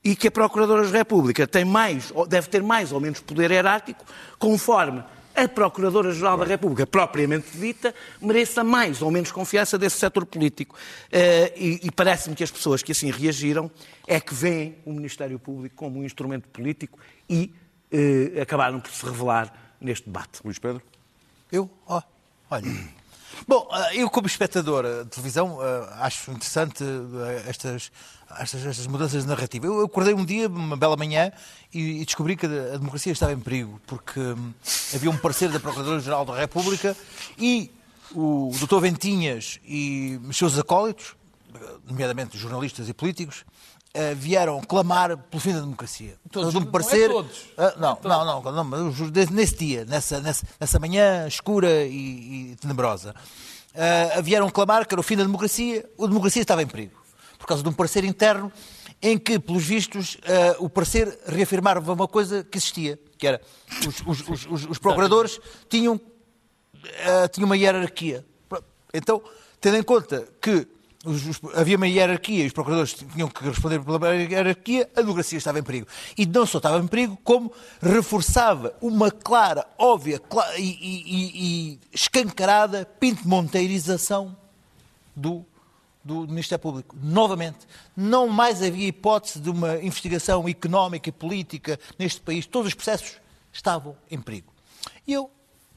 e 0.02 0.16
que 0.16 0.28
a 0.28 0.30
Procuradora 0.30 0.86
da 0.86 0.98
República 0.98 1.46
tem 1.46 1.64
mais, 1.64 2.10
ou 2.14 2.26
deve 2.26 2.48
ter 2.48 2.62
mais 2.62 2.92
ou 2.92 3.00
menos 3.00 3.20
poder 3.20 3.50
hierárquico, 3.50 4.04
conforme 4.38 5.04
a 5.34 5.48
Procuradora-Geral 5.48 6.38
da 6.38 6.44
República, 6.44 6.86
propriamente 6.86 7.56
dita, 7.56 7.94
mereça 8.20 8.64
mais 8.64 9.00
ou 9.00 9.10
menos 9.10 9.30
confiança 9.30 9.78
desse 9.78 9.98
setor 9.98 10.26
político. 10.26 10.74
Eh, 11.10 11.52
e 11.56 11.80
e 11.84 11.90
parece-me 11.90 12.34
que 12.34 12.42
as 12.42 12.50
pessoas 12.50 12.82
que 12.82 12.92
assim 12.92 13.10
reagiram 13.10 13.70
é 14.06 14.20
que 14.20 14.34
veem 14.34 14.76
o 14.84 14.92
Ministério 14.92 15.38
Público 15.38 15.76
como 15.76 16.00
um 16.00 16.04
instrumento 16.04 16.48
político 16.48 16.98
e 17.28 17.54
eh, 17.92 18.40
acabaram 18.40 18.80
por 18.80 18.90
se 18.90 19.04
revelar 19.04 19.76
neste 19.80 20.06
debate. 20.06 20.40
Luís 20.44 20.58
Pedro? 20.58 20.82
Eu? 21.50 21.70
Ó, 21.86 22.02
olha. 22.50 22.99
Bom, 23.46 23.66
ah, 23.70 23.94
eu 23.94 24.08
como 24.10 24.26
espectador 24.26 24.84
ah, 24.84 25.04
de 25.04 25.10
televisão 25.10 25.58
ah, 25.60 26.06
acho 26.06 26.30
interessante 26.30 26.84
estas, 27.46 27.90
estas, 28.38 28.66
estas 28.66 28.86
mudanças 28.86 29.22
de 29.22 29.28
narrativa. 29.28 29.66
Eu 29.66 29.84
acordei 29.84 30.14
um 30.14 30.24
dia, 30.24 30.48
uma 30.48 30.76
bela 30.76 30.96
manhã, 30.96 31.32
e, 31.72 32.02
e 32.02 32.04
descobri 32.04 32.36
que 32.36 32.46
a 32.46 32.76
democracia 32.76 33.12
estava 33.12 33.32
em 33.32 33.40
perigo, 33.40 33.80
porque 33.86 34.20
hum, 34.20 34.52
havia 34.94 35.10
um 35.10 35.16
parecer 35.16 35.50
da 35.50 35.60
Procuradora-Geral 35.60 36.24
da 36.24 36.36
República 36.36 36.96
e 37.38 37.70
o 38.14 38.50
Dr. 38.60 38.80
Ventinhas 38.80 39.60
e 39.64 40.20
os 40.28 40.36
seus 40.36 40.58
acólitos, 40.58 41.14
nomeadamente 41.86 42.36
jornalistas 42.36 42.88
e 42.88 42.92
políticos, 42.92 43.44
ah, 43.94 44.14
vieram 44.14 44.60
clamar 44.60 45.16
pelo 45.16 45.40
fim 45.40 45.52
da 45.52 45.60
democracia. 45.60 46.14
Todos, 46.30 46.50
de 46.52 46.56
um 46.56 46.60
não 46.60 46.68
é 46.68 46.70
parecer, 46.70 47.08
todos. 47.10 47.46
ah, 47.58 47.74
não, 47.78 47.98
não, 48.24 48.42
não, 48.42 48.64
não, 48.64 49.10
desse- 49.10 49.32
nesse 49.32 49.56
dia, 49.56 49.84
nessa, 49.84 50.20
nessa, 50.20 50.46
nessa 50.60 50.78
manhã 50.78 51.26
escura 51.26 51.84
e, 51.84 52.52
e 52.52 52.56
tenebrosa, 52.56 53.14
ah, 53.74 54.20
vieram 54.20 54.48
clamar 54.50 54.86
que 54.86 54.94
era 54.94 55.00
o 55.00 55.04
fim 55.04 55.16
da 55.16 55.22
democracia, 55.24 55.88
a 55.98 56.06
democracia 56.06 56.42
estava 56.42 56.62
em 56.62 56.66
perigo, 56.66 57.00
por 57.38 57.46
causa 57.46 57.62
de 57.62 57.68
um 57.68 57.72
parecer 57.72 58.04
interno 58.04 58.52
em 59.02 59.16
que, 59.16 59.38
pelos 59.38 59.64
vistos, 59.64 60.18
ah, 60.24 60.56
o 60.60 60.68
parecer 60.68 61.18
reafirmava 61.26 61.92
uma 61.92 62.06
coisa 62.08 62.44
que 62.44 62.58
existia, 62.58 62.98
que 63.18 63.26
era 63.26 63.40
os, 63.86 64.00
os- 64.28 64.46
os- 64.46 64.66
os- 64.70 64.78
procuradores 64.78 65.38
tinham 65.68 66.00
eh, 66.82 67.28
tinha 67.28 67.44
uma 67.44 67.56
hierarquia. 67.56 68.24
Então, 68.94 69.22
tendo 69.60 69.76
em 69.76 69.82
conta 69.82 70.26
que 70.40 70.66
os- 71.04 71.26
os- 71.26 71.54
havia 71.54 71.76
uma 71.76 71.88
hierarquia 71.88 72.44
e 72.44 72.46
os 72.46 72.52
procuradores 72.52 72.92
tinham 72.94 73.28
que 73.28 73.42
responder 73.44 73.80
pela 73.82 74.14
hierarquia, 74.14 74.90
a 74.94 75.00
democracia 75.00 75.38
estava 75.38 75.58
em 75.58 75.62
perigo. 75.62 75.86
E 76.16 76.26
não 76.26 76.44
só 76.44 76.58
estava 76.58 76.78
em 76.78 76.86
perigo, 76.86 77.18
como 77.24 77.52
reforçava 77.80 78.74
uma 78.80 79.10
clara, 79.10 79.66
óbvia 79.78 80.18
cla- 80.18 80.58
e, 80.58 80.62
e- 80.62 81.04
e- 81.06 81.32
e 81.72 81.80
escancarada 81.92 82.84
pinto-monteirização 83.00 84.36
do, 85.16 85.44
do 86.04 86.26
Ministério 86.28 86.60
Público. 86.62 86.96
Novamente, 87.02 87.58
não 87.96 88.28
mais 88.28 88.62
havia 88.62 88.88
hipótese 88.88 89.40
de 89.40 89.50
uma 89.50 89.76
investigação 89.78 90.48
económica 90.48 91.08
e 91.08 91.12
política 91.12 91.78
neste 91.98 92.20
país. 92.20 92.46
Todos 92.46 92.68
os 92.68 92.74
processos 92.74 93.14
estavam 93.52 93.96
em 94.10 94.20
perigo. 94.20 94.52
E 95.06 95.12
eu 95.12 95.30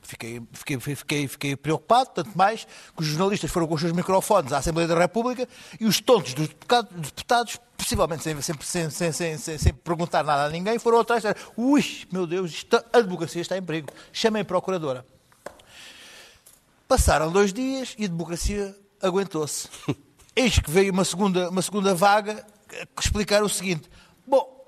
fiquei, 0.03 0.41
fiquei, 0.51 0.79
fiquei, 0.79 1.27
fiquei 1.27 1.55
preocupado, 1.55 2.11
tanto 2.13 2.37
mais 2.37 2.65
que 2.65 3.01
os 3.01 3.07
jornalistas 3.07 3.49
foram 3.49 3.67
com 3.67 3.75
os 3.75 3.81
seus 3.81 3.93
microfones 3.93 4.53
à 4.53 4.59
Assembleia 4.59 4.87
da 4.87 4.97
República 4.97 5.47
e 5.79 5.85
os 5.85 5.99
tontos 5.99 6.33
dos 6.33 6.47
deputados, 6.47 6.91
dos 6.91 7.11
deputados 7.11 7.59
possivelmente 7.77 8.23
sem, 8.23 8.41
sem, 8.61 8.89
sem, 8.89 9.37
sem, 9.37 9.57
sem, 9.57 9.73
perguntar 9.73 10.23
nada 10.23 10.45
a 10.45 10.49
ninguém, 10.49 10.77
foram 10.79 10.99
atrás. 10.99 11.23
Ui, 11.57 11.83
meu 12.11 12.27
Deus, 12.27 12.51
isto- 12.51 12.83
a 12.93 13.01
democracia 13.01 13.41
está 13.41 13.57
em 13.57 13.63
perigo. 13.63 13.89
Chamem 14.11 14.41
a 14.41 14.45
procuradora. 14.45 15.05
Passaram 16.87 17.31
dois 17.31 17.51
dias 17.51 17.95
e 17.97 18.05
a 18.05 18.07
democracia 18.07 18.75
aguentou-se. 19.01 19.67
Eis 20.35 20.59
que 20.59 20.69
veio 20.69 20.91
uma 20.91 21.05
segunda, 21.05 21.49
uma 21.49 21.61
segunda 21.61 21.93
vaga 21.93 22.45
explicar 22.99 23.43
o 23.43 23.49
seguinte: 23.49 23.89
bom, 24.25 24.62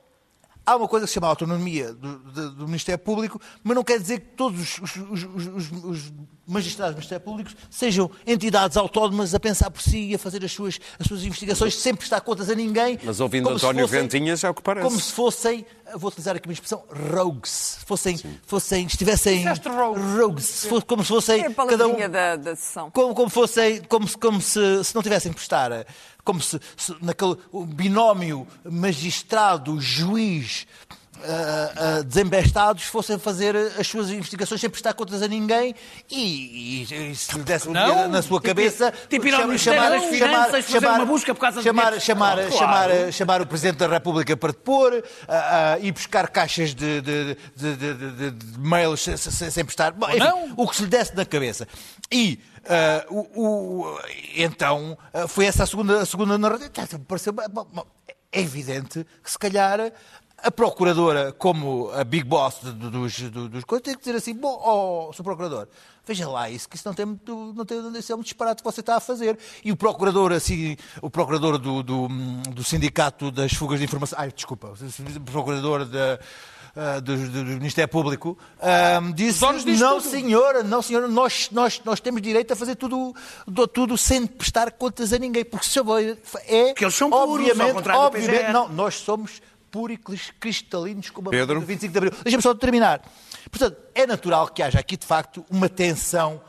há 0.66 0.76
uma 0.76 0.88
coisa 0.88 1.06
que 1.06 1.10
se 1.10 1.14
chama 1.16 1.28
autonomia 1.28 1.94
do, 1.94 2.18
do- 2.20 2.52
do 2.52 2.66
Ministério 2.68 3.04
Público, 3.04 3.40
mas 3.64 3.76
não 3.76 3.84
quer 3.84 4.00
dizer 4.00 4.20
que 4.20 4.28
todos 4.36 4.60
os, 4.80 4.96
os- 4.96 5.24
os- 5.24 5.48
os- 5.48 5.72
os 5.84 6.14
magistrados 6.48 6.94
do 6.96 6.98
Ministério 6.98 7.24
Público 7.24 7.52
sejam 7.70 8.10
entidades 8.26 8.78
autónomas 8.78 9.34
a 9.34 9.40
pensar 9.40 9.70
por 9.72 9.82
si 9.82 10.12
e 10.12 10.16
a 10.16 10.20
fazer 10.20 10.44
as 10.46 10.52
suas, 10.52 10.80
as 11.00 11.08
suas 11.08 11.24
investigações 11.24 11.76
sem 11.76 11.96
prestar 11.96 12.22
contas 12.22 12.50
a 12.50 12.56
ninguém. 12.56 13.00
Mas 13.04 13.20
ouvindo 13.20 13.50
António 13.50 13.88
fossem- 13.88 14.02
Ventinhas 14.02 14.44
é 14.44 14.50
o 14.50 14.54
que 14.54 14.62
parece. 14.62 14.88
Como 14.88 15.00
se 15.00 15.12
fossem, 15.12 15.66
vou 15.96 16.10
utilizar 16.10 16.36
aqui 16.36 16.48
uma 16.48 16.54
expressão, 16.54 16.84
rogues. 17.14 17.80
Fossem, 17.86 18.20
fossem 18.46 18.86
estivessem. 18.86 19.46
Rogues. 20.18 20.68
Como 20.88 21.04
se 21.04 21.10
fossem. 21.10 21.42
É 21.42 21.48
a 21.48 21.54
cada 21.54 21.88
um, 21.88 21.98
da, 22.10 22.36
da 22.36 22.56
sessão. 22.56 22.92
como, 22.92 23.14
como 23.16 23.30
fossem, 23.30 23.82
como, 23.84 24.08
se, 24.08 24.18
como 24.18 24.42
se, 24.42 24.84
se 24.84 24.94
não 24.96 25.02
tivessem 25.02 25.32
que 25.32 25.38
prestar, 25.38 25.86
como 26.24 26.42
se, 26.42 26.60
se 26.78 26.96
naquele 27.02 27.36
o 27.52 27.66
binómio 27.66 28.48
magistrado-juiz 28.64 30.68
ah, 31.24 31.72
ah, 32.00 32.02
desembestados 32.04 32.84
fossem 32.84 33.18
fazer 33.18 33.56
as 33.80 33.88
suas 33.88 34.10
investigações 34.10 34.60
sem 34.62 34.70
prestar 34.70 34.94
contas 34.94 35.22
a 35.22 35.28
ninguém 35.28 35.74
e, 36.10 36.84
e- 36.90 37.12
e 37.12 37.16
se 37.16 37.36
lhe 37.38 37.44
desse 37.44 37.70
um 37.70 37.74
dia 37.74 38.08
na 38.08 38.22
sua 38.22 38.42
cabeça 38.42 38.92
tipo 39.10 39.28
ao 39.34 39.48
Ministério 39.48 39.80
das 39.82 40.06
Finanças 40.06 40.66
fazer 40.66 40.88
uma 40.88 41.06
busca 41.06 41.34
por 41.34 41.42
causa 41.42 41.60
de 41.60 41.64
chamar, 41.64 41.84
dinheiro. 41.84 42.02
chamar, 42.06 42.36
Claro. 42.36 42.52
chamar, 42.58 43.12
chamar 43.14 43.42
o 43.42 43.48
Presidente 43.48 43.78
da 43.78 43.88
República 43.88 44.36
para 44.36 44.52
depor, 44.52 45.04
ah, 45.28 45.74
ah, 45.74 45.80
ir 45.80 45.92
buscar 45.92 46.28
caixas 46.30 46.74
de, 46.76 47.02
de, 47.02 47.38
de, 47.56 47.76
de- 47.76 47.94
de- 47.94 48.32
de 48.32 48.60
mails 48.60 49.02
sem, 49.02 49.18
sem, 49.18 49.66
prestar. 49.66 49.94
Enfim, 50.10 50.20
não. 50.20 50.54
o 50.58 50.68
que 50.68 50.76
se 50.76 50.82
lhe 50.84 50.90
desse 50.90 51.16
na 51.16 51.26
cabeça. 51.26 51.68
E 52.12 52.40
ah, 52.68 53.06
o, 53.10 53.20
o- 53.42 54.00
então 54.36 54.98
ah, 55.14 55.28
foi 55.28 55.46
essa 55.46 55.64
a 55.64 55.68
segunda, 55.68 56.02
a 56.02 56.06
segunda 56.06 56.38
narrativa. 56.38 56.70
É 58.32 58.42
evidente 58.42 59.06
que 59.24 59.32
se 59.32 59.40
calhar 59.40 59.80
a 60.38 60.52
procuradora, 60.52 61.32
como 61.32 61.90
a 61.92 62.04
big 62.04 62.24
boss 62.24 62.58
dos, 62.64 63.20
do- 63.32 63.50
dos 63.50 63.64
coisas, 63.64 63.84
tem 63.84 63.94
que 63.96 64.00
dizer 64.02 64.16
assim: 64.16 64.34
bom, 64.36 64.60
ó, 64.62 65.12
Sr. 65.14 65.24
Procurador, 65.24 65.68
veja 66.06 66.28
lá 66.30 66.50
isso, 66.50 66.68
que 66.70 66.76
isso 66.76 66.88
não 66.88 66.94
tem 66.94 67.06
muito, 67.06 67.54
não 67.56 67.66
tem, 67.66 67.80
isso 67.98 68.12
é 68.12 68.16
um 68.16 68.22
disparate 68.22 68.62
que 68.62 68.70
você 68.72 68.82
está 68.82 68.98
a 68.98 69.00
fazer. 69.00 69.38
E 69.64 69.72
o 69.72 69.76
procurador, 69.76 70.32
assim, 70.32 70.78
o 71.02 71.10
procurador 71.10 71.58
do, 71.58 71.82
do, 71.82 72.08
do 72.52 72.64
Sindicato 72.64 73.32
das 73.32 73.54
Fugas 73.54 73.80
de 73.80 73.86
Informação, 73.86 74.20
ai, 74.20 74.32
desculpa, 74.32 74.68
o 74.74 75.20
procurador 75.22 75.86
da. 75.86 76.20
ah, 76.76 77.00
do, 77.00 77.16
do- 77.18 77.30
do 77.32 77.52
Ministério 77.52 77.90
Público, 77.90 78.38
ah, 78.62 79.00
disse: 79.16 79.40
Não, 79.42 80.00
tudo." 80.02 80.10
senhora, 80.12 80.62
não, 80.64 80.82
senhora, 80.82 81.08
nós, 81.08 81.50
nós, 81.52 81.82
nós 81.86 82.00
temos 82.02 82.22
direito 82.22 82.52
a 82.52 82.56
fazer 82.56 82.76
tudo, 82.76 83.16
do- 83.48 83.68
tudo 83.68 83.98
sem 83.98 84.28
prestar 84.28 84.70
contas 84.74 85.12
a 85.14 85.18
ninguém, 85.18 85.46
porque 85.46 85.66
se 85.66 85.80
é. 86.46 86.74
Que 86.74 86.84
eles 86.84 86.94
são 86.94 87.10
puros, 87.10 87.48
obviamente, 87.50 87.90
obviamente, 87.90 88.52
não, 88.52 88.68
nós 88.70 88.96
somos 88.96 89.42
puros 89.72 89.96
e 89.96 89.98
cris- 90.00 90.32
cristalinos 90.40 91.10
como 91.10 91.30
a 91.30 91.32
Pedro? 91.32 91.60
do 91.60 91.66
25 91.66 91.92
de 91.92 91.98
Abril. 91.98 92.14
Deixa-me 92.24 92.44
só 92.44 92.54
terminar. 92.54 93.02
Portanto, 93.50 93.78
é 93.94 94.06
natural 94.08 94.48
que 94.50 94.62
haja 94.64 94.80
aqui, 94.80 94.98
de 94.98 95.06
facto, 95.06 95.46
uma 95.50 95.70
tensão. 95.70 96.42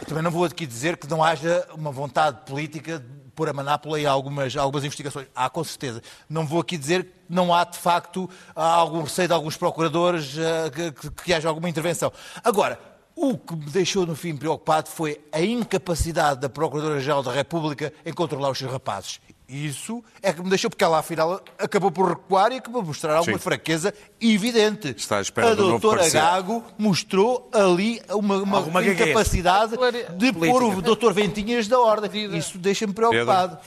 Eu 0.00 0.06
também 0.06 0.22
não 0.22 0.30
vou 0.30 0.44
aqui 0.44 0.66
dizer 0.66 0.96
que 0.96 1.08
não 1.08 1.22
haja 1.22 1.66
uma 1.74 1.90
vontade 1.90 2.38
política 2.46 3.04
pôr 3.34 3.48
a 3.48 3.52
manápola 3.52 3.98
em 4.00 4.06
algumas, 4.06 4.56
algumas 4.56 4.84
investigações. 4.84 5.26
Há, 5.34 5.50
com 5.50 5.64
certeza. 5.64 6.00
Não 6.28 6.46
vou 6.46 6.60
aqui 6.60 6.76
dizer 6.78 7.02
que 7.04 7.10
não 7.28 7.52
há, 7.52 7.64
de 7.64 7.76
facto, 7.76 8.30
algum 8.54 9.02
receio 9.02 9.26
de 9.26 9.34
alguns 9.34 9.56
procuradores 9.56 10.36
uh, 10.36 10.70
que, 10.72 10.92
que, 10.92 11.10
que 11.10 11.34
haja 11.34 11.48
alguma 11.48 11.68
intervenção. 11.68 12.12
Agora, 12.44 12.78
o 13.16 13.36
que 13.36 13.56
me 13.56 13.66
deixou, 13.66 14.06
no 14.06 14.14
fim, 14.14 14.36
preocupado 14.36 14.88
foi 14.88 15.20
a 15.32 15.40
incapacidade 15.40 16.40
da 16.40 16.48
Procuradora-Geral 16.48 17.22
da 17.24 17.32
República 17.32 17.92
em 18.06 18.12
controlar 18.12 18.50
os 18.50 18.58
seus 18.58 18.70
rapazes. 18.70 19.20
Isso 19.46 20.02
é 20.22 20.32
que 20.32 20.42
me 20.42 20.48
deixou, 20.48 20.70
porque 20.70 20.82
ela 20.82 20.98
afinal 20.98 21.38
acabou 21.58 21.90
por 21.90 22.08
recuar 22.08 22.50
e 22.50 22.56
acabou 22.56 22.80
por 22.80 22.88
mostrar 22.88 23.14
alguma 23.16 23.36
Sim. 23.36 23.44
fraqueza 23.44 23.92
evidente. 24.18 24.94
Está 24.96 25.18
à 25.18 25.20
espera 25.20 25.50
a 25.50 25.54
do 25.54 25.62
novo 25.64 25.72
doutora 25.72 25.98
parecer. 25.98 26.16
Gago 26.18 26.64
mostrou 26.78 27.50
ali 27.52 28.00
uma, 28.08 28.38
uma 28.38 28.80
gaguez. 28.82 28.98
incapacidade 29.00 29.72
de 29.72 30.32
Política. 30.32 30.46
pôr 30.46 30.62
o 30.62 30.80
doutor 30.80 31.12
Ventinhas 31.12 31.68
da 31.68 31.78
ordem. 31.78 32.36
Isso 32.36 32.56
deixa-me 32.56 32.94
preocupado. 32.94 33.58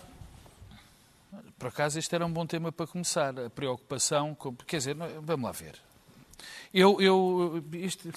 Por 1.59 1.67
acaso, 1.67 1.97
este 1.99 2.13
era 2.13 2.25
um 2.25 2.32
bom 2.32 2.45
tema 2.45 2.71
para 2.71 2.88
começar. 2.88 3.38
A 3.39 3.49
preocupação. 3.49 4.34
Com... 4.36 4.53
Quer 4.55 4.78
dizer, 4.78 4.95
não- 4.95 5.07
vamos 5.21 5.45
lá 5.45 5.51
ver. 5.51 5.75
Eu. 6.73 6.99
eu 7.01 7.63
isto- 7.73 8.09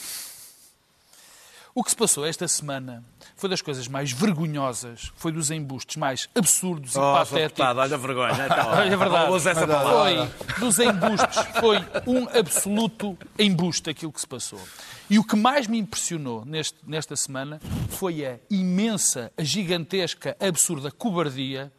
O 1.74 1.84
que 1.84 1.90
se 1.90 1.96
passou 1.96 2.26
esta 2.26 2.48
semana 2.48 3.04
foi 3.36 3.48
das 3.48 3.62
coisas 3.62 3.86
mais 3.86 4.10
vergonhosas, 4.10 5.12
foi 5.14 5.30
dos 5.30 5.50
embustes 5.52 5.96
mais 5.96 6.28
absurdos 6.34 6.94
e 6.94 6.98
Oh, 6.98 7.02
Sr. 7.02 7.12
patéticos. 7.18 7.42
Deputado, 7.42 7.78
olha 7.78 7.94
a 7.94 7.98
vergonha. 7.98 8.44
Então, 8.46 8.74
É 8.82 8.96
verdade. 8.96 9.26
Não 9.28 9.36
usa 9.36 9.50
essa 9.50 9.66
palavra. 9.66 10.26
Foi 10.26 10.58
dos 10.60 10.78
embustes, 10.80 11.38
foi 11.60 11.76
um 12.08 12.28
absoluto 12.38 13.16
embuste 13.38 13.88
aquilo 13.88 14.12
que 14.12 14.20
se 14.20 14.26
passou. 14.26 14.60
E 15.08 15.18
o 15.18 15.24
que 15.24 15.36
mais 15.36 15.66
me 15.68 15.78
impressionou 15.78 16.44
neste- 16.44 16.78
nesta 16.86 17.14
semana 17.14 17.60
foi 17.88 18.26
a 18.26 18.38
imensa, 18.50 19.32
a 19.38 19.42
gigantesca, 19.44 20.36
absurda 20.40 20.90
cobardia 20.90 21.72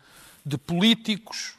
de 0.45 0.57
políticos, 0.57 1.55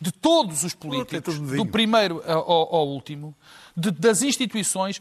de 0.00 0.12
todos 0.12 0.62
os 0.64 0.74
políticos, 0.74 1.38
do 1.40 1.66
primeiro 1.66 2.22
ao, 2.26 2.74
ao 2.76 2.88
último, 2.88 3.34
de- 3.76 3.90
das 3.90 4.22
instituições, 4.22 5.00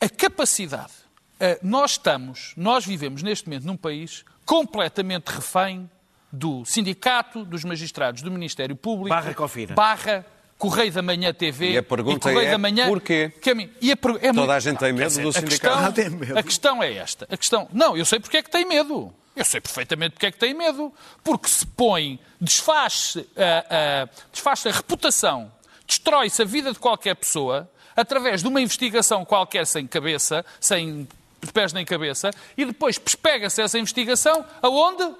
a 0.00 0.08
capacidade. 0.08 0.92
Eh, 1.40 1.58
nós 1.62 1.92
estamos, 1.92 2.52
nós 2.56 2.84
vivemos 2.84 3.22
neste 3.22 3.46
momento 3.48 3.64
num 3.66 3.76
país 3.76 4.24
completamente 4.44 5.28
refém 5.28 5.88
do 6.32 6.64
sindicato, 6.64 7.44
dos 7.44 7.64
magistrados, 7.64 8.22
do 8.22 8.30
Ministério 8.30 8.74
Público, 8.76 9.08
Barra 9.10 9.32
Cofina. 9.34 9.74
barra 9.74 10.26
Correio 10.58 10.90
da 10.92 11.00
Manhã 11.02 11.32
TV 11.32 11.70
E 11.72 11.78
a 11.78 11.82
pergunta 11.82 12.28
Correio 12.28 12.48
é, 12.48 12.50
da 12.50 12.58
Manhã, 12.58 12.88
porquê? 12.88 13.32
que 13.40 13.50
a 13.50 13.54
mim- 13.54 13.70
e 13.80 13.92
a 13.92 13.96
per- 13.96 14.16
é 14.16 14.18
Toda 14.32 14.32
muito- 14.32 14.50
a 14.50 14.58
gente 14.60 14.78
tem 14.78 14.92
medo 14.92 15.08
dizer, 15.08 15.22
do 15.22 15.28
a 15.28 15.32
sindicato. 15.32 15.60
questão- 15.76 15.86
Ah, 15.86 15.92
tem 15.92 16.10
medo. 16.10 16.38
A 16.38 16.42
questão 16.42 16.82
é 16.82 16.92
esta. 16.94 17.26
A 17.30 17.36
questão, 17.36 17.68
não, 17.72 17.96
eu 17.96 18.04
sei 18.04 18.18
porque 18.18 18.38
é 18.38 18.42
que 18.42 18.50
tem 18.50 18.66
medo. 18.66 19.14
Eu 19.36 19.44
sei 19.44 19.60
perfeitamente 19.60 20.14
porque 20.14 20.26
é 20.26 20.32
que 20.32 20.38
tem 20.38 20.52
medo. 20.52 20.92
Porque 21.22 21.48
se 21.48 21.64
põe, 21.64 22.18
desfaz, 22.40 23.16
a- 23.36 24.02
a- 24.02 24.08
desfaz 24.32 24.66
a 24.66 24.72
reputação, 24.72 25.52
destrói-se 25.86 26.42
a 26.42 26.44
vida 26.44 26.72
de 26.72 26.78
qualquer 26.80 27.14
pessoa 27.14 27.70
através 27.94 28.42
de 28.42 28.48
uma 28.48 28.60
investigação 28.60 29.24
qualquer 29.24 29.64
sem 29.64 29.86
cabeça, 29.86 30.44
sem 30.60 31.06
pés 31.52 31.72
nem 31.72 31.84
cabeça, 31.84 32.30
e 32.56 32.64
depois 32.64 32.98
pega-se 32.98 33.62
essa 33.62 33.78
investigação 33.78 34.44
aonde? 34.62 35.14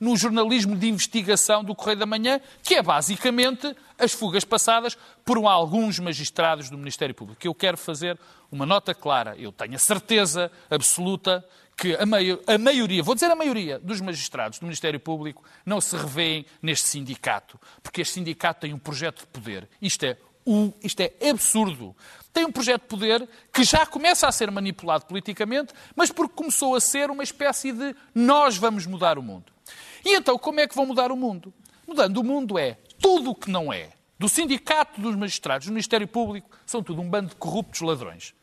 no 0.00 0.16
jornalismo 0.16 0.76
de 0.76 0.88
investigação 0.88 1.64
do 1.64 1.74
Correio 1.74 1.98
da 1.98 2.06
Manhã, 2.06 2.40
que 2.62 2.74
é 2.74 2.82
basicamente 2.82 3.74
as 3.98 4.12
fugas 4.12 4.44
passadas 4.44 4.96
por 5.24 5.38
alguns 5.44 5.98
magistrados 5.98 6.70
do 6.70 6.78
Ministério 6.78 7.14
Público. 7.14 7.46
Eu 7.46 7.54
quero 7.54 7.76
fazer 7.76 8.18
uma 8.50 8.64
nota 8.64 8.94
clara. 8.94 9.34
Eu 9.36 9.50
tenho 9.50 9.74
a 9.74 9.78
certeza 9.78 10.50
absoluta 10.70 11.44
que 11.76 11.94
a, 11.94 12.02
a 12.54 12.58
maioria, 12.58 13.02
vou 13.02 13.14
dizer 13.14 13.30
a 13.30 13.36
maioria, 13.36 13.78
dos 13.78 14.00
magistrados 14.00 14.58
do 14.58 14.64
Ministério 14.64 14.98
Público 14.98 15.44
não 15.64 15.80
se 15.80 15.96
revêem 15.96 16.44
neste 16.60 16.88
sindicato, 16.88 17.58
porque 17.82 18.00
este 18.00 18.14
sindicato 18.14 18.60
tem 18.60 18.74
um 18.74 18.78
projeto 18.78 19.20
de 19.20 19.26
poder. 19.28 19.68
Isto 19.80 20.04
é, 20.04 20.16
o- 20.50 20.72
isto 20.82 21.00
é 21.00 21.12
absurdo. 21.30 21.94
Tem 22.32 22.44
um 22.44 22.52
projeto 22.52 22.82
de 22.82 22.88
poder 22.88 23.28
que 23.52 23.64
já 23.64 23.84
começa 23.86 24.26
a 24.28 24.32
ser 24.32 24.50
manipulado 24.50 25.06
politicamente, 25.06 25.72
mas 25.96 26.10
porque 26.12 26.34
começou 26.34 26.74
a 26.74 26.80
ser 26.80 27.10
uma 27.10 27.22
espécie 27.22 27.72
de 27.72 27.94
nós 28.14 28.56
vamos 28.56 28.86
mudar 28.86 29.18
o 29.18 29.22
mundo. 29.22 29.52
E 30.04 30.14
então, 30.14 30.38
como 30.38 30.60
é 30.60 30.66
que 30.68 30.74
vão 30.74 30.86
mudar 30.86 31.10
o 31.10 31.16
mundo? 31.16 31.52
Mudando 31.86 32.18
o 32.18 32.24
mundo 32.24 32.58
é 32.58 32.78
tudo 33.00 33.30
o 33.30 33.34
que 33.34 33.50
não 33.50 33.72
é. 33.72 33.90
Do 34.18 34.28
sindicato 34.28 35.00
dos 35.00 35.14
magistrados, 35.16 35.66
do 35.66 35.72
Ministério 35.72 36.06
Público, 36.06 36.48
são 36.66 36.82
tudo 36.82 37.00
um 37.00 37.08
bando 37.08 37.28
de 37.30 37.36
corruptos 37.36 37.80
ladrões. 37.80 38.34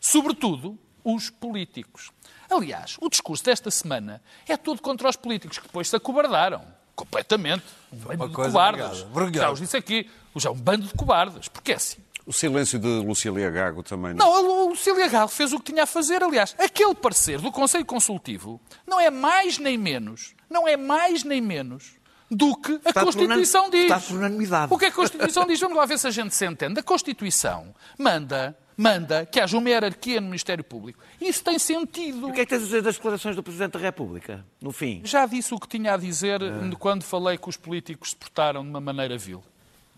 Sobretudo, 0.00 0.78
os 1.02 1.30
políticos. 1.30 2.10
Aliás, 2.50 2.96
o 3.00 3.08
discurso 3.08 3.44
desta 3.44 3.70
semana 3.70 4.22
é 4.48 4.56
todo 4.56 4.80
contra 4.80 5.08
os 5.08 5.16
políticos, 5.16 5.58
que 5.58 5.66
depois 5.66 5.88
se 5.88 5.96
acobardaram. 5.96 6.62
Completamente. 6.94 7.64
Um 7.92 7.96
de 7.96 8.04
coisa 8.32 8.50
cobardes. 8.50 8.80
vergonhosa, 8.84 9.04
vergonhosa. 9.06 9.40
Já 9.40 9.50
os 9.50 9.58
disse 9.60 9.76
aqui. 9.76 10.10
Já 10.36 10.50
um 10.50 10.54
bando 10.56 10.86
de 10.86 10.94
cobardes. 10.94 11.48
Porque 11.48 11.72
é 11.72 11.76
assim. 11.76 11.98
O 12.26 12.32
silêncio 12.32 12.78
de 12.78 12.88
Lucília 12.88 13.50
Gago 13.50 13.82
também. 13.82 14.14
Não, 14.14 14.70
o 14.70 14.76
Cília 14.76 15.08
Galo 15.08 15.28
fez 15.28 15.52
o 15.52 15.58
que 15.60 15.72
tinha 15.72 15.82
a 15.82 15.86
fazer. 15.86 16.22
Aliás, 16.22 16.54
aquele 16.58 16.94
parecer 16.94 17.38
do 17.38 17.52
Conselho 17.52 17.84
Consultivo 17.84 18.58
não 18.86 18.98
é 18.98 19.10
mais 19.10 19.58
nem 19.58 19.76
menos, 19.76 20.34
não 20.48 20.66
é 20.66 20.74
mais 20.76 21.22
nem 21.22 21.40
menos 21.42 21.92
do 22.30 22.56
que 22.56 22.80
a 22.82 22.88
Está 22.88 23.04
Constituição 23.04 23.68
diz. 23.68 23.82
está 23.82 24.00
por 24.00 24.16
unanimidade. 24.16 24.72
O 24.72 24.78
que 24.78 24.86
é 24.86 24.88
que 24.88 24.94
a 24.94 24.96
Constituição 24.96 25.46
diz? 25.46 25.60
Vamos 25.60 25.76
lá 25.76 25.84
ver 25.84 25.98
se 25.98 26.06
a 26.06 26.10
gente 26.10 26.34
se 26.34 26.46
entende. 26.46 26.80
A 26.80 26.82
Constituição 26.82 27.74
manda, 27.98 28.56
manda 28.74 29.26
que 29.26 29.38
haja 29.38 29.58
uma 29.58 29.68
hierarquia 29.68 30.18
no 30.18 30.28
Ministério 30.28 30.64
Público. 30.64 30.98
Isso 31.20 31.44
tem 31.44 31.58
sentido. 31.58 32.28
O 32.28 32.32
que 32.32 32.40
é 32.40 32.44
que 32.46 32.50
tens 32.50 32.62
a 32.62 32.64
dizer 32.64 32.80
das 32.82 32.94
declarações 32.96 33.36
do 33.36 33.42
Presidente 33.42 33.72
da 33.72 33.78
República, 33.80 34.42
no 34.62 34.72
fim? 34.72 35.02
Já 35.04 35.26
disse 35.26 35.52
o 35.52 35.60
que 35.60 35.68
tinha 35.68 35.92
a 35.92 35.96
dizer 35.98 36.40
quando 36.78 37.02
falei 37.04 37.36
que 37.36 37.50
os 37.50 37.58
políticos 37.58 38.10
se 38.10 38.16
portaram 38.16 38.62
de 38.62 38.70
uma 38.70 38.80
maneira 38.80 39.18
vil. 39.18 39.44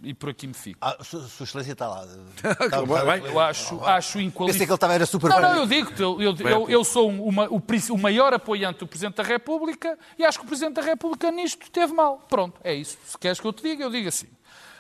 E 0.03 0.13
por 0.13 0.29
aqui 0.29 0.47
me 0.47 0.53
fico. 0.55 0.79
Ah, 0.81 0.97
Sua 1.03 1.23
Sua 1.27 1.45
Excelência 1.45 1.73
está 1.73 1.89
lá. 1.89 2.05
Eu 3.27 3.41
acho, 3.41 3.83
acho 3.85 4.21
inqualificável. 4.21 4.47
Pensei 4.47 4.67
que 4.67 4.71
ele 4.71 4.75
estava 4.75 4.95
era 4.95 5.07
super 5.07 5.31
Não, 5.31 5.37
bem. 5.41 5.45
não, 5.47 5.57
eu 5.57 5.67
digo-te, 5.67 6.03
eu, 6.03 6.21
eu, 6.21 6.35
eu, 6.37 6.69
eu 6.71 6.85
sou 6.85 7.11
um- 7.11 7.23
uma- 7.25 7.49
o, 7.49 7.63
o 7.91 7.99
maior 7.99 8.35
apoiante 8.35 8.81
do 8.81 8.87
Presidente 8.87 9.17
da 9.17 9.23
República 9.23 9.99
e 10.19 10.25
acho 10.25 10.39
que 10.39 10.45
o 10.45 10.49
Presidente 10.49 10.75
da 10.75 10.83
República 10.83 11.31
nisto 11.31 11.71
teve 11.71 11.93
mal. 11.95 12.19
Pronto, 12.29 12.61
é 12.63 12.75
isso. 12.75 12.99
Se 13.07 13.17
queres 13.19 13.41
que 13.41 13.47
eu 13.47 13.53
te 13.53 13.63
diga, 13.63 13.85
eu 13.85 13.91
digo 13.91 14.09
assim. 14.09 14.29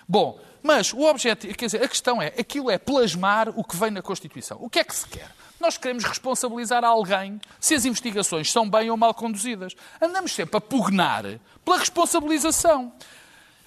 Bom, 0.06 0.38
mas 0.62 0.92
o 0.92 1.00
objetivo, 1.02 1.54
quer 1.56 1.66
dizer, 1.66 1.82
a 1.82 1.88
questão 1.88 2.20
é, 2.20 2.26
aquilo 2.38 2.70
é 2.70 2.76
plasmar 2.78 3.48
o 3.58 3.64
que 3.64 3.76
vem 3.76 3.90
na 3.90 4.02
Constituição. 4.02 4.58
O 4.60 4.68
que 4.68 4.78
é 4.80 4.84
que 4.84 4.94
se 4.94 5.06
quer? 5.08 5.30
Nós 5.58 5.78
queremos 5.78 6.04
responsabilizar 6.04 6.84
alguém 6.84 7.40
se 7.58 7.74
as 7.74 7.86
investigações 7.86 8.52
são 8.52 8.68
bem 8.68 8.90
ou 8.90 8.96
mal 8.96 9.14
conduzidas. 9.14 9.74
Andamos 10.00 10.32
sempre 10.34 10.58
a 10.58 10.60
pugnar 10.60 11.24
pela 11.64 11.78
responsabilização. 11.78 12.92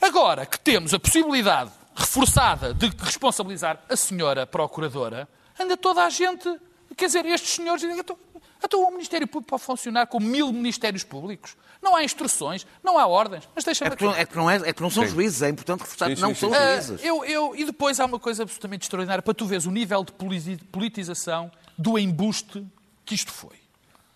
Agora 0.01 0.45
que 0.45 0.59
temos 0.59 0.93
a 0.93 0.99
possibilidade 0.99 1.71
reforçada 1.95 2.73
de 2.73 2.87
responsabilizar 3.03 3.79
a 3.89 3.95
senhora 3.95 4.47
procuradora, 4.47 5.27
anda 5.59 5.75
toda 5.75 6.03
a 6.05 6.09
gente. 6.09 6.49
Quer 6.95 7.07
dizer, 7.07 7.25
estes 7.25 7.51
senhores 7.51 7.81
dizem. 7.81 7.99
Então, 7.99 8.17
então 8.63 8.83
o 8.87 8.91
Ministério 8.91 9.27
Público 9.27 9.49
pode 9.49 9.63
funcionar 9.63 10.07
com 10.07 10.19
mil 10.19 10.51
ministérios 10.53 11.03
públicos. 11.03 11.55
Não 11.81 11.95
há 11.95 12.03
instruções, 12.03 12.65
não 12.83 12.97
há 12.97 13.07
ordens. 13.07 13.47
Mas 13.55 13.65
É 13.81 13.89
porque, 13.89 14.03
não- 14.03 14.13
é 14.15 14.25
porque 14.25 14.37
não, 14.39 14.49
é, 14.49 14.55
é 14.55 14.59
porque 14.59 14.83
não 14.83 14.89
são 14.89 15.07
juízes, 15.07 15.41
é 15.41 15.49
importante 15.49 15.79
reforçar 15.81 16.07
Sim, 16.09 16.15
que 16.15 16.21
não 16.21 16.29
sim, 16.35 16.35
são 16.41 16.49
sim, 16.49 16.55
sim. 16.55 16.61
Ah, 16.61 16.81
juízes. 16.81 17.05
eu, 17.05 17.23
eu- 17.25 17.55
e 17.55 17.63
depois 17.65 17.99
há 17.99 18.05
uma 18.05 18.19
coisa 18.19 18.43
absolutamente 18.43 18.83
extraordinária 18.83 19.21
para 19.21 19.33
tu 19.33 19.45
veres 19.45 19.65
o 19.65 19.71
nível 19.71 20.03
de 20.03 20.11
politi- 20.11 20.57
politização 20.65 21.49
do 21.77 21.97
embuste 21.97 22.65
que 23.05 23.15
isto 23.15 23.31
foi. 23.31 23.55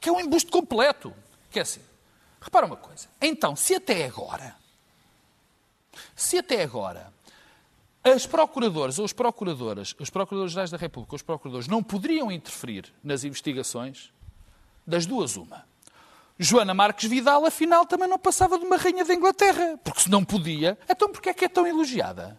Que 0.02 0.10
é 0.10 0.12
um 0.12 0.20
embuste 0.20 0.52
completo. 0.52 1.14
Que 1.50 1.60
é 1.60 1.62
assim. 1.62 1.80
Repara 2.42 2.66
uma 2.66 2.76
coisa. 2.76 3.08
Então, 3.22 3.56
se 3.56 3.76
até 3.76 4.06
agora, 4.06 4.54
se 6.16 6.38
até 6.38 6.64
agora 6.64 7.12
as 8.04 8.26
procuradoras 8.26 9.00
ou 9.00 9.06
as 9.06 9.14
procuradoras, 9.14 9.96
os 10.00 10.10
procuradores-gerais 10.10 10.70
da 10.70 10.78
República, 10.78 11.16
os 11.16 11.22
procuradores, 11.22 11.68
não 11.68 11.82
poderiam 11.82 12.32
interferir 12.32 12.94
nas 13.04 13.24
investigações, 13.24 14.12
das 14.86 15.06
duas 15.06 15.38
uma. 15.38 15.64
Joana 16.38 16.74
Marques 16.74 17.10
Vidal, 17.10 17.46
afinal, 17.46 17.86
também 17.86 18.10
não 18.10 18.20
passava 18.20 18.58
de 18.58 18.66
uma 18.66 18.76
rainha 18.76 19.06
da 19.06 19.14
Inglaterra. 19.14 19.80
Porque 19.84 20.02
se 20.02 20.10
não 20.12 20.26
podia, 20.26 20.78
então 20.90 21.10
porquê 21.10 21.30
é 21.30 21.34
que 21.34 21.46
é 21.46 21.50
tão 21.50 21.66
elogiada? 21.66 22.38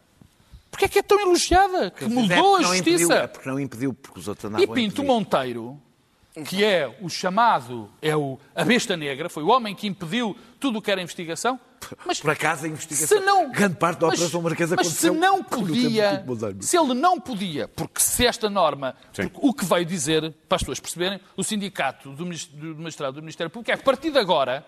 Porquê 0.71 0.85
é 0.87 0.89
que 0.89 0.99
é 0.99 1.03
tão 1.03 1.19
elogiada? 1.21 1.91
Que 1.93 2.05
É 2.05 2.09
mudou 2.09 2.57
a 2.57 2.61
não 2.61 2.75
impediu, 2.75 2.99
justiça. 2.99 3.15
é 3.15 3.27
porque 3.29 3.49
não 3.49 3.61
impediu, 3.61 3.95
porque 3.95 4.19
os 4.19 4.29
outros 4.29 4.45
andavam 4.47 4.65
E 4.65 4.67
Pinto. 4.67 5.05
Monteiro, 5.05 5.81
que 6.43 6.64
é 6.64 6.93
o 7.01 7.09
chamado, 7.09 7.89
é 8.03 8.16
o, 8.16 8.39
a 8.55 8.64
besta 8.64 8.97
negra, 8.97 9.28
foi 9.28 9.45
o 9.45 9.49
homem 9.49 9.74
que 9.74 9.87
impediu 9.87 10.37
tudo 10.59 10.78
o 10.78 10.82
que 10.82 10.91
era 10.91 11.01
investigação. 11.01 11.61
Mas 12.07 12.18
Por 12.18 12.30
acaso 12.30 12.64
a 12.64 12.68
investigação, 12.68 13.18
se 13.18 13.24
não, 13.24 13.53
grande 13.53 13.76
parte 13.76 14.01
da 14.01 14.07
mas- 14.07 14.16
Operação 14.16 14.43
Marquesa 14.43 14.74
mas 14.74 14.87
se 14.87 15.07
aconteceu 15.07 15.14
não 15.14 15.39
no 15.39 15.45
tempo 15.45 15.66
de 15.66 15.72
podia, 15.72 16.24
se 16.61 16.76
ele 16.78 16.95
não 16.95 17.20
podia, 17.20 17.68
porque 17.68 18.01
se 18.01 18.26
esta 18.26 18.49
norma, 18.49 18.97
o 19.35 19.53
que 19.53 19.64
veio 19.64 19.85
dizer, 19.85 20.35
para 20.49 20.57
as 20.57 20.62
pessoas 20.62 20.80
perceberem, 20.80 21.20
o 21.37 21.45
sindicato 21.45 22.11
do, 22.11 22.24
do 22.24 22.76
magistrado 22.82 23.12
do 23.16 23.20
Ministério 23.20 23.51
Público 23.51 23.70
é 23.70 23.76
que 23.76 23.82
a 23.82 23.85
partir 23.85 24.11
de 24.11 24.18
agora 24.18 24.66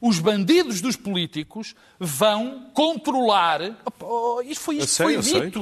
os 0.00 0.18
bandidos 0.18 0.80
dos 0.80 0.96
políticos 0.96 1.74
vão 1.98 2.70
controlar. 2.72 3.60
Oh, 4.00 4.40
isto 4.42 4.62
foi, 4.62 4.76
isto 4.76 4.88
sei, 4.88 5.06
foi 5.06 5.16
eu 5.16 5.22
sei. 5.22 5.52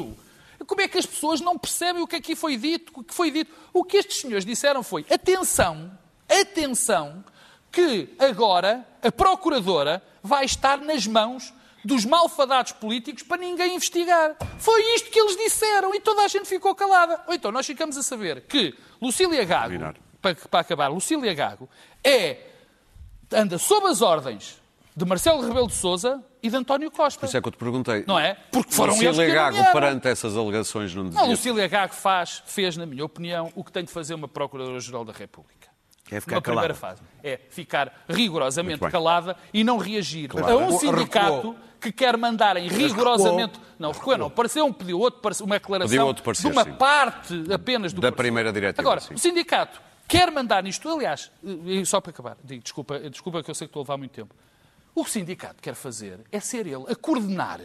Como 0.66 0.80
é 0.80 0.88
que 0.88 0.98
as 0.98 1.06
pessoas 1.06 1.40
não 1.40 1.56
percebem 1.56 2.02
o 2.02 2.06
que 2.06 2.16
aqui 2.16 2.34
foi 2.34 2.56
dito? 2.56 2.92
O 2.94 3.04
que 3.04 3.14
foi 3.14 3.30
dito? 3.30 3.54
O 3.72 3.84
que 3.84 3.98
estes 3.98 4.20
senhores 4.20 4.44
disseram 4.44 4.82
foi: 4.82 5.06
atenção, 5.10 5.96
atenção, 6.28 7.24
que 7.70 8.14
agora 8.18 8.86
a 9.02 9.12
Procuradora 9.12 10.02
vai 10.22 10.44
estar 10.44 10.78
nas 10.78 11.06
mãos 11.06 11.52
dos 11.84 12.04
malfadados 12.04 12.72
políticos 12.72 13.22
para 13.22 13.36
ninguém 13.36 13.76
investigar. 13.76 14.36
Foi 14.58 14.82
isto 14.94 15.08
que 15.10 15.18
eles 15.20 15.36
disseram 15.36 15.94
e 15.94 16.00
toda 16.00 16.22
a 16.22 16.28
gente 16.28 16.46
ficou 16.46 16.74
calada. 16.74 17.22
Ou 17.28 17.34
então 17.34 17.52
nós 17.52 17.64
ficamos 17.64 17.96
a 17.96 18.02
saber 18.02 18.42
que 18.42 18.74
Lucília 19.00 19.44
Gago, 19.44 19.94
para, 20.20 20.34
para 20.34 20.60
acabar, 20.60 20.88
Lucília 20.88 21.32
Gago 21.32 21.68
é, 22.02 22.38
anda 23.32 23.56
sob 23.56 23.86
as 23.86 24.02
ordens 24.02 24.60
de 24.96 25.04
Marcelo 25.04 25.46
Rebelo 25.46 25.66
de 25.66 25.74
Sousa 25.74 26.24
e 26.42 26.48
de 26.48 26.56
António 26.56 26.90
Costa. 26.90 27.20
Por 27.20 27.26
isso 27.26 27.36
é 27.36 27.40
que 27.42 27.48
eu 27.48 27.52
te 27.52 27.58
perguntei. 27.58 28.04
Não 28.06 28.18
é? 28.18 28.34
Porque 28.50 28.72
foram 28.72 28.92
eles 28.94 29.02
que 29.02 29.08
Lucília 29.08 29.34
Gago, 29.34 29.72
perante 29.72 30.08
essas 30.08 30.34
alegações, 30.36 30.94
não 30.94 31.08
dizia... 31.10 31.24
Lucília 31.24 31.68
Gago 31.68 31.92
faz, 31.94 32.42
fez, 32.46 32.76
na 32.78 32.86
minha 32.86 33.04
opinião, 33.04 33.52
o 33.54 33.62
que 33.62 33.70
tem 33.70 33.84
de 33.84 33.90
fazer 33.92 34.14
uma 34.14 34.26
Procuradora-Geral 34.26 35.04
da 35.04 35.12
República. 35.12 35.66
É 36.10 36.20
ficar 36.20 36.36
Uma 36.36 36.42
calada. 36.42 36.68
primeira 36.68 36.74
fase. 36.74 37.02
É 37.22 37.40
ficar 37.50 38.04
rigorosamente 38.08 38.78
calada 38.88 39.36
e 39.52 39.64
não 39.64 39.76
reagir 39.76 40.28
Claro. 40.28 40.46
a 40.46 40.56
um 40.56 40.70
Recuou. 40.70 40.78
sindicato 40.80 41.56
que 41.80 41.90
quer 41.92 42.16
mandarem 42.16 42.68
rigorosamente. 42.68 43.60
Não, 43.78 43.90
recuou 43.90 44.16
não. 44.16 44.30
Pareceu 44.30 44.64
um 44.64 44.72
pediu 44.72 44.98
outro, 45.00 45.20
uma 45.44 45.56
declaração 45.58 45.90
Pediu 45.90 46.06
outro 46.06 46.22
parecer, 46.22 46.46
de 46.48 46.52
uma 46.56 46.64
sim. 46.64 46.72
parte 46.74 47.52
apenas 47.52 47.92
do 47.92 48.00
Da 48.00 48.08
parecer. 48.12 48.16
primeira 48.22 48.52
diretiva, 48.52 48.80
Agora, 48.82 49.00
sim. 49.00 49.14
o 49.14 49.18
sindicato 49.18 49.80
quer 50.08 50.30
mandar 50.30 50.62
nisto. 50.62 50.88
Aliás, 50.88 51.30
só 51.84 52.00
para 52.00 52.10
acabar, 52.10 52.36
desculpa, 52.42 52.98
desculpa 53.10 53.42
que 53.42 53.50
eu 53.50 53.54
sei 53.54 53.66
que 53.66 53.70
estou 53.70 53.80
a 53.80 53.82
levar 53.82 53.96
muito 53.96 54.12
tempo. 54.12 54.32
O 54.96 55.04
que 55.04 55.10
o 55.10 55.12
sindicato 55.12 55.62
quer 55.62 55.74
fazer 55.74 56.20
é 56.32 56.40
ser 56.40 56.66
ele 56.66 56.86
a 56.88 56.96
coordenar 56.96 57.60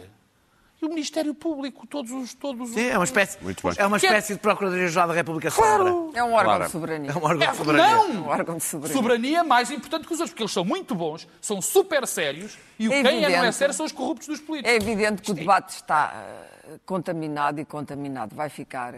e 0.82 0.84
o 0.84 0.88
Ministério 0.88 1.32
Público, 1.32 1.86
todos 1.86 2.10
os. 2.10 2.34
Todos 2.34 2.68
os... 2.68 2.74
Sim, 2.74 2.88
é 2.88 2.98
uma 2.98 3.04
espécie, 3.04 3.38
é 3.78 3.86
uma 3.86 3.96
espécie 3.96 4.34
de 4.34 4.40
Procuradoria-Geral 4.40 5.08
da 5.08 5.14
República 5.14 5.50
Sombra. 5.50 5.90
É 6.12 6.22
um 6.24 6.32
órgão 6.34 6.42
Claro. 6.42 6.64
de 6.64 6.70
soberania. 6.70 7.10
É 7.10 7.14
um 7.14 7.24
órgão 7.24 7.48
É, 7.48 7.50
de 7.52 7.56
soberania. 7.56 8.00
Um 8.00 8.14
não! 8.14 8.26
órgão 8.26 8.56
de 8.58 8.64
soberania. 8.64 8.96
Soberania 9.00 9.38
é 9.38 9.42
mais 9.44 9.70
importante 9.70 10.06
que 10.06 10.12
os 10.12 10.18
outros, 10.18 10.30
porque 10.32 10.42
eles 10.42 10.52
são 10.52 10.64
muito 10.64 10.94
bons, 10.94 11.26
são 11.40 11.62
super 11.62 12.06
sérios 12.06 12.58
e 12.78 12.88
o 12.88 12.92
É 12.92 13.02
quem 13.02 13.24
é 13.24 13.28
não 13.30 13.44
é 13.44 13.52
sério 13.52 13.72
são 13.72 13.86
os 13.86 13.92
corruptos 13.92 14.26
dos 14.28 14.40
políticos. 14.40 14.72
É 14.72 14.76
evidente 14.76 15.22
que 15.22 15.30
o 15.30 15.34
debate 15.34 15.70
está 15.70 16.12
eh, 16.14 16.80
contaminado 16.84 17.60
e 17.60 17.64
contaminado, 17.64 18.34
vai 18.34 18.48
ficar. 18.50 18.94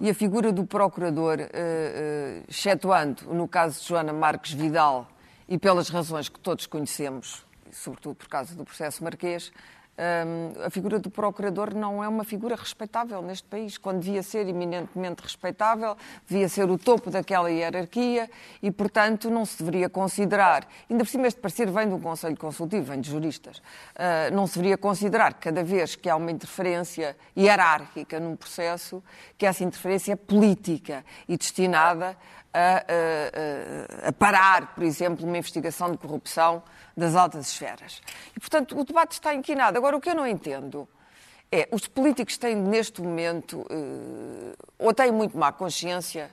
E 0.00 0.08
a 0.08 0.14
figura 0.14 0.52
do 0.52 0.64
procurador, 0.64 1.40
eh, 1.40 1.50
eh, 1.52 2.42
excetuando 2.48 3.34
no 3.34 3.48
caso 3.48 3.80
de 3.82 3.88
Joana 3.88 4.12
Marques 4.12 4.52
Vidal, 4.52 5.08
e 5.48 5.58
pelas 5.58 5.88
razões 5.88 6.28
que 6.28 6.38
todos 6.40 6.66
conhecemos, 6.66 7.45
sobretudo 7.72 8.14
por 8.14 8.28
causa 8.28 8.54
do 8.54 8.64
processo 8.64 9.02
marquês, 9.02 9.52
hum, 9.98 10.64
a 10.64 10.70
figura 10.70 10.98
do 10.98 11.10
procurador 11.10 11.74
não 11.74 12.02
é 12.02 12.08
uma 12.08 12.24
figura 12.24 12.54
respeitável 12.54 13.22
neste 13.22 13.48
país, 13.48 13.78
quando 13.78 14.00
devia 14.00 14.22
ser 14.22 14.48
eminentemente 14.48 15.22
respeitável, 15.22 15.96
devia 16.26 16.48
ser 16.48 16.70
o 16.70 16.78
topo 16.78 17.10
daquela 17.10 17.50
hierarquia 17.50 18.30
e, 18.62 18.70
portanto, 18.70 19.30
não 19.30 19.44
se 19.44 19.58
deveria 19.58 19.88
considerar, 19.88 20.66
ainda 20.88 21.04
por 21.04 21.10
cima 21.10 21.26
este 21.26 21.40
parecer 21.40 21.70
vem 21.70 21.88
de 21.88 21.94
um 21.94 22.00
Conselho 22.00 22.36
Consultivo, 22.36 22.84
vem 22.84 23.00
de 23.00 23.10
juristas, 23.10 23.62
ah, 23.94 24.30
não 24.30 24.46
se 24.46 24.54
deveria 24.54 24.78
considerar 24.78 25.34
cada 25.34 25.64
vez 25.64 25.96
que 25.96 26.08
há 26.08 26.16
uma 26.16 26.30
interferência 26.30 27.16
hierárquica 27.36 28.20
num 28.20 28.36
processo, 28.36 29.02
que 29.38 29.46
essa 29.46 29.64
interferência 29.64 30.12
é 30.12 30.16
política 30.16 31.04
e 31.28 31.36
destinada 31.36 32.16
a, 32.58 34.06
a- 34.06 34.08
a- 34.08 34.12
parar, 34.12 34.74
por 34.74 34.82
exemplo, 34.84 35.26
uma 35.26 35.36
investigação 35.38 35.90
de 35.92 35.98
corrupção 35.98 36.62
das 36.96 37.14
altas 37.14 37.48
esferas. 37.48 38.00
E, 38.36 38.40
portanto, 38.40 38.78
o 38.78 38.84
debate 38.84 39.12
está 39.12 39.34
inquinado. 39.34 39.76
Agora, 39.76 39.96
o 39.96 40.00
que 40.00 40.08
eu 40.10 40.14
não 40.14 40.26
entendo 40.26 40.88
é, 41.52 41.68
os 41.70 41.86
políticos 41.86 42.36
têm, 42.38 42.56
neste 42.56 43.00
momento, 43.00 43.64
eh, 43.70 44.56
ou 44.78 44.92
têm 44.92 45.12
muito 45.12 45.38
má 45.38 45.52
consciência, 45.52 46.30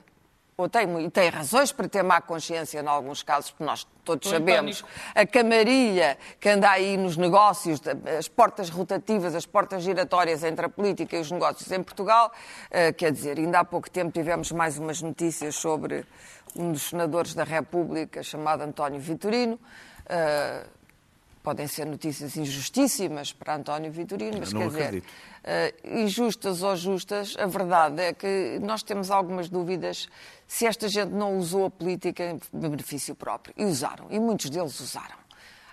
ou 0.56 0.68
mu- 0.86 1.00
e 1.00 1.10
têm 1.10 1.28
razões 1.30 1.72
para 1.72 1.88
ter 1.88 2.02
má 2.02 2.20
consciência 2.20 2.80
em 2.80 2.86
alguns 2.86 3.22
casos, 3.22 3.50
porque 3.50 3.64
nós 3.64 3.86
todos 4.04 4.26
Estou 4.26 4.38
em 4.38 4.40
sabemos 4.46 4.84
a 5.14 5.26
camarilha 5.26 6.16
que 6.38 6.48
anda 6.48 6.70
aí 6.70 6.96
nos 6.96 7.16
negócios, 7.16 7.80
as 8.18 8.28
portas 8.28 8.68
rotativas, 8.70 9.34
as 9.34 9.46
portas 9.46 9.82
giratórias 9.82 10.44
entre 10.44 10.66
a 10.66 10.68
política 10.68 11.16
e 11.16 11.20
os 11.20 11.30
negócios 11.30 11.70
em 11.72 11.82
Portugal. 11.82 12.30
Eh, 12.70 12.92
Quer 12.92 13.10
dizer, 13.12 13.38
ainda 13.38 13.60
há 13.60 13.64
pouco 13.64 13.90
tempo 13.90 14.12
tivemos 14.12 14.52
mais 14.52 14.78
umas 14.78 15.02
notícias 15.02 15.56
sobre 15.56 16.04
um 16.54 16.70
dos 16.70 16.82
senadores 16.82 17.34
da 17.34 17.42
República, 17.44 18.22
chamado 18.22 18.62
António 18.62 19.00
Vitorino. 19.00 19.58
Eh, 20.06 20.66
Podem 21.44 21.66
ser 21.66 21.84
notícias 21.84 22.38
injustíssimas 22.38 23.30
para 23.30 23.56
António 23.56 23.92
Vitorino, 23.92 24.38
mas 24.40 24.50
não 24.50 24.62
quer 24.62 24.68
dizer, 24.68 24.82
acredito. 24.84 25.12
eh, 25.44 25.74
injustas 25.84 26.62
ou 26.62 26.74
justas, 26.74 27.36
a 27.38 27.44
verdade 27.44 28.00
é 28.00 28.14
que 28.14 28.58
nós 28.62 28.82
temos 28.82 29.10
algumas 29.10 29.50
dúvidas 29.50 30.08
se 30.48 30.64
esta 30.64 30.88
gente 30.88 31.10
não 31.10 31.36
usou 31.36 31.66
a 31.66 31.70
política 31.70 32.24
em 32.24 32.40
benefício 32.50 33.14
próprio. 33.14 33.54
E 33.58 33.64
usaram, 33.66 34.06
e 34.08 34.18
muitos 34.18 34.48
deles 34.48 34.80
usaram. 34.80 35.22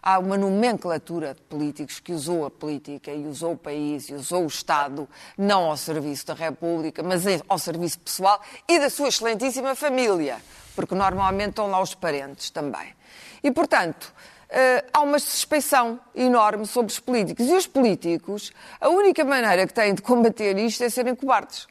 Há 0.04 0.20
uma 0.20 0.38
nomenclatura 0.38 1.34
de 1.36 1.42
políticos 1.44 2.02
que 2.02 2.12
usou 2.12 2.46
a 2.46 2.52
política 2.52 3.14
e 3.14 3.26
usou 3.26 3.54
o 3.54 3.58
país 3.58 4.10
e 4.10 4.14
usou 4.14 4.44
o 4.44 4.48
Estado, 4.48 5.08
não 5.38 5.70
ao 5.70 5.78
serviço 5.78 6.28
da 6.28 6.34
República, 6.34 7.02
mas 7.02 7.24
ao 7.48 7.58
serviço 7.58 7.98
pessoal 7.98 8.42
e 8.68 8.78
da 8.78 8.90
sua 8.90 9.08
excelentíssima 9.08 9.74
família, 9.74 10.42
porque 10.76 10.96
normalmente 10.96 11.52
estão 11.52 11.68
lá 11.68 11.82
os 11.82 11.96
parentes 11.96 12.50
também. 12.50 12.94
E, 13.42 13.50
portanto, 13.52 14.14
eh, 14.52 14.84
há 14.92 15.02
uma 15.02 15.18
suspeição 15.18 16.00
enorme 16.14 16.66
sobre 16.68 16.92
os 16.92 17.00
políticos. 17.00 17.48
E 17.48 17.54
os 17.54 17.66
políticos, 17.66 18.52
a 18.80 18.90
única 18.90 19.24
maneira 19.24 19.66
que 19.66 19.74
têm 19.74 19.94
de 19.94 20.02
combater 20.02 20.58
isto 20.58 20.84
é 20.84 20.90
serem 20.90 21.16
cobardes. 21.16 21.68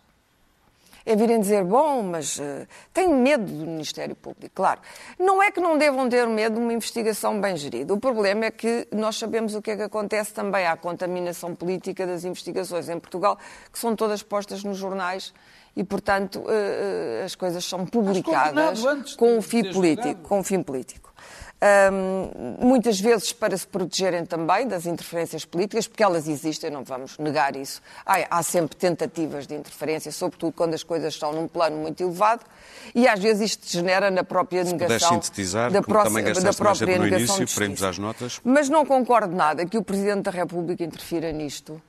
É 1.04 1.16
virem 1.16 1.40
dizer, 1.40 1.64
bom, 1.64 2.02
mas 2.02 2.38
tenho 2.92 3.16
medo 3.16 3.44
do 3.44 3.66
Ministério 3.66 4.14
Público. 4.14 4.54
Claro, 4.54 4.80
não 5.18 5.42
é 5.42 5.50
que 5.50 5.58
não 5.58 5.78
devam 5.78 6.08
ter 6.08 6.26
medo 6.28 6.56
de 6.56 6.60
uma 6.60 6.72
investigação 6.74 7.40
bem 7.40 7.56
gerida. 7.56 7.92
O 7.94 7.98
problema 7.98 8.44
é 8.44 8.50
que 8.50 8.86
nós 8.92 9.16
sabemos 9.16 9.54
o 9.54 9.62
que 9.62 9.70
é 9.70 9.76
que 9.76 9.82
acontece 9.82 10.32
também 10.32 10.66
à 10.66 10.76
contaminação 10.76 11.54
política 11.54 12.06
das 12.06 12.24
investigações 12.24 12.88
em 12.88 13.00
Portugal, 13.00 13.38
que 13.72 13.78
são 13.78 13.96
todas 13.96 14.22
postas 14.22 14.62
nos 14.62 14.76
jornais 14.76 15.32
e, 15.74 15.84
portanto, 15.84 16.44
eh, 16.48 17.22
as 17.24 17.34
coisas 17.34 17.64
são 17.64 17.86
publicadas 17.86 18.82
com 19.16 19.38
um 19.38 19.42
fim 19.42 19.72
político. 19.72 20.28
Com 20.28 20.40
um 20.40 20.44
fim 20.44 20.62
político. 20.62 21.09
Hum, 21.62 22.56
muitas 22.58 22.98
vezes 22.98 23.34
para 23.34 23.54
se 23.54 23.66
protegerem 23.66 24.24
também 24.24 24.66
das 24.66 24.86
interferências 24.86 25.44
políticas, 25.44 25.86
porque 25.86 26.02
elas 26.02 26.26
existem, 26.26 26.70
não 26.70 26.82
vamos 26.82 27.18
negar 27.18 27.54
isso. 27.54 27.82
Há, 28.06 28.38
há 28.38 28.42
sempre 28.42 28.76
tentativas 28.76 29.46
de 29.46 29.54
interferência, 29.54 30.10
sobretudo 30.10 30.52
quando 30.52 30.72
as 30.72 30.82
coisas 30.82 31.12
estão 31.12 31.34
num 31.34 31.46
plano 31.46 31.76
muito 31.76 32.02
elevado, 32.02 32.46
e 32.94 33.06
às 33.06 33.20
vezes 33.20 33.50
isto 33.50 33.66
degenera 33.66 34.10
na 34.10 34.24
própria 34.24 34.64
puderes 34.64 34.72
negação 34.72 35.22
sintetizar, 35.22 35.70
da, 35.70 35.82
também 35.82 36.24
da 36.32 36.52
própria 36.54 36.96
no 36.96 37.04
negação 37.04 37.36
início, 37.36 37.68
de 37.74 37.84
às 37.84 37.98
notas. 37.98 38.40
Mas 38.42 38.70
não 38.70 38.86
concordo 38.86 39.36
nada 39.36 39.66
que 39.66 39.76
o 39.76 39.82
Presidente 39.82 40.22
da 40.22 40.30
República 40.30 40.82
interfira 40.82 41.30
nisto 41.30 41.80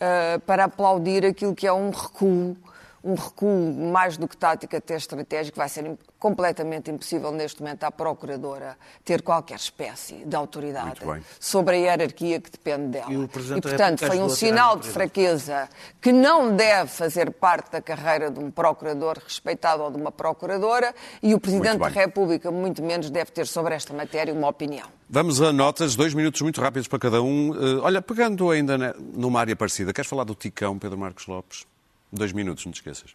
ah, 0.00 0.40
para 0.46 0.64
aplaudir 0.64 1.26
aquilo 1.26 1.54
que 1.54 1.66
é 1.66 1.72
um 1.72 1.90
recuo, 1.90 2.56
um 3.04 3.14
recuo 3.14 3.72
mais 3.92 4.16
do 4.16 4.26
que 4.26 4.36
tático, 4.36 4.74
até 4.74 4.96
estratégico. 4.96 5.58
Vai 5.58 5.68
ser 5.68 5.96
completamente 6.20 6.90
impossível 6.90 7.32
neste 7.32 7.62
momento 7.62 7.82
à 7.84 7.90
Procuradora 7.90 8.76
ter 9.02 9.22
qualquer 9.22 9.56
espécie 9.56 10.16
de 10.26 10.36
autoridade 10.36 11.00
sobre 11.40 11.76
a 11.76 11.78
hierarquia 11.78 12.38
que 12.40 12.50
depende 12.50 12.88
dela. 12.88 13.10
E 13.10 13.16
da 13.16 13.60
portanto, 13.60 14.06
foi 14.06 14.20
um 14.20 14.28
sinal 14.28 14.76
de 14.76 14.88
fraqueza 14.88 15.68
que 16.00 16.12
não 16.12 16.54
deve 16.54 16.90
fazer 16.90 17.32
parte 17.32 17.72
da 17.72 17.80
carreira 17.80 18.30
de 18.30 18.38
um 18.38 18.50
procurador 18.50 19.18
respeitado 19.24 19.82
ou 19.82 19.90
de 19.90 19.96
uma 19.96 20.12
procuradora 20.12 20.94
e 21.22 21.34
o 21.34 21.40
Presidente 21.40 21.78
da. 21.78 21.88
República, 21.88 22.50
muito 22.50 22.82
menos, 22.82 23.08
deve 23.10 23.30
ter 23.30 23.46
sobre 23.46 23.74
esta 23.74 23.94
matéria 23.94 24.32
uma 24.34 24.48
opinião. 24.48 24.86
Vamos 25.08 25.40
a 25.40 25.52
notas, 25.52 25.96
dois 25.96 26.12
minutos 26.12 26.40
muito 26.42 26.60
rápidos 26.60 26.86
para 26.86 26.98
cada 26.98 27.22
um. 27.22 27.54
Eh, 27.54 27.80
olha, 27.82 28.02
pegando 28.02 28.50
ainda 28.50 28.94
numa 29.14 29.40
área 29.40 29.56
parecida, 29.56 29.92
queres 29.92 30.08
falar 30.08 30.24
do 30.24 30.34
Ticão, 30.34 30.78
Pedro 30.78 30.98
Marcos 30.98 31.26
Lopes? 31.26 31.66
Dois 32.12 32.32
minutos, 32.32 32.64
não 32.64 32.72
te 32.72 32.76
esqueças. 32.76 33.14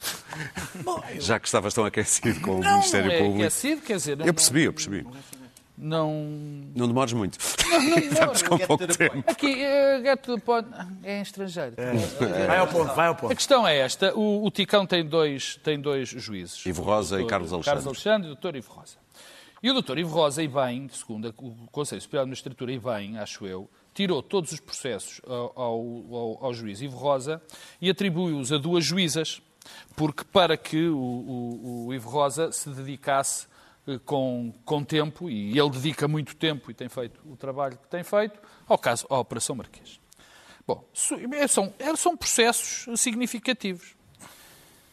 Já 1.20 1.38
que 1.40 1.46
estavas 1.46 1.74
tão 1.74 1.84
aquecido 1.84 2.40
com 2.40 2.56
o 2.56 2.60
Não, 2.62 2.72
Ministério 2.78 3.06
não 3.08 3.12
é 3.14 3.18
Público. 3.18 3.40
aquecido, 3.42 3.82
quer 3.82 3.96
dizer... 3.96 4.16
não- 4.16 4.26
Eu 4.26 4.34
percebi, 4.34 4.62
eu 4.64 4.72
percebi. 4.72 5.06
Não... 5.76 6.12
Não 6.74 6.88
demores 6.88 7.12
muito. 7.12 7.38
Estamos 7.38 8.42
com 8.42 8.58
pouco 8.58 8.86
tempo. 8.86 9.22
Aqui, 9.30 9.62
eh, 9.62 10.00
get 10.02 10.20
to 10.22 10.34
the 10.36 10.40
point. 10.40 10.68
É 11.04 11.18
em 11.18 11.22
estrangeiro. 11.22 11.76
Vai 12.46 12.58
ao 12.58 12.66
ponto, 12.66 12.94
vai 12.94 13.06
ao 13.06 13.12
A 13.12 13.16
ponto. 13.16 13.34
questão 13.36 13.66
é 13.66 13.76
esta. 13.78 14.12
O, 14.16 14.44
o 14.44 14.50
Ticão 14.50 14.84
tem 14.86 15.04
dois, 15.06 15.56
tem 15.62 15.80
dois 15.80 16.08
juízes. 16.08 16.64
Ivo 16.66 16.82
Rosa 16.82 17.14
e 17.14 17.18
O 17.18 17.18
doutor- 17.20 17.30
Carlos 17.30 17.52
Alexandre. 17.52 17.76
Carlos 17.82 17.86
Alexandre 17.86 18.28
e 18.28 18.30
o 18.32 18.34
doutor 18.34 18.56
Ivo 18.56 18.72
Rosa. 18.72 18.96
E 19.62 19.70
o 19.70 19.72
doutor 19.72 19.98
Ivo 19.98 20.10
Rosa, 20.14 20.42
e 20.42 20.48
bem, 20.48 20.88
segundo 20.92 21.32
o 21.38 21.68
Conselho 21.70 22.00
Superior 22.00 22.24
de 22.24 22.30
Magistratura, 22.30 22.72
e 22.72 22.78
bem, 22.78 23.18
acho 23.18 23.46
eu, 23.46 23.68
tirou 23.98 24.22
todos 24.22 24.52
os 24.52 24.60
processos 24.60 25.20
ao, 25.26 25.52
ao, 25.60 26.44
ao- 26.44 26.54
juiz 26.54 26.80
Ivo 26.80 26.96
Rosa 26.96 27.42
e 27.80 27.90
atribuiu-os 27.90 28.52
a 28.52 28.56
duas 28.56 28.84
juízas, 28.84 29.42
porque 29.96 30.22
para 30.22 30.56
que 30.56 30.86
o, 30.86 30.96
o- 30.96 31.86
o 31.88 31.94
Ivo 31.94 32.08
Rosa 32.08 32.52
se 32.52 32.70
dedicasse 32.70 33.48
eh, 33.88 33.98
com, 34.04 34.54
com 34.64 34.84
tempo, 34.84 35.28
e 35.28 35.58
ele 35.58 35.70
dedica 35.70 36.06
muito 36.06 36.36
tempo 36.36 36.70
e 36.70 36.74
tem 36.74 36.88
feito 36.88 37.20
o 37.28 37.36
trabalho 37.36 37.76
que 37.76 37.88
tem 37.88 38.04
feito, 38.04 38.38
ao 38.68 38.78
caso, 38.78 39.04
à 39.10 39.18
Operação 39.18 39.56
Marquês. 39.56 39.98
Bom, 40.64 40.84
é, 41.32 41.48
são, 41.48 41.74
é, 41.78 41.96
são 41.96 42.16
processos 42.16 42.86
significativos. 43.00 43.96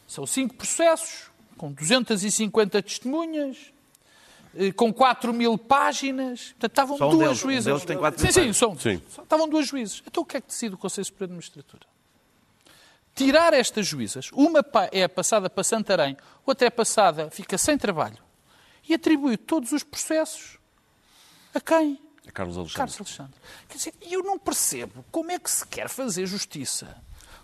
São 0.08 0.26
cinco 0.26 0.54
processos, 0.56 1.30
com 1.56 1.70
250 1.70 2.82
testemunhas, 2.82 3.72
com 4.74 4.92
4 4.92 5.32
mil 5.32 5.56
páginas. 5.58 6.48
Portanto, 6.58 6.70
estavam 6.72 6.98
Só 6.98 7.06
um 7.08 7.10
duas 7.10 7.20
deles, 7.28 7.38
um 7.38 7.40
juízes. 7.42 7.64
deles 7.64 7.84
tem 7.84 7.96
4 7.98 8.18
sim, 8.20 8.24
mil 8.26 8.32
sim, 8.32 8.38
páginas. 8.40 8.56
são, 8.56 8.78
Sim. 8.78 9.02
só- 9.08 9.22
estavam 9.22 9.48
duas 9.48 9.66
juízes. 9.66 10.02
Então 10.06 10.22
o 10.22 10.26
que 10.26 10.36
é 10.36 10.40
que 10.40 10.46
decide 10.48 10.74
o 10.74 10.78
Conselho 10.78 11.04
Superior 11.04 11.28
de 11.28 11.34
Magistratura? 11.34 11.86
Tirar 13.14 13.54
estas 13.54 13.86
juízas, 13.86 14.30
uma 14.32 14.62
é 14.92 15.08
passada 15.08 15.48
para 15.48 15.64
Santarém, 15.64 16.16
outra 16.44 16.66
é 16.66 16.70
passada, 16.70 17.30
fica 17.30 17.56
sem 17.56 17.78
trabalho, 17.78 18.18
e 18.86 18.92
atribui 18.92 19.38
todos 19.38 19.72
os 19.72 19.82
processos 19.82 20.58
a 21.54 21.60
quem? 21.60 21.98
É 22.26 22.30
Carlos 22.30 22.58
Alexandre. 22.58 22.76
Carlos 22.76 22.96
Alexandre. 23.00 23.34
Quer 23.68 23.76
dizer, 23.78 23.94
eu 24.02 24.22
não 24.22 24.38
percebo 24.38 25.02
como 25.10 25.30
é 25.30 25.38
que 25.38 25.50
se 25.50 25.66
quer 25.66 25.88
fazer 25.88 26.26
justiça. 26.26 26.94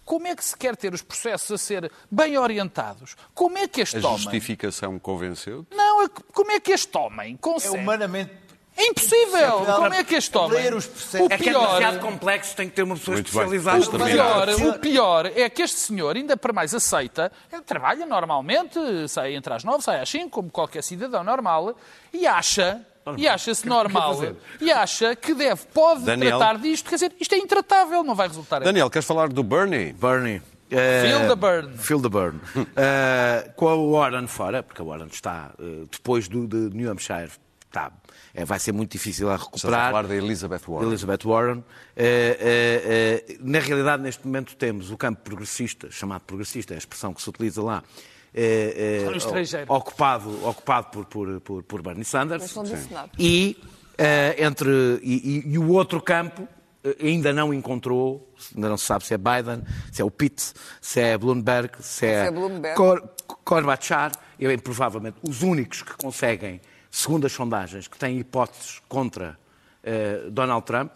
Como 0.05 0.27
é 0.27 0.35
que 0.35 0.45
se 0.45 0.57
quer 0.57 0.77
ter 0.77 0.93
os 0.93 1.03
processos 1.03 1.51
a 1.51 1.59
ser 1.59 1.91
bem 2.11 2.37
orientados? 2.37 3.17
Como 3.35 3.57
é 3.57 3.69
que 3.69 3.81
este 3.81 3.97
A 3.99 4.09
homem... 4.09 4.19
justificação 4.19 4.99
convenceu 4.99 5.67
Não, 5.71 6.03
é 6.03 6.09
como 6.33 6.51
é 6.51 6.61
que 6.61 6.73
este 6.73 6.97
homem 6.99 7.35
É 7.35 7.39
consegue... 7.41 7.77
humanamente. 7.79 8.43
É 8.75 8.87
impossível! 8.87 9.67
Como 9.67 9.93
é 9.93 10.03
que 10.03 10.15
este 10.15 10.37
homem... 10.39 10.63
Ler 10.63 10.75
os 10.75 10.87
processos. 10.87 11.29
O 11.29 11.33
É 11.33 11.37
que 11.37 11.49
é 11.49 11.53
pior... 11.53 11.67
demasiado 11.67 12.01
complexo, 12.01 12.57
tem 12.57 12.71
que 12.71 12.75
ter 12.75 12.83
uma 12.83 12.97
pessoa 12.97 13.17
Muito 13.17 13.27
especializada. 13.27 13.81
O 13.85 13.99
pior, 14.07 14.49
o 14.49 14.79
pior 14.79 15.27
é 15.27 15.51
que 15.51 15.61
este 15.63 15.79
senhor, 15.79 16.17
ainda 16.17 16.39
para 16.39 16.55
mais, 16.55 16.75
aceita, 16.75 17.31
trabalha 17.67 18.07
normalmente, 18.07 18.79
sai 19.09 19.35
entre 19.35 19.53
as 19.53 19.63
nove, 19.63 19.85
sai 19.85 20.01
às 20.01 20.09
cinco, 20.09 20.31
como 20.31 20.51
qualquer 20.51 20.83
cidadão 20.83 21.23
normal, 21.23 21.77
e 22.15 22.27
acha, 22.27 22.81
e 23.17 23.27
acha-se 23.29 23.67
normal, 23.67 24.19
e 24.61 24.71
acha 24.71 25.15
que 25.17 25.35
deve, 25.35 25.63
pode 25.73 26.05
Daniel. 26.05 26.39
tratar 26.39 26.59
disto, 26.59 26.89
quer 26.89 26.97
dizer, 26.97 27.13
isto 27.21 27.35
é 27.35 27.39
intratável, 27.39 28.03
não 28.05 28.15
vai 28.15 28.29
resultar 28.29 28.63
em 28.63 28.65
Daniel, 28.65 28.89
queres 28.91 29.07
falar 29.07 29.29
do 29.29 29.43
Bernie? 29.43 29.93
Bernie. 29.93 30.41
eh, 30.71 31.03
Feel 31.07 31.29
the 31.29 31.35
burn. 31.37 31.77
Feel 31.79 32.01
the 32.01 32.09
burn. 32.09 32.41
Eh, 32.77 33.51
com 33.57 33.69
a 33.69 33.75
Warren 33.77 34.27
fora, 34.27 34.63
porque 34.63 34.81
a 34.81 34.85
Warren 34.85 35.09
está, 35.13 35.53
eh, 35.59 35.85
depois 35.91 36.29
do, 36.29 36.47
de 36.47 36.75
New 36.77 36.91
Hampshire, 36.91 37.31
está, 37.67 37.91
eh, 38.35 38.45
vai 38.45 38.59
ser 38.59 38.73
muito 38.73 38.93
difícil 38.93 39.31
a 39.31 39.35
Estás 39.35 39.47
a 39.47 39.51
recuperar. 39.57 39.91
falar 39.91 40.07
da 40.07 40.15
Elizabeth 40.17 40.63
Warren. 40.69 40.89
Elizabeth 40.89 41.25
Warren. 41.27 41.65
Eh, 41.97 42.37
eh, 42.41 43.25
eh, 43.29 43.37
na 43.41 43.59
realidade, 43.59 44.03
neste 44.03 44.27
momento, 44.27 44.57
temos 44.57 44.91
o 44.91 44.97
campo 44.97 45.21
progressista, 45.23 45.91
chamado 45.91 46.23
progressista, 46.23 46.73
é 46.73 46.77
a 46.77 46.79
expressão 46.79 47.13
que 47.13 47.21
se 47.21 47.29
utiliza 47.29 47.63
lá, 47.63 47.83
eh, 48.35 49.05
eh, 49.05 49.65
ocupado, 49.69 50.47
ocupado 50.49 50.87
por, 50.91 51.05
por, 51.07 51.41
por, 51.41 51.63
por 51.63 51.83
Bernie 51.83 52.05
Sanders. 52.05 52.55
E, 53.19 53.57
eh, 53.99 54.37
entre, 54.39 54.71
e, 55.03 55.43
e- 55.49 55.53
e 55.53 55.59
o 55.59 55.71
outro 55.73 56.01
campo 56.01 56.49
eh, 56.83 56.97
ainda 57.03 57.33
não 57.33 57.53
encontrou, 57.53 58.33
ainda 58.55 58.69
não 58.71 58.77
se 58.77 58.87
sabe 58.87 59.05
se 59.07 59.15
é 59.15 59.19
Biden, 59.19 59.63
se 59.93 60.01
é 60.03 60.05
o 60.05 60.11
Pitt, 60.11 60.53
se 60.81 61.01
é 61.01 61.17
Bloomberg, 61.19 61.73
se 61.81 62.07
é, 62.07 62.27
é 62.27 62.31
Bloomberg. 62.31 62.77
Cor, 62.77 63.03
Corbachar, 63.45 64.13
e 64.39 64.47
bem, 64.47 64.59
provavelmente 64.59 65.17
os 65.23 65.43
únicos 65.43 65.83
que 65.83 65.93
conseguem, 65.97 66.61
segundo 66.91 67.27
as 67.27 67.33
sondagens, 67.33 67.87
que 67.89 67.99
têm 67.99 68.19
hipóteses 68.19 68.81
contra 68.89 69.39
eh, 69.85 70.23
Donald 70.31 70.65
Trump, 70.65 70.93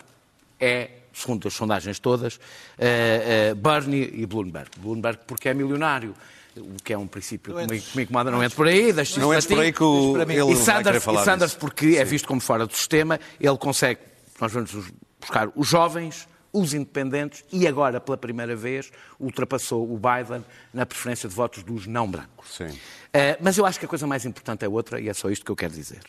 é, 0.58 0.90
segundo 1.12 1.46
as 1.48 1.54
sondagens 1.54 1.98
todas, 1.98 2.40
eh, 2.78 3.54
Bernie 3.54 4.10
e 4.14 4.26
Bloomberg. 4.26 4.70
Bloomberg 4.78 5.20
porque 5.26 5.48
é 5.50 5.54
milionário, 5.54 6.14
o 6.60 6.76
que 6.82 6.92
é 6.92 6.98
um 6.98 7.06
princípio 7.06 7.54
que 7.54 7.66
me, 7.66 7.80
que 7.80 7.96
me 7.96 8.02
incomoda, 8.04 8.30
não 8.30 8.42
entra 8.42 8.56
por 8.56 8.66
aí, 8.66 8.92
deixa 8.92 9.20
Não 9.20 9.32
é 9.32 9.40
por 9.40 9.60
aí 9.60 9.72
que 9.72 9.82
o, 9.82 10.16
ele 10.20 10.52
E 10.52 10.56
Sanders, 10.56 11.04
falar 11.04 11.22
e 11.22 11.24
Sanders 11.24 11.54
porque 11.54 11.96
é 11.96 12.04
visto 12.04 12.26
como 12.26 12.40
fora 12.40 12.66
do 12.66 12.74
sistema, 12.74 13.20
ele 13.40 13.56
consegue, 13.58 14.00
nós 14.40 14.52
vamos 14.52 14.72
buscar 15.20 15.50
os 15.54 15.66
jovens, 15.66 16.28
os 16.52 16.72
independentes 16.72 17.44
e 17.52 17.66
agora, 17.66 18.00
pela 18.00 18.16
primeira 18.16 18.56
vez, 18.56 18.90
ultrapassou 19.20 19.92
o 19.92 19.98
Biden 19.98 20.44
na 20.72 20.86
preferência 20.86 21.28
de 21.28 21.34
votos 21.34 21.62
dos 21.62 21.86
não 21.86 22.10
brancos. 22.10 22.56
Sim. 22.56 22.78
Eh, 23.12 23.36
mas 23.40 23.58
eu 23.58 23.66
acho 23.66 23.78
que 23.78 23.84
a 23.84 23.88
coisa 23.88 24.06
mais 24.06 24.24
importante 24.24 24.64
é 24.64 24.68
outra, 24.68 25.00
e 25.00 25.08
é 25.08 25.14
só 25.14 25.30
isto 25.30 25.44
que 25.44 25.50
eu 25.50 25.56
quero 25.56 25.74
dizer. 25.74 26.00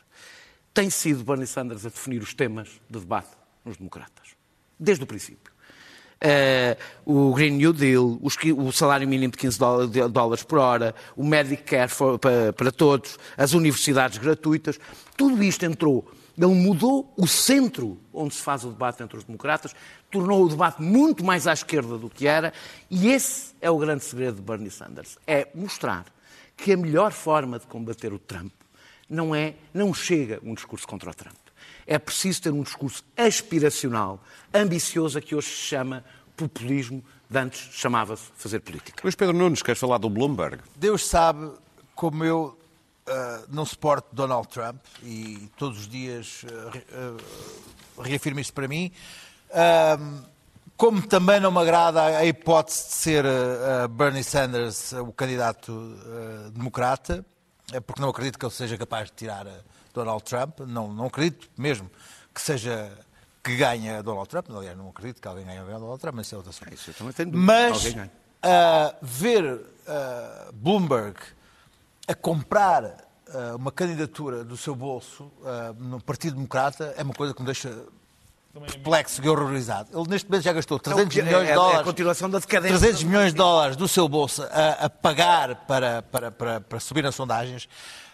Tem 0.74 0.90
sido 0.90 1.24
Bernie 1.24 1.48
Sanders 1.48 1.86
a 1.86 1.90
definir 1.90 2.22
os 2.22 2.34
temas 2.34 2.70
de 2.90 3.00
debate 3.00 3.32
nos 3.66 3.78
democratas, 3.78 4.30
desde 4.80 5.04
o 5.04 5.08
princípio. 5.08 5.57
Eh, 6.20 6.76
o 7.06 7.32
Green 7.34 7.52
New 7.58 7.72
Deal, 7.74 8.18
os 8.22 8.36
o 8.58 8.72
salário 8.72 9.08
mínimo 9.08 9.32
de 9.32 9.38
15 9.38 9.60
dólares, 9.60 9.92
de- 9.92 10.08
dólares 10.08 10.44
por 10.44 10.58
hora, 10.58 10.96
o 11.16 11.24
Medicare 11.24 11.90
for- 11.92 12.18
para, 12.18 12.52
para 12.54 12.72
todos, 12.72 13.20
as 13.38 13.54
universidades 13.54 14.18
gratuitas, 14.18 14.80
tudo 15.16 15.44
isto 15.44 15.64
entrou. 15.64 16.10
Ele 16.36 16.48
mudou 16.54 17.12
o 17.18 17.28
centro 17.28 18.00
onde 18.14 18.34
se 18.36 18.42
faz 18.42 18.64
o 18.64 18.70
debate 18.70 19.02
entre 19.04 19.18
os 19.18 19.24
democratas, 19.24 19.76
tornou 20.12 20.44
o 20.46 20.50
debate 20.50 20.82
muito 20.82 21.24
mais 21.24 21.46
à 21.48 21.54
esquerda 21.54 21.98
do 21.98 22.10
que 22.10 22.28
era, 22.28 22.52
e 22.90 23.10
esse 23.10 23.54
é 23.62 23.70
o 23.70 23.78
grande 23.78 24.04
segredo 24.04 24.36
de 24.38 24.42
Bernie 24.42 24.72
Sanders: 24.72 25.18
é 25.28 25.48
mostrar 25.54 26.06
que 26.56 26.72
a 26.74 26.78
melhor 26.78 27.12
forma 27.12 27.60
de 27.60 27.68
combater 27.68 28.12
o 28.12 28.18
Trump 28.20 28.52
não 29.10 29.34
é, 29.36 29.54
não 29.74 29.94
chega 29.94 30.40
um 30.44 30.54
discurso 30.56 30.88
contra 30.88 31.10
o 31.12 31.14
Trump. 31.14 31.36
É 31.88 31.98
preciso 31.98 32.42
ter 32.42 32.52
um 32.52 32.62
discurso 32.64 33.02
aspiracional, 33.16 34.22
ambicioso, 34.54 35.18
a 35.18 35.22
que 35.22 35.34
hoje 35.34 35.48
se 35.48 35.54
chama 35.54 36.04
populismo, 36.36 37.02
de 37.30 37.40
antes 37.40 37.70
chamava-se 37.74 38.26
fazer 38.36 38.60
política. 38.60 39.02
Luís 39.04 39.16
Pedro 39.16 39.36
Nunes, 39.36 39.62
queres 39.64 39.80
falar 39.80 39.98
do 39.98 40.10
Bloomberg? 40.10 40.60
Deus 40.76 41.08
sabe 41.08 41.50
como 41.96 42.24
eu 42.24 42.58
ah, 43.08 43.44
não 43.50 43.66
suporto 43.66 44.08
Donald 44.14 44.48
Trump 44.50 44.78
e 45.02 45.50
todos 45.58 45.80
os 45.80 45.88
dias 45.88 46.44
re- 46.72 46.86
ah, 46.92 48.02
reafirmo 48.04 48.40
isto 48.40 48.54
para 48.54 48.68
mim. 48.68 48.92
Como 50.76 51.02
também 51.08 51.40
não 51.40 51.52
me 51.52 51.60
agrada 51.60 52.04
a 52.06 52.24
hipótese 52.26 52.88
de 52.90 52.94
ser 52.94 53.26
Bernie 53.90 54.24
Sanders 54.24 54.92
o 54.94 55.12
candidato 55.12 55.72
democrata, 56.54 57.26
é 57.74 57.80
porque 57.80 58.00
não 58.02 58.10
acredito 58.10 58.38
que 58.38 58.46
ele 58.46 58.54
seja 58.54 58.78
capaz 58.78 59.08
de 59.10 59.16
tirar 59.16 59.48
Donald 59.98 60.24
Trump. 60.24 60.60
Não, 60.62 60.92
não 60.94 61.06
acredito 61.08 61.50
mesmo 61.58 61.90
que 62.34 62.42
seja 62.42 62.92
que 63.44 63.56
ganhe 63.56 64.02
Donald 64.04 64.28
Trump. 64.30 64.50
Aliás, 64.50 64.78
não 64.78 64.90
acredito 64.90 65.22
que 65.22 65.28
alguém 65.28 65.46
ganhe 65.46 65.60
Donald 65.62 66.00
Trump, 66.00 66.16
mas 66.16 66.26
isso 66.28 66.36
é 66.36 66.38
outra 66.38 66.52
assunto. 66.52 66.74
Isso 66.74 66.90
eu 66.90 66.94
também 66.94 67.14
tenho. 67.14 67.32
Mas 67.34 67.94
ganha. 67.94 68.12
ah, 68.44 68.96
ver 69.02 69.62
ah, 69.88 70.50
Bloomberg 70.54 71.18
a 72.08 72.14
comprar 72.14 72.84
ah, 73.30 73.56
uma 73.56 73.72
candidatura 73.72 74.44
do 74.44 74.56
seu 74.58 74.76
bolso 74.76 75.32
no 75.78 76.00
Partido 76.02 76.36
Democrata 76.36 76.94
é 76.98 77.04
uma 77.04 77.14
coisa 77.14 77.34
que 77.34 77.40
me 77.42 77.46
deixa 77.46 77.70
perplexo 78.66 79.24
e 79.24 79.30
horrorizado. 79.30 79.90
Ele 79.98 80.10
neste 80.10 80.28
momento 80.30 80.44
já 80.44 80.52
gastou 80.52 80.80
300 80.80 81.16
É, 81.18 81.22
milhões 81.22 81.44
é- 81.44 81.46
de 81.46 81.50
é 81.52 81.54
a 81.54 81.56
dólares. 81.56 81.84
continuação 81.84 82.30
da 82.30 82.40
decadência. 82.40 82.78
300 82.80 83.04
milhões 83.04 83.32
de 83.32 83.38
dólares 83.38 83.76
do 83.76 83.88
seu 83.88 84.10
bolso 84.10 84.44
a, 84.44 84.86
a 84.86 84.90
pagar 84.90 85.56
para, 85.68 86.02
para, 86.02 86.32
para, 86.32 86.60
para 86.62 86.80
subir 86.80 87.04
nas 87.04 87.14
sondagens. 87.16 87.70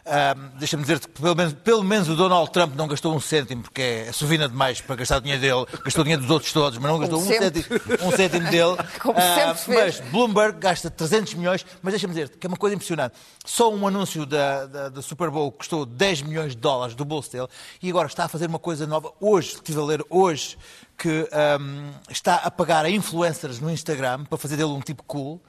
Ahm, 0.06 0.50
Deixa-me 0.60 0.84
dizer-te 0.84 1.08
que 1.08 1.22
pelo 1.22 1.34
menos, 1.36 1.54
pelo 1.54 1.84
menos 1.84 2.10
o 2.10 2.16
Donald 2.16 2.52
Trump 2.52 2.76
não 2.76 2.88
gastou 2.88 3.16
um 3.16 3.22
cêntimo, 3.22 3.64
porque 3.64 3.82
é 3.82 4.12
sovina 4.12 4.50
demais 4.50 4.82
para 4.82 4.98
gastar 4.98 5.18
o 5.18 5.22
dinheiro 5.22 5.42
dele. 5.42 5.80
Gastou 5.84 6.04
dinheiro 6.04 6.22
dos 6.22 6.30
outros 6.30 6.52
todos, 6.52 6.78
mas 6.78 6.92
não 6.92 7.00
gastou 7.00 7.20
um, 7.20 7.26
cêntimo, 7.26 7.66
um 8.02 8.12
cêntimo 8.12 8.50
dele. 8.50 8.76
Como 9.02 9.18
Ah, 9.18 9.56
sempre 9.56 9.76
mas 9.76 10.00
Bloomberg 10.12 10.58
gasta 10.60 10.90
300 10.90 11.36
milhões, 11.36 11.66
mas 11.82 11.94
deixa-me 11.94 12.14
dizer 12.14 12.30
que 12.30 12.46
é 12.46 12.50
uma 12.50 12.58
coisa 12.58 12.76
impressionante. 12.76 13.16
Só 13.46 13.74
um 13.74 13.88
anúncio 13.88 14.26
da, 14.26 14.66
da, 14.66 14.90
da 14.90 15.02
Super 15.02 15.30
Bowl 15.30 15.50
custou 15.54 15.86
10 15.86 16.24
milhões 16.24 16.52
de 16.52 16.58
dólares 16.58 16.96
do 16.96 17.06
bolso 17.06 17.32
dele 17.32 17.48
e 17.82 17.90
agora 17.90 18.08
está 18.08 18.26
a 18.26 18.28
fazer 18.28 18.48
uma 18.48 18.60
coisa 18.60 18.86
nova. 18.86 19.12
Hoje, 19.22 19.54
estive 19.56 19.80
a 19.80 19.84
ler 19.84 20.04
hoje, 20.10 20.58
que 20.98 21.30
ahm, 21.32 21.92
está 22.10 22.36
a 22.36 22.52
pagar 22.52 22.84
a 22.86 22.90
influencers 22.90 23.60
no 23.62 23.72
Instagram 23.72 24.26
para 24.26 24.38
fazer 24.38 24.58
dele 24.58 24.70
um 24.70 24.82
tipo 24.82 25.02
cool 25.04 25.42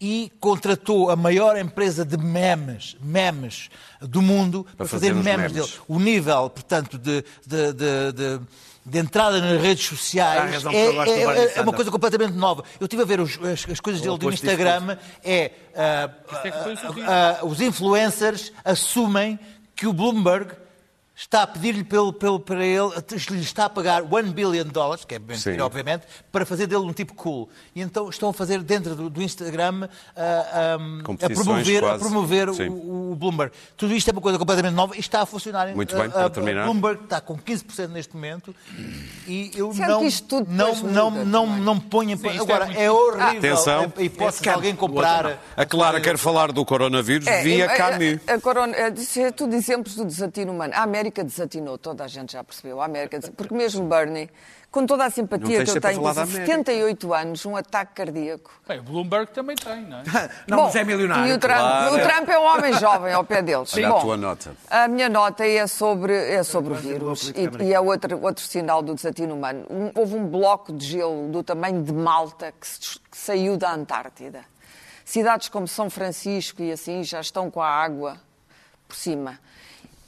e 0.00 0.32
contratou 0.40 1.10
a 1.10 1.16
maior 1.16 1.56
empresa 1.58 2.04
de 2.04 2.16
memes, 2.16 2.96
memes 3.02 3.68
do 4.00 4.22
mundo 4.22 4.66
para, 4.76 4.86
fazer 4.86 5.08
fazer, 5.08 5.22
memes, 5.22 5.52
memes. 5.52 5.68
dele. 5.70 5.80
O 5.86 5.98
nível, 5.98 6.48
portanto, 6.50 6.96
de, 6.98 7.22
de, 7.46 7.72
de, 7.72 8.12
de- 8.12 8.40
de 8.86 8.98
entrada 8.98 9.38
nas 9.42 9.60
redes 9.60 9.84
sociais 9.86 10.64
é, 10.72 10.86
é- 10.86 10.86
Bernie 11.26 11.52
é 11.54 11.60
uma 11.60 11.72
coisa 11.72 11.90
completamente 11.90 12.32
nova. 12.32 12.64
Eu 12.80 12.86
estive 12.86 13.02
a 13.02 13.04
ver 13.04 13.20
os- 13.20 13.38
as, 13.44 13.68
as 13.70 13.78
coisas 13.80 14.00
dele 14.00 14.16
do 14.16 14.32
Instagram, 14.32 14.96
é, 15.22 15.52
é 15.74 16.10
aqui. 16.88 17.02
ah, 17.02 17.38
ah, 17.42 17.44
os 17.44 17.60
influencers 17.60 18.52
assumem 18.64 19.38
que 19.76 19.86
o 19.86 19.92
Bloomberg 19.92 20.52
está 21.20 21.42
a 21.42 21.46
pedir-lhe 21.46 21.84
pelo, 21.84 22.12
pelo, 22.14 22.40
para 22.40 22.64
ele, 22.64 22.90
lhe 23.30 23.40
está 23.40 23.66
a 23.66 23.70
pagar 23.70 24.02
1 24.02 24.32
billion 24.32 24.64
dólares, 24.64 25.04
que 25.04 25.14
é 25.14 25.18
mentira, 25.18 25.54
Sim. 25.56 25.60
obviamente, 25.60 26.06
para 26.32 26.46
fazer 26.46 26.66
dele 26.66 26.80
um 26.82 26.94
tipo 26.94 27.12
cool. 27.14 27.48
E 27.74 27.82
então 27.82 28.08
estão 28.08 28.30
a 28.30 28.32
fazer 28.32 28.62
dentro 28.62 28.94
do, 28.94 29.10
do 29.10 29.20
Instagram 29.22 29.86
ah, 30.16 30.20
ah, 30.52 30.74
a 31.00 31.02
Competições 31.04 31.44
promover, 31.44 31.84
a 31.84 31.98
promover 31.98 32.48
o, 32.48 33.12
o 33.12 33.14
Bloomberg. 33.16 33.52
Tudo 33.76 33.92
isto 33.94 34.08
é 34.08 34.12
uma 34.12 34.22
coisa 34.22 34.38
completamente 34.38 34.72
nova 34.74 34.96
e 34.96 35.00
está 35.00 35.20
a 35.20 35.26
funcionar. 35.26 35.74
Muito 35.74 35.94
bem, 35.94 36.06
A- 36.06 36.10
para 36.10 36.24
a- 36.26 36.30
terminar. 36.30 36.64
Bloomberg 36.64 37.04
está 37.04 37.20
com 37.20 37.36
15% 37.36 37.88
neste 37.88 38.14
momento 38.14 38.54
e 39.28 39.50
eu 39.54 39.72
Sendo 39.74 39.88
não, 39.88 40.00
que 40.00 40.06
isto 40.06 40.26
tudo 40.26 40.50
não, 40.50 40.72
depois 40.72 40.92
não, 40.94 41.10
muda 41.10 41.24
não, 41.26 41.46
também. 41.46 41.60
não 41.62 41.74
me 41.74 41.80
ponho 41.82 42.10
em... 42.12 42.16
Sim, 42.16 42.28
é 42.28 42.38
Agora, 42.38 42.64
muito- 42.64 42.80
é 42.80 42.90
horrível 42.90 43.38
Atenção. 43.54 43.92
a 43.94 44.02
hipótese 44.02 44.42
de 44.42 44.48
alguém 44.48 44.74
comprar... 44.74 45.38
A 45.54 45.66
Clara 45.66 46.00
quer 46.00 46.16
falar 46.16 46.50
do 46.50 46.64
coronavírus 46.64 47.26
É, 47.26 47.42
via 47.42 47.66
é, 47.66 47.76
Camus. 47.76 48.20
A, 48.26 48.34
a 48.34 48.40
corona, 48.40 48.74
é, 48.74 48.88
isso 48.94 49.20
é 49.20 49.30
tudo 49.30 49.54
exemplos 49.54 49.94
do 49.96 50.04
desatino 50.06 50.52
humano. 50.52 50.72
A 50.74 50.82
América 50.82 51.09
América 51.10 51.24
desatinou, 51.24 51.76
toda 51.76 52.04
a 52.04 52.06
gente 52.06 52.32
já 52.34 52.44
percebeu. 52.44 52.80
A 52.80 52.84
América, 52.84 53.18
des- 53.18 53.30
porque 53.30 53.52
mesmo 53.52 53.84
Bernie, 53.88 54.30
com 54.70 54.86
toda 54.86 55.04
a 55.04 55.10
simpatia 55.10 55.64
que 55.64 55.70
eu 55.70 55.76
a 55.76 55.80
tenho, 55.80 56.06
América. 56.06 56.26
78 56.46 57.12
anos, 57.12 57.44
um 57.44 57.56
ataque 57.56 57.94
cardíaco. 57.94 58.52
Bem, 58.68 58.78
o 58.78 58.82
Bloomberg 58.84 59.32
também 59.32 59.56
tem, 59.56 59.82
não 59.82 59.98
é? 59.98 60.02
Não, 60.46 60.56
Bom, 60.58 60.64
mas 60.66 60.76
é 60.76 60.84
milionário. 60.84 61.26
E 61.26 61.32
o 61.34 61.38
Trump, 61.38 61.58
claro. 61.58 61.94
o 61.96 61.98
Trump 61.98 62.28
é 62.28 62.38
um 62.38 62.44
homem 62.44 62.72
jovem 62.74 63.12
ao 63.12 63.24
pé 63.24 63.42
deles. 63.42 63.74
Olha 63.74 63.88
a 63.88 63.90
Bom, 63.90 64.00
tua 64.00 64.16
nota. 64.16 64.52
A 64.70 64.86
minha 64.88 65.08
nota 65.08 65.44
é 65.44 65.66
sobre, 65.66 66.14
é 66.14 66.42
sobre 66.44 66.72
o 66.74 66.76
vírus 66.76 67.32
e, 67.34 67.64
e 67.64 67.74
é 67.74 67.80
outro, 67.80 68.22
outro 68.22 68.44
sinal 68.44 68.82
do 68.82 68.94
desatino 68.94 69.34
humano. 69.34 69.66
Um- 69.68 69.90
houve 69.94 70.14
um 70.14 70.26
bloco 70.28 70.72
de 70.72 70.86
gelo 70.86 71.28
do 71.30 71.42
tamanho 71.42 71.82
de 71.82 71.92
Malta 71.92 72.52
que, 72.58 72.66
se- 72.66 73.00
que 73.10 73.16
saiu 73.16 73.56
da 73.56 73.72
Antártida. 73.72 74.44
Cidades 75.04 75.48
como 75.48 75.66
São 75.66 75.90
Francisco 75.90 76.62
e 76.62 76.70
assim 76.70 77.02
já 77.02 77.20
estão 77.20 77.50
com 77.50 77.60
a 77.60 77.68
água 77.68 78.16
por 78.86 78.94
cima. 78.96 79.38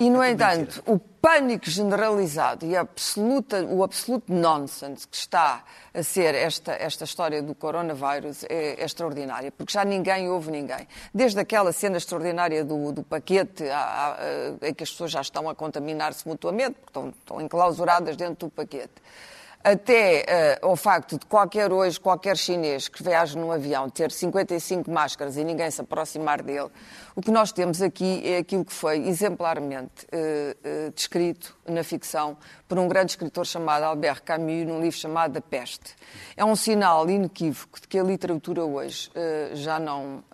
E, 0.03 0.11
no 0.11 0.24
entanto, 0.24 0.82
o 0.86 0.98
pânico 0.98 1.70
generalizado 1.70 2.66
e 2.66 2.76
a 2.76 2.80
absoluta, 2.80 3.62
o 3.64 3.84
absoluto 3.84 4.32
nonsense 4.32 5.07
que 5.07 5.16
está 5.16 5.62
a 5.94 6.03
ser 6.03 6.34
esta, 6.34 6.72
esta 6.72 7.05
história 7.05 7.40
do 7.40 7.55
coronavírus 7.55 8.42
é, 8.48 8.80
é 8.80 8.84
extraordinária, 8.84 9.53
porque 9.53 9.72
já 9.72 9.84
ninguém 9.84 10.28
ouve 10.28 10.50
ninguém. 10.50 10.88
Desde 11.14 11.38
aquela 11.38 11.70
cena 11.72 11.98
extraordinária 11.98 12.64
do, 12.64 12.90
do 12.90 13.03
paquete, 13.05 13.62
à- 13.68 14.16
a- 14.61 14.66
em 14.66 14.74
que 14.74 14.82
as 14.82 14.90
pessoas 14.90 15.12
já 15.12 15.20
estão 15.20 15.48
a 15.48 15.55
contaminar-se 15.55 16.26
mutuamente, 16.26 16.72
porque 16.72 16.88
estão, 16.88 17.09
estão 17.11 17.40
enclausuradas 17.40 18.16
dentro 18.16 18.48
do 18.48 18.50
paquete 18.50 18.90
até 19.65 20.25
eh, 20.27 20.59
ao 20.61 20.75
facto 20.75 21.19
de 21.19 21.27
qualquer 21.27 21.73
hoje, 21.73 21.99
qualquer 21.99 22.37
chinês 22.37 22.89
que 22.89 23.03
viaje 23.03 23.39
num 23.39 23.53
avião 23.53 23.89
ter 23.89 24.11
55 24.11 24.91
máscaras 24.91 25.37
e 25.37 25.45
ninguém 25.45 25.71
se 25.71 25.81
aproximar 25.81 26.43
dele, 26.43 26.69
o 27.15 27.21
que 27.21 27.31
nós 27.31 27.53
temos 27.53 27.81
aqui 27.81 28.23
é 28.25 28.39
aquilo 28.39 28.65
que 28.65 28.73
foi 28.73 29.07
exemplarmente 29.07 30.07
eh, 30.11 30.57
eh, 30.65 30.93
descrito 30.95 31.57
na 31.69 31.85
ficção 31.85 32.37
por 32.67 32.79
um 32.79 32.89
grande 32.89 33.13
escritor 33.13 33.47
chamado 33.47 33.85
Albert 33.85 34.23
Camus, 34.25 34.67
num 34.67 34.81
livro 34.81 34.99
chamado 34.99 35.37
A 35.37 35.41
Peste. 35.41 35.95
É 36.37 36.45
um 36.45 36.57
sinal 36.57 37.09
inequívoco 37.09 37.81
de 37.81 37.87
que 37.87 37.99
a 37.99 38.03
literatura 38.03 38.65
hoje 38.65 39.11
já 39.53 39.79
não 39.79 40.25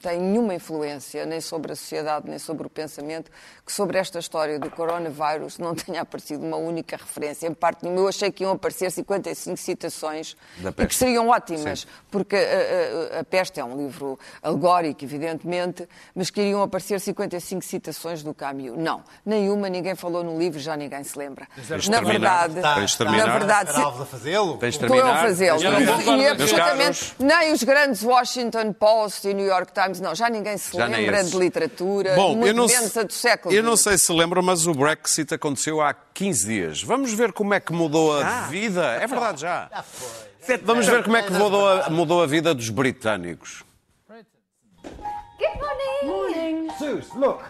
tem 0.00 0.20
nenhuma 0.20 0.54
influência 0.54 1.26
nem 1.26 1.40
sobre 1.40 1.72
a 1.72 1.76
sociedade, 1.76 2.30
nem 2.30 2.38
sobre 2.38 2.64
o 2.64 2.70
pensamento, 2.70 3.28
que 3.66 3.72
sobre 3.72 3.98
esta 3.98 4.20
história 4.20 4.56
do 4.58 4.70
coronavírus 4.70 5.58
não 5.58 5.74
tenha 5.74 6.02
aparecido 6.02 6.46
uma 6.46 6.56
única 6.56 6.96
referência. 6.96 7.48
Em 7.48 7.54
parte 7.54 7.82
nenhuma, 7.82 8.02
eu 8.02 8.08
achei 8.08 8.30
que 8.30 8.44
iam 8.44 8.53
aparecer 8.54 8.90
55 8.90 9.56
citações 9.56 10.36
Da 10.58 10.70
e 10.78 10.86
que 10.86 10.94
seriam 10.94 11.28
ótimas, 11.28 11.80
Sim. 11.80 11.86
porque 12.10 12.36
a, 12.36 13.16
a- 13.18 13.20
a 13.20 13.24
Peste 13.24 13.60
é 13.60 13.64
um 13.64 13.76
livro 13.76 14.18
alegórico, 14.42 15.04
evidentemente, 15.04 15.88
mas 16.14 16.30
que 16.30 16.40
iriam 16.40 16.62
aparecer 16.62 17.00
55 17.00 17.62
citações 17.64 18.22
do 18.22 18.32
Camus. 18.34 18.76
Não, 18.76 19.02
nenhuma, 19.24 19.68
ninguém 19.68 19.94
falou 19.94 20.22
no 20.24 20.38
livro, 20.38 20.58
já 20.60 20.76
ninguém 20.76 21.02
se 21.04 21.18
lembra. 21.18 21.46
Tens 21.68 21.84
de 21.84 21.90
Na 21.90 21.98
terminar. 21.98 22.48
verdade, 22.48 22.86
de 22.90 22.98
terminar. 22.98 23.26
na 23.26 23.32
verdade, 23.38 23.70
a 23.70 24.06
fazê-lo? 24.06 24.58
Estou 24.62 24.96
eu 24.96 25.06
a 25.06 25.16
fazê-lo. 25.18 25.60
E- 25.62 26.26
absolutamente 26.28 27.14
nem 27.18 27.52
os 27.52 27.62
grandes 27.62 28.02
Washington 28.02 28.72
Post 28.72 29.28
e 29.28 29.34
New 29.34 29.46
York 29.46 29.72
Times, 29.72 30.00
não, 30.00 30.14
já 30.14 30.28
ninguém 30.28 30.56
se 30.56 30.76
Já 30.76 30.86
lembra 30.86 31.24
de 31.24 31.36
literatura, 31.36 32.14
Bom, 32.14 32.34
muito 32.36 32.54
não, 32.56 32.66
menos 32.66 32.92
se- 32.92 32.98
a 32.98 33.02
do 33.02 33.12
século 33.12 33.54
eu 33.54 33.62
não 33.62 33.76
sei 33.76 33.98
se 33.98 34.12
lembram, 34.12 34.42
mas 34.42 34.66
o 34.66 34.72
Brexit 34.74 35.32
aconteceu 35.34 35.80
há 35.80 35.94
15 35.94 36.46
dias. 36.46 36.82
Vamos 36.82 37.12
ver 37.12 37.32
como 37.32 37.54
é 37.54 37.60
que 37.60 37.72
mudou 37.72 38.16
a 38.20 38.43
vida. 38.48 38.84
É 39.00 39.06
verdade, 39.06 39.42
já. 39.42 39.70
Vamos 40.62 40.86
ver 40.86 41.02
como 41.02 41.16
é 41.16 41.22
que 41.22 41.32
mudou 41.32 41.68
a, 41.68 41.90
mudou 41.90 42.22
a 42.22 42.26
vida 42.26 42.54
dos 42.54 42.68
britânicos. 42.68 43.64
Good 44.08 45.58
morning. 45.58 46.04
Morning. 46.04 46.70
Zeus, 46.78 47.12
look. 47.14 47.42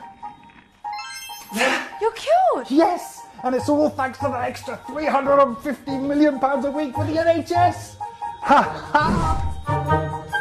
You're 2.00 2.12
cured. 2.12 2.70
Yes, 2.70 3.20
and 3.44 3.54
it's 3.54 3.68
all 3.68 3.90
thanks 3.90 4.18
to 4.18 4.28
that 4.28 4.48
extra 4.48 4.76
350 4.86 5.98
million 5.98 6.38
pounds 6.38 6.64
a 6.64 6.70
week 6.70 6.94
for 6.94 7.04
the 7.04 7.14
NHS. 7.14 7.96
Ha 8.42 8.62
ha! 8.92 10.40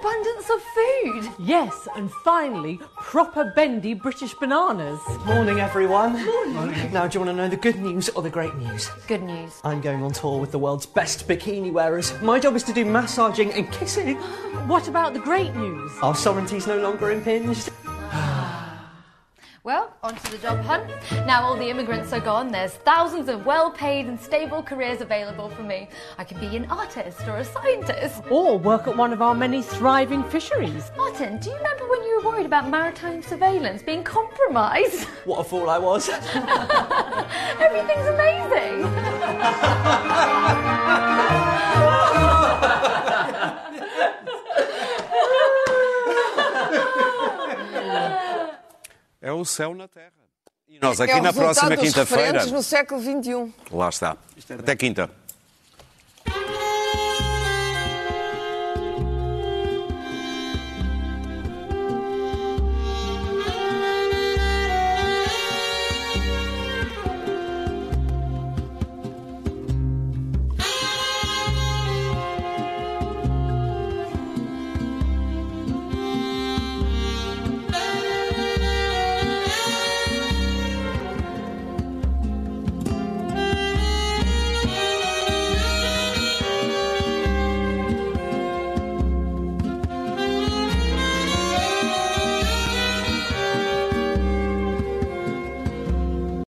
Abundance 0.00 0.48
of 0.48 0.62
food. 0.62 1.30
Yes, 1.38 1.86
and 1.94 2.10
finally, 2.10 2.80
proper 2.96 3.52
bendy 3.54 3.92
British 3.92 4.32
bananas. 4.34 4.98
Morning, 5.26 5.60
everyone. 5.60 6.24
Morning. 6.24 6.92
Now, 6.92 7.06
do 7.06 7.18
you 7.18 7.24
want 7.24 7.36
to 7.36 7.42
know 7.42 7.48
the 7.48 7.56
good 7.56 7.76
news 7.76 8.08
or 8.10 8.22
the 8.22 8.30
great 8.30 8.54
news? 8.56 8.88
Good 9.06 9.22
news. 9.22 9.60
I'm 9.62 9.80
going 9.82 10.02
on 10.02 10.12
tour 10.12 10.40
with 10.40 10.52
the 10.52 10.58
world's 10.58 10.86
best 10.86 11.28
bikini 11.28 11.70
wearers. 11.70 12.18
My 12.22 12.38
job 12.38 12.56
is 12.56 12.62
to 12.64 12.72
do 12.72 12.84
massaging 12.84 13.52
and 13.52 13.70
kissing. 13.72 14.16
What 14.66 14.88
about 14.88 15.14
the 15.14 15.20
great 15.20 15.54
news? 15.56 15.90
Our 16.02 16.14
sovereignty's 16.14 16.66
no 16.66 16.78
longer 16.78 17.10
impinged. 17.10 17.70
Well, 19.62 19.94
on 20.02 20.16
to 20.16 20.30
the 20.30 20.38
job 20.38 20.60
hunt. 20.60 20.90
Now 21.26 21.42
all 21.42 21.54
the 21.54 21.68
immigrants 21.68 22.14
are 22.14 22.20
gone, 22.20 22.50
there's 22.50 22.72
thousands 22.72 23.28
of 23.28 23.44
well 23.44 23.70
paid 23.70 24.06
and 24.06 24.18
stable 24.18 24.62
careers 24.62 25.02
available 25.02 25.50
for 25.50 25.62
me. 25.62 25.86
I 26.16 26.24
could 26.24 26.40
be 26.40 26.56
an 26.56 26.64
artist 26.70 27.20
or 27.28 27.36
a 27.36 27.44
scientist. 27.44 28.22
Or 28.30 28.58
work 28.58 28.88
at 28.88 28.96
one 28.96 29.12
of 29.12 29.20
our 29.20 29.34
many 29.34 29.60
thriving 29.60 30.24
fisheries. 30.24 30.90
Martin, 30.96 31.36
do 31.40 31.50
you 31.50 31.56
remember 31.56 31.86
when 31.90 32.02
you 32.04 32.20
were 32.22 32.30
worried 32.30 32.46
about 32.46 32.70
maritime 32.70 33.22
surveillance 33.22 33.82
being 33.82 34.02
compromised? 34.02 35.06
What 35.26 35.40
a 35.40 35.44
fool 35.44 35.68
I 35.68 35.78
was. 35.78 36.08
Everything's 37.60 38.06
amazing. 38.06 38.88
é 49.20 49.32
o 49.32 49.44
céu 49.44 49.74
na 49.74 49.86
terra. 49.88 50.12
E 50.68 50.78
nós 50.80 51.00
aqui 51.00 51.12
é 51.12 51.20
na 51.20 51.32
próxima 51.32 51.76
quinta-feira. 51.76 52.46
no 52.46 52.62
século 52.62 53.00
XXI. 53.00 53.52
Lá 53.72 53.88
está. 53.88 54.16
É 54.48 54.54
Até 54.54 54.76
quinta. 54.76 55.10